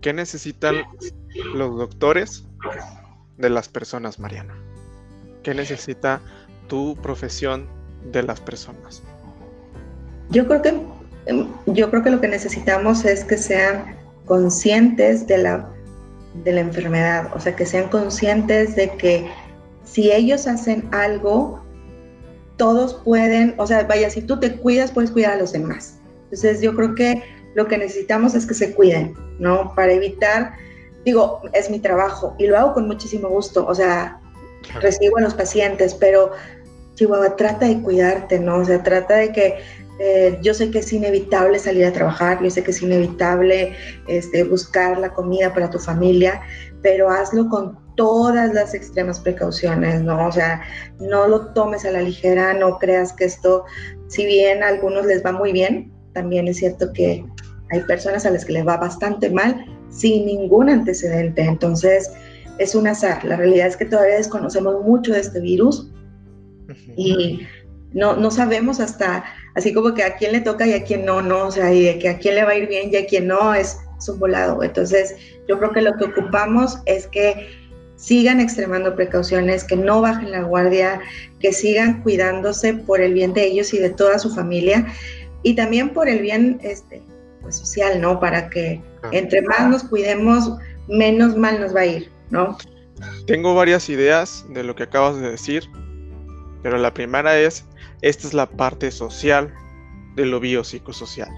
¿Qué 0.00 0.12
necesitan 0.12 0.76
los 1.54 1.76
doctores 1.76 2.44
de 3.38 3.50
las 3.50 3.68
personas, 3.68 4.18
Mariana? 4.18 4.54
¿Qué 5.42 5.54
necesita 5.54 6.20
tu 6.68 6.96
profesión 6.96 7.68
de 8.10 8.22
las 8.22 8.40
personas? 8.40 9.02
Yo 10.30 10.46
creo 10.46 10.62
que, 10.62 10.74
em, 11.26 11.48
yo 11.66 11.90
creo 11.90 12.02
que 12.02 12.10
lo 12.10 12.20
que 12.20 12.28
necesitamos 12.28 13.04
es 13.04 13.24
que 13.24 13.36
sean 13.36 13.96
conscientes 14.26 15.26
de 15.26 15.38
la, 15.38 15.68
de 16.44 16.52
la 16.52 16.60
enfermedad, 16.60 17.30
o 17.34 17.40
sea, 17.40 17.54
que 17.54 17.66
sean 17.66 17.88
conscientes 17.88 18.76
de 18.76 18.90
que 18.96 19.30
si 19.84 20.12
ellos 20.12 20.46
hacen 20.46 20.88
algo, 20.92 21.62
todos 22.56 22.94
pueden, 23.04 23.54
o 23.58 23.66
sea, 23.66 23.84
vaya, 23.84 24.10
si 24.10 24.22
tú 24.22 24.40
te 24.40 24.56
cuidas, 24.56 24.90
puedes 24.90 25.10
cuidar 25.10 25.34
a 25.34 25.36
los 25.36 25.52
demás. 25.52 25.98
Entonces, 26.24 26.60
yo 26.60 26.74
creo 26.74 26.94
que 26.94 27.22
lo 27.54 27.66
que 27.68 27.78
necesitamos 27.78 28.34
es 28.34 28.46
que 28.46 28.54
se 28.54 28.74
cuiden, 28.74 29.14
¿no? 29.38 29.74
Para 29.74 29.92
evitar, 29.92 30.52
digo, 31.04 31.40
es 31.52 31.70
mi 31.70 31.78
trabajo 31.78 32.34
y 32.38 32.46
lo 32.46 32.58
hago 32.58 32.74
con 32.74 32.86
muchísimo 32.86 33.28
gusto, 33.28 33.66
o 33.66 33.74
sea, 33.74 34.20
recibo 34.80 35.18
a 35.18 35.20
los 35.20 35.34
pacientes, 35.34 35.94
pero 35.94 36.32
Chihuahua, 36.94 37.36
trata 37.36 37.66
de 37.66 37.80
cuidarte, 37.80 38.38
¿no? 38.40 38.58
O 38.58 38.64
sea, 38.64 38.82
trata 38.82 39.16
de 39.16 39.32
que 39.32 39.58
eh, 39.98 40.38
yo 40.42 40.52
sé 40.52 40.70
que 40.70 40.80
es 40.80 40.92
inevitable 40.92 41.58
salir 41.58 41.86
a 41.86 41.92
trabajar, 41.92 42.42
yo 42.42 42.50
sé 42.50 42.62
que 42.62 42.70
es 42.70 42.82
inevitable 42.82 43.74
este, 44.08 44.44
buscar 44.44 44.98
la 44.98 45.12
comida 45.14 45.54
para 45.54 45.70
tu 45.70 45.78
familia, 45.78 46.42
pero 46.82 47.08
hazlo 47.08 47.48
con 47.48 47.78
todas 47.96 48.52
las 48.52 48.74
extremas 48.74 49.20
precauciones, 49.20 50.02
¿no? 50.02 50.28
O 50.28 50.32
sea, 50.32 50.62
no 51.00 51.26
lo 51.26 51.46
tomes 51.54 51.84
a 51.86 51.90
la 51.90 52.02
ligera, 52.02 52.52
no 52.52 52.78
creas 52.78 53.12
que 53.14 53.24
esto, 53.24 53.64
si 54.08 54.26
bien 54.26 54.62
a 54.62 54.68
algunos 54.68 55.06
les 55.06 55.24
va 55.24 55.32
muy 55.32 55.52
bien, 55.52 55.90
también 56.12 56.46
es 56.46 56.58
cierto 56.58 56.92
que 56.92 57.24
hay 57.70 57.80
personas 57.82 58.26
a 58.26 58.30
las 58.30 58.44
que 58.44 58.52
les 58.52 58.66
va 58.66 58.76
bastante 58.76 59.30
mal 59.30 59.64
sin 59.88 60.26
ningún 60.26 60.68
antecedente. 60.68 61.42
Entonces, 61.42 62.10
es 62.58 62.74
un 62.74 62.86
azar. 62.86 63.24
La 63.24 63.36
realidad 63.36 63.66
es 63.66 63.76
que 63.76 63.86
todavía 63.86 64.16
desconocemos 64.16 64.82
mucho 64.84 65.12
de 65.12 65.20
este 65.20 65.40
virus 65.40 65.90
y 66.96 67.46
no, 67.92 68.16
no 68.16 68.30
sabemos 68.30 68.80
hasta, 68.80 69.24
así 69.56 69.72
como 69.72 69.94
que 69.94 70.04
a 70.04 70.14
quién 70.16 70.32
le 70.32 70.42
toca 70.42 70.66
y 70.66 70.74
a 70.74 70.84
quién 70.84 71.04
no, 71.04 71.22
no, 71.22 71.46
o 71.46 71.50
sea, 71.50 71.72
y 71.72 71.82
de 71.82 71.98
que 71.98 72.10
a 72.10 72.18
quién 72.18 72.34
le 72.36 72.44
va 72.44 72.50
a 72.50 72.56
ir 72.56 72.68
bien 72.68 72.90
y 72.92 72.96
a 72.96 73.06
quién 73.06 73.26
no, 73.26 73.54
es, 73.54 73.78
un 74.08 74.18
volado. 74.18 74.62
Entonces, 74.62 75.16
yo 75.48 75.58
creo 75.58 75.72
que 75.72 75.80
lo 75.80 75.96
que 75.96 76.04
ocupamos 76.04 76.78
es 76.84 77.06
que 77.06 77.48
sigan 77.96 78.40
extremando 78.40 78.94
precauciones, 78.94 79.64
que 79.64 79.74
no 79.74 80.02
bajen 80.02 80.30
la 80.30 80.42
guardia, 80.42 81.00
que 81.40 81.52
sigan 81.52 82.02
cuidándose 82.02 82.74
por 82.74 83.00
el 83.00 83.14
bien 83.14 83.32
de 83.32 83.46
ellos 83.46 83.72
y 83.72 83.78
de 83.78 83.88
toda 83.88 84.18
su 84.18 84.32
familia 84.34 84.86
y 85.42 85.56
también 85.56 85.94
por 85.94 86.08
el 86.08 86.20
bien 86.20 86.60
este, 86.62 87.02
pues, 87.40 87.56
social, 87.56 88.00
¿no? 88.00 88.20
Para 88.20 88.50
que 88.50 88.82
entre 89.12 89.40
más 89.42 89.70
nos 89.70 89.84
cuidemos, 89.84 90.52
menos 90.88 91.36
mal 91.36 91.58
nos 91.58 91.74
va 91.74 91.80
a 91.80 91.86
ir, 91.86 92.12
¿no? 92.28 92.58
Tengo 93.26 93.54
varias 93.54 93.88
ideas 93.88 94.44
de 94.50 94.62
lo 94.62 94.76
que 94.76 94.82
acabas 94.82 95.18
de 95.18 95.30
decir, 95.30 95.64
pero 96.62 96.76
la 96.76 96.92
primera 96.92 97.38
es 97.38 97.64
esta 98.02 98.26
es 98.26 98.34
la 98.34 98.46
parte 98.46 98.90
social 98.90 99.52
de 100.14 100.26
lo 100.26 100.40
biopsicosocial. 100.40 101.30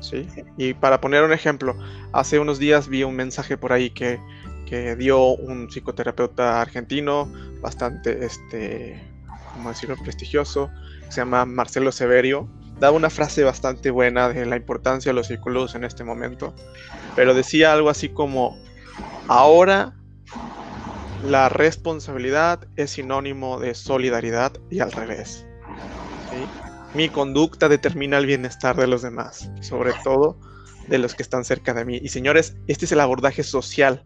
¿sí? 0.00 0.26
Y 0.56 0.74
para 0.74 1.00
poner 1.00 1.22
un 1.22 1.32
ejemplo, 1.32 1.76
hace 2.12 2.38
unos 2.38 2.58
días 2.58 2.88
vi 2.88 3.04
un 3.04 3.14
mensaje 3.14 3.56
por 3.56 3.72
ahí 3.72 3.90
que, 3.90 4.18
dio 4.98 5.28
un 5.28 5.68
psicoterapeuta 5.68 6.60
argentino 6.60 7.32
bastante, 7.60 8.24
este, 8.24 9.00
¿cómo 9.52 9.68
decirlo?, 9.68 9.96
prestigioso, 10.02 10.70
se 11.08 11.20
llama 11.20 11.44
Marcelo 11.44 11.92
Severio. 11.92 12.48
Daba 12.80 12.96
una 12.96 13.08
frase 13.08 13.44
bastante 13.44 13.90
buena 13.90 14.28
de 14.28 14.44
la 14.44 14.56
importancia 14.56 15.10
de 15.10 15.14
los 15.14 15.28
psicólogos 15.28 15.76
en 15.76 15.84
este 15.84 16.02
momento, 16.02 16.52
pero 17.14 17.32
decía 17.32 17.72
algo 17.72 17.90
así 17.90 18.08
como, 18.08 18.58
ahora 19.28 19.94
la 21.24 21.48
responsabilidad 21.48 22.66
es 22.76 22.92
sinónimo 22.92 23.58
de 23.58 23.74
solidaridad 23.74 24.52
y 24.70 24.80
al 24.80 24.92
revés. 24.92 25.46
Mi 26.94 27.08
conducta 27.08 27.68
determina 27.68 28.18
el 28.18 28.26
bienestar 28.26 28.76
de 28.76 28.86
los 28.86 29.02
demás, 29.02 29.50
sobre 29.60 29.92
todo 30.04 30.38
de 30.88 30.98
los 30.98 31.14
que 31.14 31.22
están 31.22 31.44
cerca 31.44 31.74
de 31.74 31.84
mí. 31.84 31.98
Y 32.02 32.08
señores, 32.08 32.56
este 32.66 32.84
es 32.84 32.92
el 32.92 33.00
abordaje 33.00 33.42
social 33.42 34.04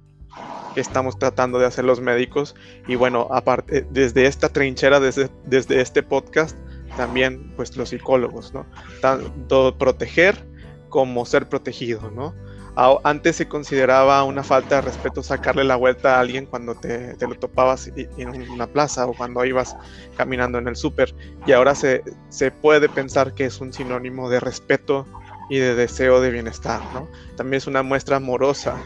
que 0.75 0.81
estamos 0.81 1.19
tratando 1.19 1.59
de 1.59 1.67
hacer 1.67 1.85
los 1.85 2.01
médicos. 2.01 2.55
Y 2.87 2.95
bueno, 2.95 3.29
aparte, 3.31 3.87
desde 3.91 4.27
esta 4.27 4.49
trinchera, 4.49 5.01
desde, 5.01 5.31
desde 5.45 5.81
este 5.81 6.03
podcast, 6.03 6.57
también 6.97 7.53
pues 7.57 7.77
los 7.77 7.91
psicólogos, 7.91 8.53
¿no? 8.53 8.67
Tanto 9.01 9.77
proteger 9.79 10.47
como 10.89 11.25
ser 11.27 11.49
protegido, 11.49 12.11
¿no? 12.11 12.35
Antes 12.77 13.37
se 13.37 13.49
consideraba 13.49 14.25
una 14.25 14.43
falta 14.43 14.77
de 14.77 14.83
respeto 14.83 15.23
sacarle 15.23 15.65
la 15.65 15.77
vuelta 15.77 16.17
a 16.17 16.21
alguien 16.21 16.47
cuando 16.47 16.75
te, 16.75 17.17
lo 17.21 17.35
topabas 17.35 17.91
en 17.97 18.51
una 18.51 18.67
plaza 18.67 19.07
o 19.07 19.13
cuando 19.13 19.45
ibas 19.45 19.77
caminando 20.17 20.59
en 20.59 20.69
el 20.69 20.77
súper. 20.77 21.15
Y 21.47 21.53
ahora 21.53 21.75
se, 21.75 22.03
se 22.29 22.51
puede 22.51 22.89
pensar 22.89 23.35
que 23.35 23.45
es 23.45 23.61
un 23.61 23.73
sinónimo 23.73 24.31
de 24.31 24.41
respeto 24.41 25.07
y 25.51 25.59
de 25.59 25.75
deseo 25.75 26.21
de 26.21 26.31
bienestar, 26.31 26.81
¿no? 26.95 27.09
También 27.37 27.59
es 27.59 27.67
una 27.67 27.83
muestra 27.83 28.17
amorosa 28.17 28.77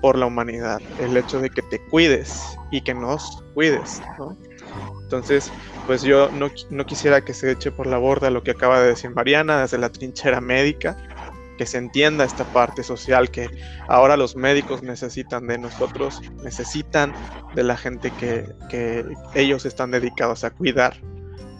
por 0.00 0.18
la 0.18 0.26
humanidad, 0.26 0.82
el 1.00 1.16
hecho 1.16 1.40
de 1.40 1.48
que 1.48 1.62
te 1.62 1.80
cuides 1.86 2.58
y 2.70 2.82
que 2.82 2.92
nos 2.92 3.42
cuides, 3.54 4.02
¿no? 4.18 4.36
Entonces, 5.02 5.50
pues 5.86 6.02
yo 6.02 6.30
no, 6.30 6.50
no, 6.70 6.86
quisiera 6.86 7.24
que 7.24 7.32
se 7.32 7.50
eche 7.50 7.70
por 7.70 7.86
la 7.86 7.98
borda 7.98 8.30
lo 8.30 8.42
que 8.42 8.50
acaba 8.50 8.80
de 8.80 8.88
decir 8.88 9.10
Mariana 9.10 9.60
desde 9.60 9.78
la 9.78 9.90
trinchera 9.90 10.40
médica, 10.40 10.96
que 11.56 11.66
se 11.66 11.78
entienda 11.78 12.24
esta 12.24 12.44
parte 12.44 12.82
social 12.82 13.30
que 13.30 13.48
ahora 13.88 14.16
los 14.16 14.36
médicos 14.36 14.82
necesitan 14.82 15.46
de 15.46 15.58
nosotros, 15.58 16.20
necesitan 16.42 17.12
de 17.54 17.62
la 17.62 17.76
gente 17.76 18.10
que, 18.12 18.46
que 18.68 19.04
ellos 19.34 19.64
están 19.64 19.90
dedicados 19.90 20.44
a 20.44 20.50
cuidar 20.50 20.96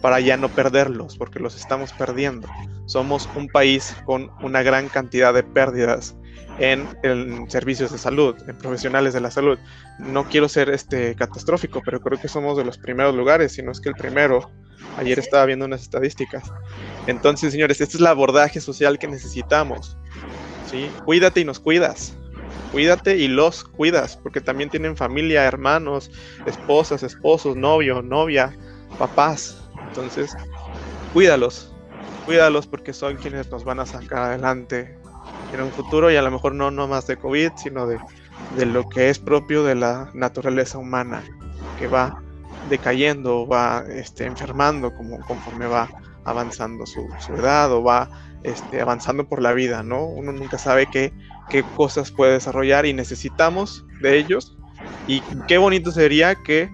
para 0.01 0.19
ya 0.19 0.37
no 0.37 0.49
perderlos, 0.49 1.17
porque 1.17 1.39
los 1.39 1.55
estamos 1.55 1.91
perdiendo. 1.93 2.47
Somos 2.85 3.27
un 3.35 3.47
país 3.47 3.95
con 4.05 4.29
una 4.41 4.61
gran 4.61 4.87
cantidad 4.87 5.33
de 5.33 5.41
pérdidas 5.41 6.15
en, 6.59 6.87
en, 7.03 7.49
servicios 7.49 7.91
de 7.91 7.97
salud, 7.97 8.35
en 8.47 8.55
profesionales 8.57 9.13
de 9.13 9.21
la 9.21 9.31
salud. 9.31 9.57
No 9.97 10.25
quiero 10.25 10.47
ser 10.47 10.69
este 10.69 11.15
catastrófico, 11.15 11.81
pero 11.83 12.01
creo 12.01 12.19
que 12.19 12.27
somos 12.27 12.57
de 12.57 12.65
los 12.65 12.77
primeros 12.77 13.15
lugares, 13.15 13.53
si 13.53 13.63
no 13.63 13.71
es 13.71 13.81
que 13.81 13.89
el 13.89 13.95
primero. 13.95 14.51
Ayer 14.97 15.17
estaba 15.17 15.45
viendo 15.45 15.65
unas 15.65 15.81
estadísticas. 15.81 16.51
Entonces, 17.07 17.51
señores, 17.51 17.79
este 17.81 17.97
es 17.97 18.01
el 18.01 18.07
abordaje 18.07 18.59
social 18.59 18.97
que 18.97 19.07
necesitamos. 19.07 19.97
¿sí? 20.69 20.89
Cuídate 21.05 21.41
y 21.41 21.45
nos 21.45 21.59
cuidas. 21.59 22.15
Cuídate 22.71 23.17
y 23.17 23.27
los 23.27 23.63
cuidas, 23.63 24.17
porque 24.17 24.41
también 24.41 24.69
tienen 24.69 24.97
familia, 24.97 25.45
hermanos, 25.45 26.11
esposas, 26.45 27.03
esposos, 27.03 27.55
novio, 27.55 28.01
novia, 28.01 28.53
papás. 28.97 29.61
Entonces, 29.87 30.35
cuídalos, 31.13 31.71
cuídalos 32.25 32.67
porque 32.67 32.91
son 32.91 33.15
quienes 33.15 33.49
nos 33.49 33.63
van 33.63 33.79
a 33.79 33.85
sacar 33.85 34.23
adelante 34.23 34.97
en 35.53 35.61
un 35.61 35.71
futuro 35.71 36.11
y 36.11 36.17
a 36.17 36.21
lo 36.21 36.31
mejor 36.31 36.53
no, 36.53 36.69
no 36.71 36.87
más 36.87 37.07
de 37.07 37.17
COVID, 37.17 37.51
sino 37.55 37.87
de, 37.87 37.97
de 38.57 38.65
lo 38.65 38.89
que 38.89 39.09
es 39.09 39.19
propio 39.19 39.63
de 39.63 39.75
la 39.75 40.09
naturaleza 40.13 40.77
humana, 40.77 41.23
que 41.79 41.87
va 41.87 42.21
decayendo, 42.69 43.47
va 43.47 43.83
este, 43.87 44.25
enfermando 44.25 44.93
como, 44.93 45.19
conforme 45.21 45.67
va 45.67 45.89
avanzando 46.25 46.85
su, 46.85 47.07
edad 47.37 47.71
o 47.71 47.83
va 47.83 48.09
este, 48.43 48.81
avanzando 48.81 49.27
por 49.27 49.41
la 49.41 49.53
vida, 49.53 49.83
¿no? 49.83 50.05
Uno 50.05 50.31
nunca 50.31 50.57
sabe 50.57 50.87
qué, 50.91 51.13
qué 51.49 51.63
cosas 51.63 52.11
puede 52.11 52.33
desarrollar 52.33 52.85
y 52.85 52.93
necesitamos 52.93 53.85
de 54.01 54.17
ellos. 54.17 54.57
Y 55.07 55.21
qué 55.47 55.57
bonito 55.57 55.91
sería 55.91 56.35
que 56.35 56.69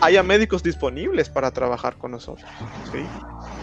haya 0.00 0.22
médicos 0.22 0.62
disponibles 0.62 1.28
para 1.28 1.50
trabajar 1.50 1.96
con 1.96 2.12
nosotros. 2.12 2.48
¿sí? 2.92 3.00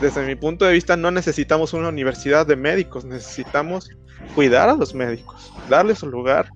Desde 0.02 0.26
mi 0.26 0.36
punto 0.36 0.66
de 0.66 0.74
vista, 0.74 0.98
no 0.98 1.12
necesitamos 1.12 1.74
una 1.74 1.90
universidad 1.90 2.46
de 2.46 2.56
médicos, 2.56 3.06
necesitamos 3.06 3.90
cuidar 4.34 4.70
a 4.70 4.76
los 4.76 4.94
médicos, 4.94 5.54
darles 5.70 6.04
un 6.04 6.12
lugar 6.12 6.50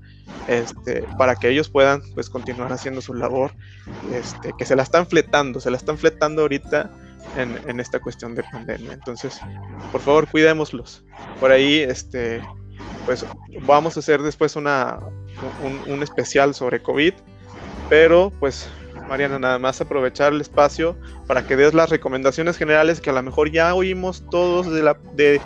este, 0.50 1.04
para 1.18 1.36
que 1.36 1.50
ellos 1.50 1.70
puedan 1.70 2.02
pues, 2.16 2.30
continuar 2.30 2.74
haciendo 2.74 3.02
su 3.02 3.14
labor, 3.14 3.52
este, 4.14 4.52
que 4.58 4.66
se 4.66 4.76
la 4.76 4.82
están 4.84 5.06
fletando, 5.06 5.60
se 5.60 5.70
la 5.70 5.78
están 5.78 5.98
fletando 5.98 6.42
ahorita 6.42 6.90
en, 7.38 7.80
esta 7.80 8.00
cuestión 8.00 8.34
de 8.34 8.44
pandemia. 8.44 8.94
Entonces, 8.94 9.40
por 9.92 10.02
favor, 10.02 10.28
cuidémoslos. 10.28 11.04
Por 11.40 11.52
ahí, 11.52 11.78
este, 11.78 12.42
pues 13.06 13.26
vamos 13.62 13.96
a 13.96 14.00
hacer 14.00 14.24
después 14.24 14.56
una, 14.56 15.00
un, 15.64 15.94
un 15.94 16.02
especial 16.02 16.56
sobre 16.56 16.82
COVID, 16.82 17.14
pero 17.88 18.32
pues 18.40 18.68
Mariana, 19.10 19.40
nada 19.40 19.58
más 19.58 19.82
aprovechar 19.82 20.34
el 20.34 20.40
espacio 20.40 20.96
para 21.26 21.46
que 21.46 21.56
des 21.56 21.74
las 21.74 21.90
recomendaciones 21.90 22.58
generales 22.58 23.02
que 23.02 23.10
a 23.10 23.14
lo 23.14 23.24
mejor 23.24 23.52
ya 23.52 23.74
oímos 23.74 24.24
todos 24.30 24.72
de, 24.72 24.84
la, 24.84 24.98
de, 25.16 25.42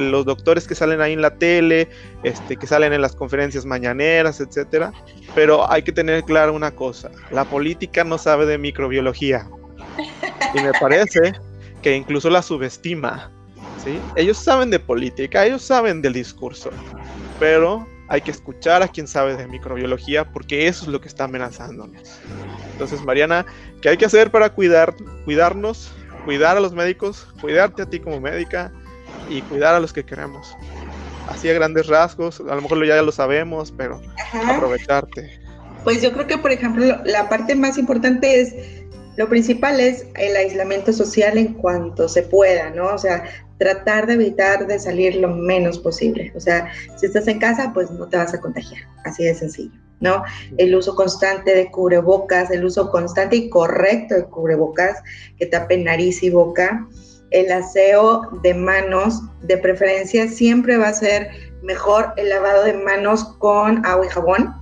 los 0.00 0.24
doctores 0.24 0.68
que 0.68 0.76
salen 0.76 1.00
ahí 1.00 1.12
en 1.12 1.20
la 1.20 1.34
tele, 1.34 1.88
este, 2.22 2.56
que 2.56 2.66
salen 2.68 2.92
en 2.92 3.02
las 3.02 3.16
conferencias 3.16 3.66
mañaneras, 3.66 4.40
etcétera. 4.40 4.92
Pero 5.34 5.70
hay 5.70 5.82
que 5.82 5.92
tener 5.92 6.22
claro 6.22 6.54
una 6.54 6.70
cosa: 6.70 7.10
la 7.32 7.44
política 7.44 8.04
no 8.04 8.16
sabe 8.16 8.46
de 8.46 8.58
microbiología. 8.58 9.46
Y 10.54 10.60
me 10.60 10.72
parece 10.80 11.32
que 11.82 11.96
incluso 11.96 12.30
la 12.30 12.42
subestima. 12.42 13.30
¿sí? 13.84 13.98
Ellos 14.14 14.38
saben 14.38 14.70
de 14.70 14.78
política, 14.78 15.44
ellos 15.44 15.62
saben 15.62 16.00
del 16.00 16.12
discurso, 16.12 16.70
pero 17.38 17.86
hay 18.10 18.22
que 18.22 18.32
escuchar 18.32 18.82
a 18.82 18.88
quien 18.88 19.06
sabe 19.06 19.36
de 19.36 19.46
microbiología 19.46 20.24
porque 20.24 20.66
eso 20.66 20.82
es 20.82 20.88
lo 20.88 21.00
que 21.00 21.06
está 21.06 21.24
amenazándonos. 21.24 22.20
Entonces, 22.72 23.00
Mariana, 23.04 23.46
¿qué 23.80 23.88
hay 23.88 23.96
que 23.96 24.04
hacer 24.04 24.32
para 24.32 24.50
cuidar, 24.50 24.96
cuidarnos, 25.24 25.92
cuidar 26.24 26.56
a 26.56 26.60
los 26.60 26.72
médicos, 26.72 27.28
cuidarte 27.40 27.82
a 27.82 27.86
ti 27.86 28.00
como 28.00 28.20
médica 28.20 28.72
y 29.28 29.42
cuidar 29.42 29.76
a 29.76 29.80
los 29.80 29.92
que 29.92 30.04
queremos? 30.04 30.56
Así 31.28 31.48
a 31.48 31.52
grandes 31.52 31.86
rasgos, 31.86 32.40
a 32.40 32.56
lo 32.56 32.60
mejor 32.60 32.84
ya 32.84 33.00
lo 33.00 33.12
sabemos, 33.12 33.72
pero 33.76 34.02
aprovecharte. 34.44 35.40
Pues 35.84 36.02
yo 36.02 36.12
creo 36.12 36.26
que, 36.26 36.36
por 36.36 36.50
ejemplo, 36.50 36.84
la 37.04 37.28
parte 37.28 37.54
más 37.54 37.78
importante 37.78 38.40
es, 38.40 38.54
lo 39.16 39.28
principal 39.28 39.78
es 39.78 40.04
el 40.16 40.34
aislamiento 40.34 40.92
social 40.92 41.38
en 41.38 41.54
cuanto 41.54 42.08
se 42.08 42.22
pueda, 42.22 42.70
¿no? 42.70 42.88
O 42.88 42.98
sea, 42.98 43.22
tratar 43.60 44.06
de 44.06 44.14
evitar 44.14 44.66
de 44.66 44.78
salir 44.78 45.16
lo 45.16 45.28
menos 45.28 45.78
posible. 45.78 46.32
O 46.34 46.40
sea, 46.40 46.72
si 46.96 47.04
estás 47.04 47.28
en 47.28 47.38
casa, 47.38 47.72
pues 47.74 47.90
no 47.90 48.08
te 48.08 48.16
vas 48.16 48.32
a 48.32 48.40
contagiar, 48.40 48.80
así 49.04 49.22
de 49.22 49.34
sencillo, 49.34 49.78
¿no? 50.00 50.24
El 50.56 50.74
uso 50.74 50.96
constante 50.96 51.54
de 51.54 51.70
cubrebocas, 51.70 52.50
el 52.50 52.64
uso 52.64 52.90
constante 52.90 53.36
y 53.36 53.50
correcto 53.50 54.14
de 54.14 54.24
cubrebocas 54.24 55.02
que 55.38 55.44
tapen 55.44 55.84
nariz 55.84 56.22
y 56.22 56.30
boca, 56.30 56.88
el 57.32 57.52
aseo 57.52 58.30
de 58.42 58.54
manos, 58.54 59.20
de 59.42 59.58
preferencia 59.58 60.26
siempre 60.26 60.78
va 60.78 60.88
a 60.88 60.94
ser 60.94 61.28
mejor 61.62 62.14
el 62.16 62.30
lavado 62.30 62.64
de 62.64 62.72
manos 62.72 63.24
con 63.38 63.84
agua 63.84 64.06
y 64.06 64.08
jabón, 64.08 64.54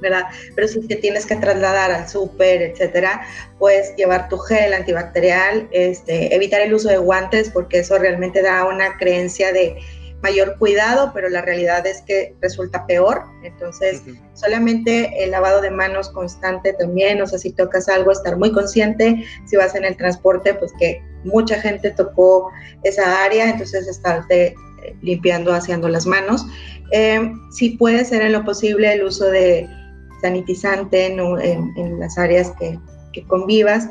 ¿verdad? 0.00 0.24
Pero 0.54 0.68
si 0.68 0.80
te 0.86 0.96
tienes 0.96 1.26
que 1.26 1.36
trasladar 1.36 1.90
al 1.90 2.08
súper, 2.08 2.62
etcétera, 2.62 3.22
puedes 3.58 3.94
llevar 3.96 4.28
tu 4.28 4.38
gel 4.38 4.74
antibacterial, 4.74 5.68
este, 5.70 6.34
evitar 6.34 6.60
el 6.60 6.74
uso 6.74 6.88
de 6.88 6.98
guantes 6.98 7.50
porque 7.50 7.78
eso 7.78 7.98
realmente 7.98 8.42
da 8.42 8.64
una 8.66 8.96
creencia 8.96 9.52
de 9.52 9.76
mayor 10.22 10.56
cuidado, 10.58 11.12
pero 11.14 11.28
la 11.28 11.42
realidad 11.42 11.86
es 11.86 12.02
que 12.02 12.34
resulta 12.40 12.86
peor. 12.86 13.22
Entonces, 13.42 14.02
solamente 14.34 15.22
el 15.22 15.30
lavado 15.30 15.60
de 15.60 15.70
manos 15.70 16.08
constante 16.08 16.72
también, 16.72 17.20
o 17.20 17.26
sea, 17.26 17.38
si 17.38 17.52
tocas 17.52 17.88
algo, 17.88 18.10
estar 18.10 18.36
muy 18.36 18.50
consciente, 18.52 19.24
si 19.46 19.56
vas 19.56 19.74
en 19.74 19.84
el 19.84 19.96
transporte, 19.96 20.54
pues 20.54 20.72
que 20.78 21.02
mucha 21.24 21.60
gente 21.60 21.90
tocó 21.90 22.50
esa 22.82 23.24
área, 23.24 23.50
entonces 23.50 23.86
estarte 23.86 24.54
limpiando, 25.02 25.52
haciendo 25.52 25.88
las 25.88 26.06
manos. 26.06 26.46
Eh, 26.92 27.32
si 27.50 27.70
puede 27.70 28.04
ser 28.04 28.22
en 28.22 28.32
lo 28.32 28.44
posible 28.44 28.92
el 28.92 29.04
uso 29.04 29.26
de 29.26 29.68
sanitizante 30.20 31.06
en, 31.06 32.00
las 32.00 32.18
áreas 32.18 32.52
que, 32.58 32.78
convivas 33.28 33.88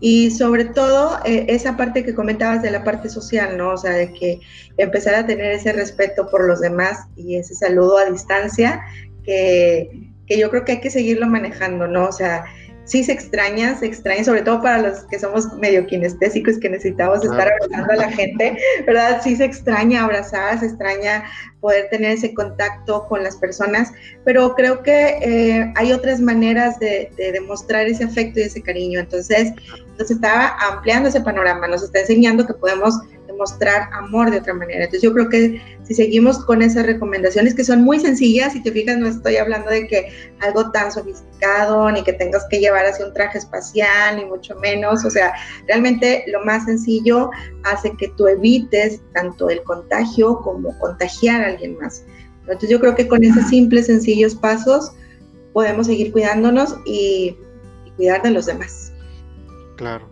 y 0.00 0.30
sobre 0.30 0.64
todo 0.64 1.18
eh, 1.26 1.44
esa 1.48 1.76
parte 1.76 2.02
que 2.02 2.14
comentabas 2.14 2.62
de 2.62 2.70
la 2.70 2.84
parte 2.84 3.10
social, 3.10 3.58
¿no? 3.58 3.74
O 3.74 3.76
sea, 3.76 3.90
de 3.90 4.14
que 4.14 4.40
empezar 4.78 5.14
a 5.14 5.26
tener 5.26 5.52
ese 5.52 5.74
respeto 5.74 6.30
por 6.30 6.46
los 6.46 6.60
demás 6.60 7.00
y 7.14 7.36
ese 7.36 7.54
saludo 7.54 7.98
a 7.98 8.06
distancia 8.06 8.80
que, 9.24 10.10
que 10.26 10.38
yo 10.38 10.48
creo 10.48 10.64
que 10.64 10.72
hay 10.72 10.80
que 10.80 10.90
seguirlo 10.90 11.26
manejando, 11.26 11.86
¿no? 11.86 12.06
O 12.06 12.12
sea, 12.12 12.46
sí 12.84 13.04
se 13.04 13.12
extraña, 13.12 13.78
se 13.78 13.86
extraña, 13.86 14.24
sobre 14.24 14.42
todo 14.42 14.60
para 14.60 14.78
los 14.78 15.04
que 15.04 15.18
somos 15.18 15.52
medio 15.54 15.86
kinestésicos, 15.86 16.58
que 16.58 16.68
necesitamos 16.68 17.24
estar 17.24 17.48
abrazando 17.48 17.92
a 17.92 17.96
la 17.96 18.10
gente, 18.10 18.58
¿verdad? 18.86 19.20
Sí 19.22 19.36
se 19.36 19.44
extraña 19.44 20.04
abrazar, 20.04 20.58
se 20.58 20.66
extraña 20.66 21.24
poder 21.60 21.88
tener 21.90 22.12
ese 22.12 22.34
contacto 22.34 23.06
con 23.08 23.22
las 23.22 23.36
personas, 23.36 23.92
pero 24.24 24.54
creo 24.54 24.82
que 24.82 25.18
eh, 25.22 25.72
hay 25.76 25.92
otras 25.92 26.20
maneras 26.20 26.78
de, 26.80 27.10
demostrar 27.16 27.86
ese 27.86 28.04
afecto 28.04 28.40
y 28.40 28.44
ese 28.44 28.60
cariño. 28.60 28.98
Entonces, 28.98 29.52
nos 29.98 30.10
está 30.10 30.56
ampliando 30.56 31.08
ese 31.08 31.20
panorama, 31.20 31.68
nos 31.68 31.84
está 31.84 32.00
enseñando 32.00 32.46
que 32.46 32.54
podemos 32.54 32.94
demostrar 33.32 33.88
amor 33.92 34.30
de 34.30 34.38
otra 34.38 34.54
manera. 34.54 34.84
Entonces 34.84 35.02
yo 35.02 35.12
creo 35.12 35.28
que 35.28 35.60
si 35.82 35.94
seguimos 35.94 36.44
con 36.44 36.62
esas 36.62 36.86
recomendaciones 36.86 37.54
que 37.54 37.64
son 37.64 37.82
muy 37.82 37.98
sencillas, 37.98 38.52
si 38.52 38.62
te 38.62 38.70
fijas 38.70 38.98
no 38.98 39.08
estoy 39.08 39.36
hablando 39.36 39.70
de 39.70 39.86
que 39.88 40.08
algo 40.40 40.70
tan 40.70 40.92
sofisticado, 40.92 41.90
ni 41.90 42.04
que 42.04 42.12
tengas 42.12 42.46
que 42.50 42.60
llevar 42.60 42.84
así 42.86 43.02
un 43.02 43.12
traje 43.12 43.38
espacial, 43.38 44.16
ni 44.16 44.24
mucho 44.24 44.54
menos, 44.56 45.04
o 45.04 45.10
sea, 45.10 45.32
realmente 45.66 46.24
lo 46.28 46.44
más 46.44 46.64
sencillo 46.64 47.30
hace 47.64 47.96
que 47.96 48.08
tú 48.16 48.28
evites 48.28 49.00
tanto 49.12 49.50
el 49.50 49.62
contagio 49.62 50.38
como 50.38 50.78
contagiar 50.78 51.42
a 51.42 51.48
alguien 51.48 51.76
más. 51.78 52.04
Entonces 52.42 52.70
yo 52.70 52.80
creo 52.80 52.94
que 52.94 53.08
con 53.08 53.22
esos 53.24 53.48
simples, 53.48 53.86
sencillos 53.86 54.34
pasos 54.34 54.92
podemos 55.52 55.86
seguir 55.86 56.12
cuidándonos 56.12 56.76
y, 56.84 57.36
cuidar 57.96 58.22
de 58.22 58.30
los 58.30 58.46
demás. 58.46 58.90
Claro. 59.76 60.11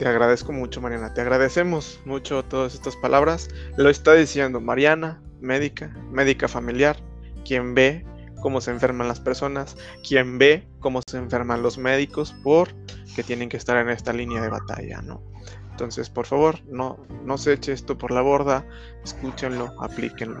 Te 0.00 0.08
agradezco 0.08 0.50
mucho, 0.54 0.80
Mariana. 0.80 1.12
Te 1.12 1.20
agradecemos 1.20 2.00
mucho 2.06 2.42
todas 2.42 2.72
estas 2.72 2.96
palabras. 2.96 3.50
Lo 3.76 3.90
está 3.90 4.14
diciendo 4.14 4.58
Mariana, 4.58 5.22
médica, 5.42 5.94
médica 6.10 6.48
familiar, 6.48 6.96
quien 7.44 7.74
ve 7.74 8.06
cómo 8.40 8.62
se 8.62 8.70
enferman 8.70 9.08
las 9.08 9.20
personas, 9.20 9.76
quien 10.08 10.38
ve 10.38 10.66
cómo 10.78 11.02
se 11.06 11.18
enferman 11.18 11.62
los 11.62 11.76
médicos 11.76 12.34
por 12.42 12.70
que 13.14 13.22
tienen 13.22 13.50
que 13.50 13.58
estar 13.58 13.76
en 13.76 13.90
esta 13.90 14.14
línea 14.14 14.40
de 14.40 14.48
batalla, 14.48 15.02
¿no? 15.02 15.22
Entonces, 15.70 16.08
por 16.08 16.24
favor, 16.24 16.64
no, 16.64 17.04
no 17.22 17.36
se 17.36 17.52
eche 17.52 17.72
esto 17.72 17.98
por 17.98 18.10
la 18.10 18.22
borda, 18.22 18.66
escúchenlo, 19.04 19.74
aplíquenlo. 19.82 20.40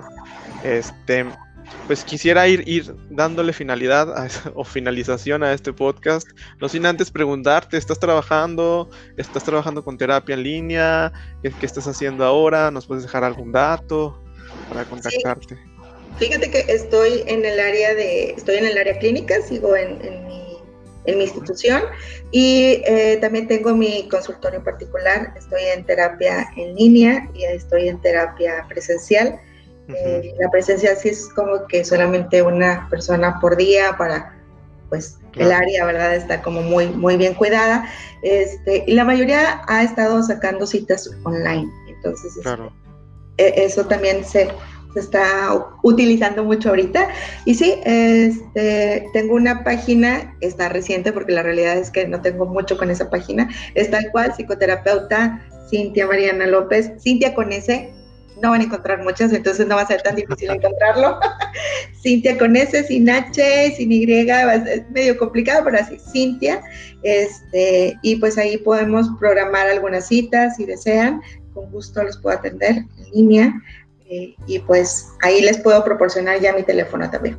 Este, 0.64 1.26
pues 1.86 2.04
quisiera 2.04 2.46
ir, 2.46 2.62
ir 2.68 2.94
dándole 3.10 3.52
finalidad 3.52 4.08
o 4.54 4.64
finalización 4.64 5.42
a 5.42 5.52
este 5.52 5.72
podcast, 5.72 6.28
no 6.60 6.68
sin 6.68 6.86
antes 6.86 7.10
preguntarte, 7.10 7.76
¿estás 7.76 7.98
trabajando? 7.98 8.90
¿Estás 9.16 9.44
trabajando 9.44 9.84
con 9.84 9.98
terapia 9.98 10.34
en 10.34 10.42
línea? 10.42 11.12
¿Qué, 11.42 11.66
estás 11.66 11.86
haciendo 11.86 12.24
ahora? 12.24 12.70
¿Nos 12.70 12.86
puedes 12.86 13.02
dejar 13.02 13.24
algún 13.24 13.52
dato 13.52 14.22
para 14.68 14.84
contactarte? 14.84 15.58
Fíjate 16.18 16.50
que 16.50 16.60
estoy 16.68 17.24
en 17.26 17.44
el 17.44 17.58
área 17.58 17.94
de, 17.94 18.30
estoy 18.32 18.56
en 18.56 18.66
el 18.66 18.76
área 18.76 18.98
clínica, 18.98 19.40
sigo 19.42 19.74
en, 19.74 19.98
mi, 20.26 20.58
en 21.06 21.18
mi, 21.18 21.24
institución 21.24 21.82
y 22.30 22.82
eh, 22.84 23.18
también 23.20 23.48
tengo 23.48 23.74
mi 23.74 24.06
consultorio 24.08 24.62
particular, 24.62 25.32
estoy 25.36 25.62
en 25.74 25.84
terapia 25.86 26.46
en 26.56 26.74
línea 26.74 27.28
y 27.34 27.44
estoy 27.44 27.88
en 27.88 28.00
terapia 28.00 28.66
presencial. 28.68 29.40
Eh, 29.96 30.34
la 30.38 30.50
presencia 30.50 30.94
sí 30.96 31.10
es 31.10 31.28
como 31.34 31.66
que 31.66 31.84
solamente 31.84 32.42
una 32.42 32.88
persona 32.90 33.38
por 33.40 33.56
día 33.56 33.96
para, 33.96 34.34
pues, 34.88 35.18
el 35.36 35.52
área, 35.52 35.84
¿verdad? 35.84 36.14
Está 36.14 36.42
como 36.42 36.62
muy, 36.62 36.88
muy 36.88 37.16
bien 37.16 37.34
cuidada. 37.34 37.88
Este, 38.22 38.84
y 38.86 38.94
la 38.94 39.04
mayoría 39.04 39.62
ha 39.66 39.82
estado 39.82 40.22
sacando 40.22 40.66
citas 40.66 41.10
online. 41.24 41.70
Entonces, 41.88 42.36
este, 42.36 42.50
e, 43.38 43.64
eso 43.64 43.86
también 43.86 44.24
se, 44.24 44.48
se 44.94 45.00
está 45.00 45.74
utilizando 45.82 46.44
mucho 46.44 46.70
ahorita. 46.70 47.08
Y 47.44 47.54
sí, 47.54 47.80
este, 47.84 49.06
tengo 49.12 49.34
una 49.34 49.62
página, 49.62 50.36
está 50.40 50.68
reciente 50.68 51.12
porque 51.12 51.32
la 51.32 51.42
realidad 51.42 51.76
es 51.76 51.90
que 51.90 52.06
no 52.08 52.20
tengo 52.20 52.46
mucho 52.46 52.76
con 52.76 52.90
esa 52.90 53.10
página, 53.10 53.48
es 53.74 53.90
tal 53.90 54.10
cual, 54.10 54.34
psicoterapeuta 54.34 55.46
Cintia 55.70 56.06
Mariana 56.06 56.46
López, 56.46 56.92
Cintia 57.00 57.34
con 57.34 57.52
S, 57.52 57.92
no 58.40 58.50
van 58.50 58.60
a 58.60 58.64
encontrar 58.64 59.02
muchas, 59.02 59.32
entonces 59.32 59.66
no 59.66 59.76
va 59.76 59.82
a 59.82 59.86
ser 59.86 60.02
tan 60.02 60.16
difícil 60.16 60.50
encontrarlo. 60.54 61.18
Cintia 62.02 62.38
con 62.38 62.56
S, 62.56 62.84
sin 62.84 63.08
H, 63.08 63.74
sin 63.76 63.92
Y, 63.92 64.04
es 64.10 64.90
medio 64.90 65.16
complicado, 65.18 65.64
pero 65.64 65.78
así, 65.78 65.98
Cintia. 66.12 66.62
Este, 67.02 67.96
y 68.02 68.16
pues 68.16 68.38
ahí 68.38 68.58
podemos 68.58 69.08
programar 69.18 69.68
algunas 69.68 70.08
citas 70.08 70.56
si 70.56 70.64
desean, 70.64 71.20
con 71.54 71.70
gusto 71.70 72.02
los 72.02 72.18
puedo 72.18 72.36
atender 72.36 72.84
en 72.98 73.10
línea. 73.12 73.54
Eh, 74.08 74.34
y 74.46 74.58
pues 74.60 75.08
ahí 75.22 75.40
les 75.40 75.58
puedo 75.58 75.84
proporcionar 75.84 76.40
ya 76.40 76.52
mi 76.52 76.64
teléfono 76.64 77.08
también. 77.10 77.38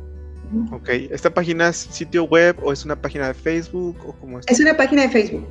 Ok, 0.70 0.88
¿esta 1.10 1.32
página 1.32 1.68
es 1.68 1.76
sitio 1.76 2.24
web 2.24 2.56
o 2.62 2.72
es 2.72 2.84
una 2.84 3.00
página 3.00 3.28
de 3.28 3.34
Facebook 3.34 3.96
o 4.06 4.12
cómo 4.12 4.38
es? 4.38 4.46
Es 4.48 4.60
una 4.60 4.76
página 4.76 5.02
de 5.02 5.08
Facebook. 5.08 5.46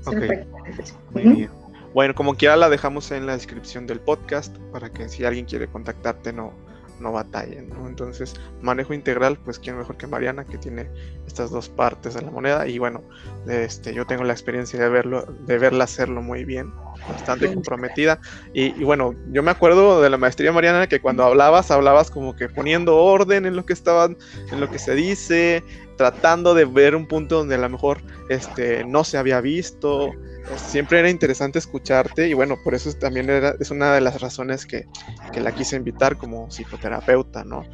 Es 0.00 0.06
una 0.06 0.26
página 0.26 0.62
de 0.64 0.72
Facebook. 0.72 1.00
Muy 1.12 1.22
bien. 1.22 1.50
Bueno, 1.96 2.14
como 2.14 2.34
quiera 2.34 2.56
la 2.56 2.68
dejamos 2.68 3.10
en 3.10 3.24
la 3.24 3.32
descripción 3.32 3.86
del 3.86 4.00
podcast 4.00 4.54
para 4.70 4.90
que 4.90 5.08
si 5.08 5.24
alguien 5.24 5.46
quiere 5.46 5.66
contactarte 5.66 6.30
no, 6.30 6.52
no 7.00 7.10
batallen, 7.10 7.70
¿no? 7.70 7.88
Entonces, 7.88 8.34
manejo 8.60 8.92
integral, 8.92 9.38
pues 9.38 9.58
quién 9.58 9.78
mejor 9.78 9.96
que 9.96 10.06
Mariana, 10.06 10.44
que 10.44 10.58
tiene 10.58 10.90
estas 11.26 11.50
dos 11.50 11.70
partes 11.70 12.12
de 12.12 12.20
la 12.20 12.30
moneda. 12.30 12.68
Y 12.68 12.78
bueno, 12.78 13.02
este, 13.48 13.94
yo 13.94 14.06
tengo 14.06 14.24
la 14.24 14.34
experiencia 14.34 14.78
de 14.78 14.90
verlo, 14.90 15.24
de 15.24 15.56
verla 15.56 15.84
hacerlo 15.84 16.20
muy 16.20 16.44
bien, 16.44 16.70
bastante 17.08 17.52
comprometida. 17.52 18.20
Y, 18.52 18.82
bueno, 18.84 19.14
yo 19.32 19.42
me 19.42 19.50
acuerdo 19.50 20.00
de 20.02 20.10
la 20.10 20.16
maestría 20.16 20.52
Mariana 20.52 20.86
que 20.86 21.00
cuando 21.00 21.24
hablabas, 21.24 21.70
hablabas 21.70 22.10
como 22.10 22.36
que 22.36 22.48
poniendo 22.48 22.96
orden 22.96 23.46
en 23.46 23.56
lo 23.56 23.64
que 23.64 23.72
estaban, 23.72 24.16
en 24.50 24.60
lo 24.60 24.70
que 24.70 24.78
se 24.78 24.94
dice, 24.94 25.62
tratando 25.96 26.54
de 26.54 26.64
ver 26.64 26.94
un 26.94 27.06
punto 27.06 27.38
donde 27.38 27.54
a 27.54 27.58
lo 27.58 27.68
mejor 27.68 28.02
este, 28.28 28.84
no 28.84 29.04
se 29.04 29.18
había 29.18 29.40
visto 29.40 30.12
siempre 30.56 31.00
era 31.00 31.10
interesante 31.10 31.58
escucharte 31.58 32.28
y 32.28 32.34
bueno, 32.34 32.56
por 32.62 32.74
eso 32.74 32.92
también 32.94 33.28
era, 33.28 33.54
es 33.58 33.70
una 33.70 33.94
de 33.94 34.00
las 34.00 34.20
razones 34.20 34.66
que, 34.66 34.86
la 35.34 35.52
quise 35.52 35.76
invitar 35.76 36.16
como 36.16 36.50
psicoterapeuta, 36.50 37.44
¿no? 37.44 37.64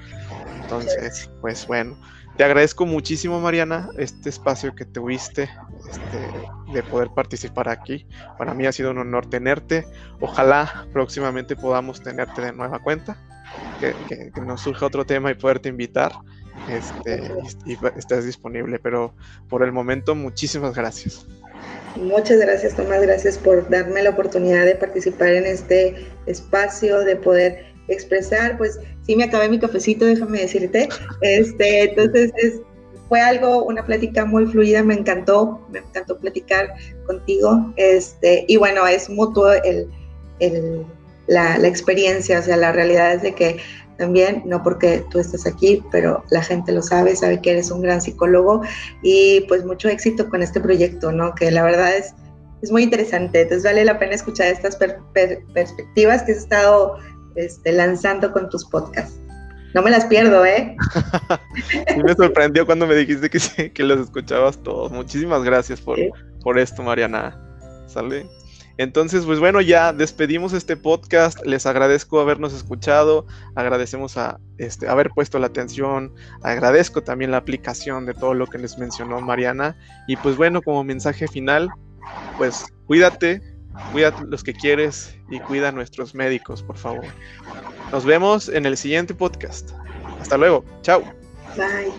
Entonces, 0.63 1.31
pues 1.41 1.67
bueno, 1.67 1.97
te 2.37 2.45
agradezco 2.45 2.87
muchísimo 2.87 3.41
Mariana 3.41 3.91
este 3.99 4.31
espacio 4.31 4.75
que 4.75 4.85
tuviste 4.85 5.51
este, 5.91 6.73
de 6.73 6.83
poder 6.83 7.11
participar 7.15 7.69
aquí. 7.69 8.07
Para 8.39 8.55
mí 8.55 8.67
ha 8.67 8.73
sido 8.73 8.91
un 8.91 8.99
honor 8.99 9.29
tenerte. 9.29 9.87
Ojalá 10.21 10.87
próximamente 10.93 11.57
podamos 11.57 12.03
tenerte 12.03 12.41
de 12.41 12.53
nueva 12.53 12.79
cuenta, 12.79 13.17
que, 13.81 14.33
nos 14.41 14.63
surja 14.63 14.87
otro 14.87 15.05
tema 15.05 15.31
y 15.31 15.35
poderte 15.35 15.69
invitar. 15.69 16.13
Este, 16.69 17.33
y, 17.67 17.73
y 17.73 17.79
estés 17.97 18.25
disponible, 18.25 18.79
pero 18.79 19.15
por 19.49 19.63
el 19.63 19.73
momento 19.73 20.15
muchísimas 20.15 20.75
gracias. 20.75 21.27
Muchas 21.97 22.39
gracias, 22.39 22.75
Tomás. 22.75 23.03
Gracias 23.03 23.37
por 23.37 23.69
darme 23.69 24.03
la 24.03 24.11
oportunidad 24.11 24.65
de 24.65 24.75
participar 24.75 25.29
en 25.29 25.47
este 25.47 26.07
espacio, 26.27 27.01
de 27.01 27.17
poder 27.17 27.72
expresar. 27.89 28.59
Pues 28.59 28.79
sí, 29.07 29.17
me 29.17 29.25
acabé 29.25 29.49
mi 29.49 29.59
cafecito, 29.59 30.05
déjame 30.05 30.41
decirte. 30.41 30.89
Este, 31.21 31.91
entonces 31.91 32.33
fue 33.09 33.21
algo, 33.21 33.65
una 33.65 33.85
plática 33.85 34.25
muy 34.25 34.47
fluida, 34.47 34.83
me 34.83 34.95
encantó, 34.95 35.61
me 35.71 35.81
encantó 35.81 36.19
platicar 36.19 36.73
contigo. 37.07 37.73
Este, 37.77 38.45
y 38.49 38.57
bueno, 38.57 38.87
es 38.87 39.11
mutuo 39.11 39.53
el, 39.53 39.89
la, 41.27 41.59
la 41.59 41.69
experiencia, 41.69 42.39
o 42.39 42.43
sea, 42.43 42.57
la 42.57 42.73
realidad 42.73 43.15
es 43.15 43.23
de 43.23 43.35
que 43.35 43.59
también, 43.99 44.43
no 44.47 44.63
porque 44.63 45.05
tú 45.11 45.19
estés 45.19 45.47
aquí, 45.47 45.83
pero 45.93 46.25
la 46.31 46.43
gente 46.43 46.73
lo 46.73 46.83
sabe, 46.83 47.15
sabe 47.15 47.41
que 47.41 47.53
eres 47.53 47.71
un 47.71 47.83
gran 47.83 48.01
psicólogo 48.01 48.63
y 49.03 49.43
pues 49.43 49.65
mucho 49.65 49.89
éxito 49.89 50.29
con 50.29 50.43
este 50.43 50.61
proyecto, 50.61 51.13
¿no? 51.13 51.35
Que 51.35 51.51
la 51.51 51.63
verdad 51.63 51.97
es, 51.97 52.15
es 52.63 52.73
muy 52.73 52.83
interesante, 52.83 53.43
entonces 53.43 53.65
vale 53.65 53.85
la 53.85 53.99
pena 53.99 54.15
escuchar 54.15 54.49
estas 54.49 54.77
perspectivas 54.77 56.23
que 56.23 56.33
has 56.33 56.39
estado 56.39 56.97
este, 57.37 57.73
lanzando 57.73 58.33
con 58.33 58.49
tus 58.49 58.65
podcasts. 58.65 59.19
No 59.75 59.83
me 59.83 59.91
las 59.91 60.05
pierdo, 60.05 60.45
¿eh? 60.45 60.77
sí 61.95 62.03
me 62.03 62.15
sorprendió 62.15 62.67
cuando 62.67 62.87
me 62.87 62.95
dijiste 62.95 63.31
que, 63.31 63.73
que 63.73 63.83
los 63.85 64.01
escuchabas 64.01 64.63
todos. 64.63 64.93
Muchísimas 64.93 65.43
gracias 65.45 65.81
por, 65.81 65.99
por 66.43 66.59
esto, 66.59 66.83
Mariana. 66.83 67.41
¿Sale? 67.87 68.27
Entonces, 68.79 69.25
pues 69.27 69.39
bueno, 69.39 69.61
ya 69.61 69.93
despedimos 69.93 70.53
este 70.53 70.77
podcast. 70.77 71.45
Les 71.45 71.67
agradezco 71.67 72.21
habernos 72.21 72.53
escuchado, 72.55 73.27
agradecemos 73.55 74.17
a 74.17 74.41
este, 74.59 74.89
haber 74.89 75.11
puesto 75.11 75.39
la 75.39 75.49
atención, 75.49 76.13
agradezco 76.43 77.03
también 77.03 77.31
la 77.31 77.37
aplicación 77.39 78.07
de 78.07 78.15
todo 78.15 78.35
lo 78.35 78.47
que 78.47 78.59
les 78.59 78.79
mencionó 78.79 79.21
Mariana. 79.21 79.77
Y 80.07 80.17
pues 80.17 80.37
bueno, 80.37 80.63
como 80.63 80.85
mensaje 80.85 81.29
final, 81.29 81.71
pues 82.39 82.67
cuídate, 82.87 83.43
cuida 83.93 84.15
los 84.27 84.43
que 84.43 84.53
quieres 84.53 85.17
y 85.31 85.41
cuida 85.41 85.69
a 85.69 85.73
nuestros 85.73 86.15
médicos, 86.15 86.63
por 86.63 86.77
favor. 86.77 87.05
Nos 87.91 88.05
vemos 88.05 88.49
en 88.49 88.67
el 88.67 88.77
siguiente 88.77 89.15
podcast. 89.15 89.71
Hasta 90.21 90.37
luego. 90.37 90.65
Chao. 90.83 91.03
Bye. 91.57 91.93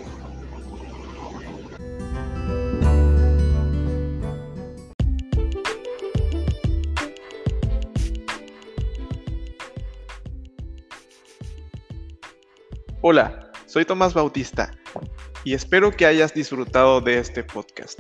Hola, 13.06 13.52
soy 13.66 13.84
Tomás 13.84 14.14
Bautista 14.14 14.72
y 15.44 15.54
espero 15.54 15.92
que 15.92 16.06
hayas 16.06 16.34
disfrutado 16.34 17.02
de 17.02 17.18
este 17.20 17.44
podcast. 17.44 18.00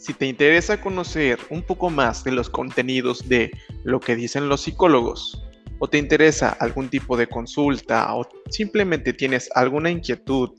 Si 0.00 0.14
te 0.14 0.24
interesa 0.24 0.80
conocer 0.80 1.38
un 1.50 1.62
poco 1.62 1.90
más 1.90 2.24
de 2.24 2.32
los 2.32 2.48
contenidos 2.48 3.28
de 3.28 3.50
lo 3.84 4.00
que 4.00 4.16
dicen 4.16 4.48
los 4.48 4.62
psicólogos, 4.62 5.44
o 5.78 5.90
te 5.90 5.98
interesa 5.98 6.56
algún 6.58 6.88
tipo 6.88 7.18
de 7.18 7.26
consulta, 7.26 8.14
o 8.14 8.26
simplemente 8.48 9.12
tienes 9.12 9.50
alguna 9.54 9.90
inquietud 9.90 10.52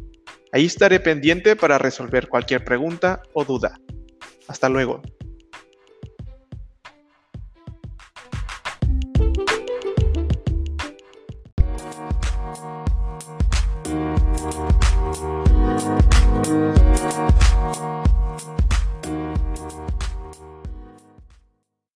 Ahí 0.53 0.65
estaré 0.65 1.01
pendiente 1.01 1.57
para 1.57 1.77
resolver 1.77 2.29
cualquier 2.29 2.63
pregunta 2.63 3.21
o 3.33 3.43
duda. 3.43 3.81
Hasta 4.47 4.69
luego. 4.69 5.01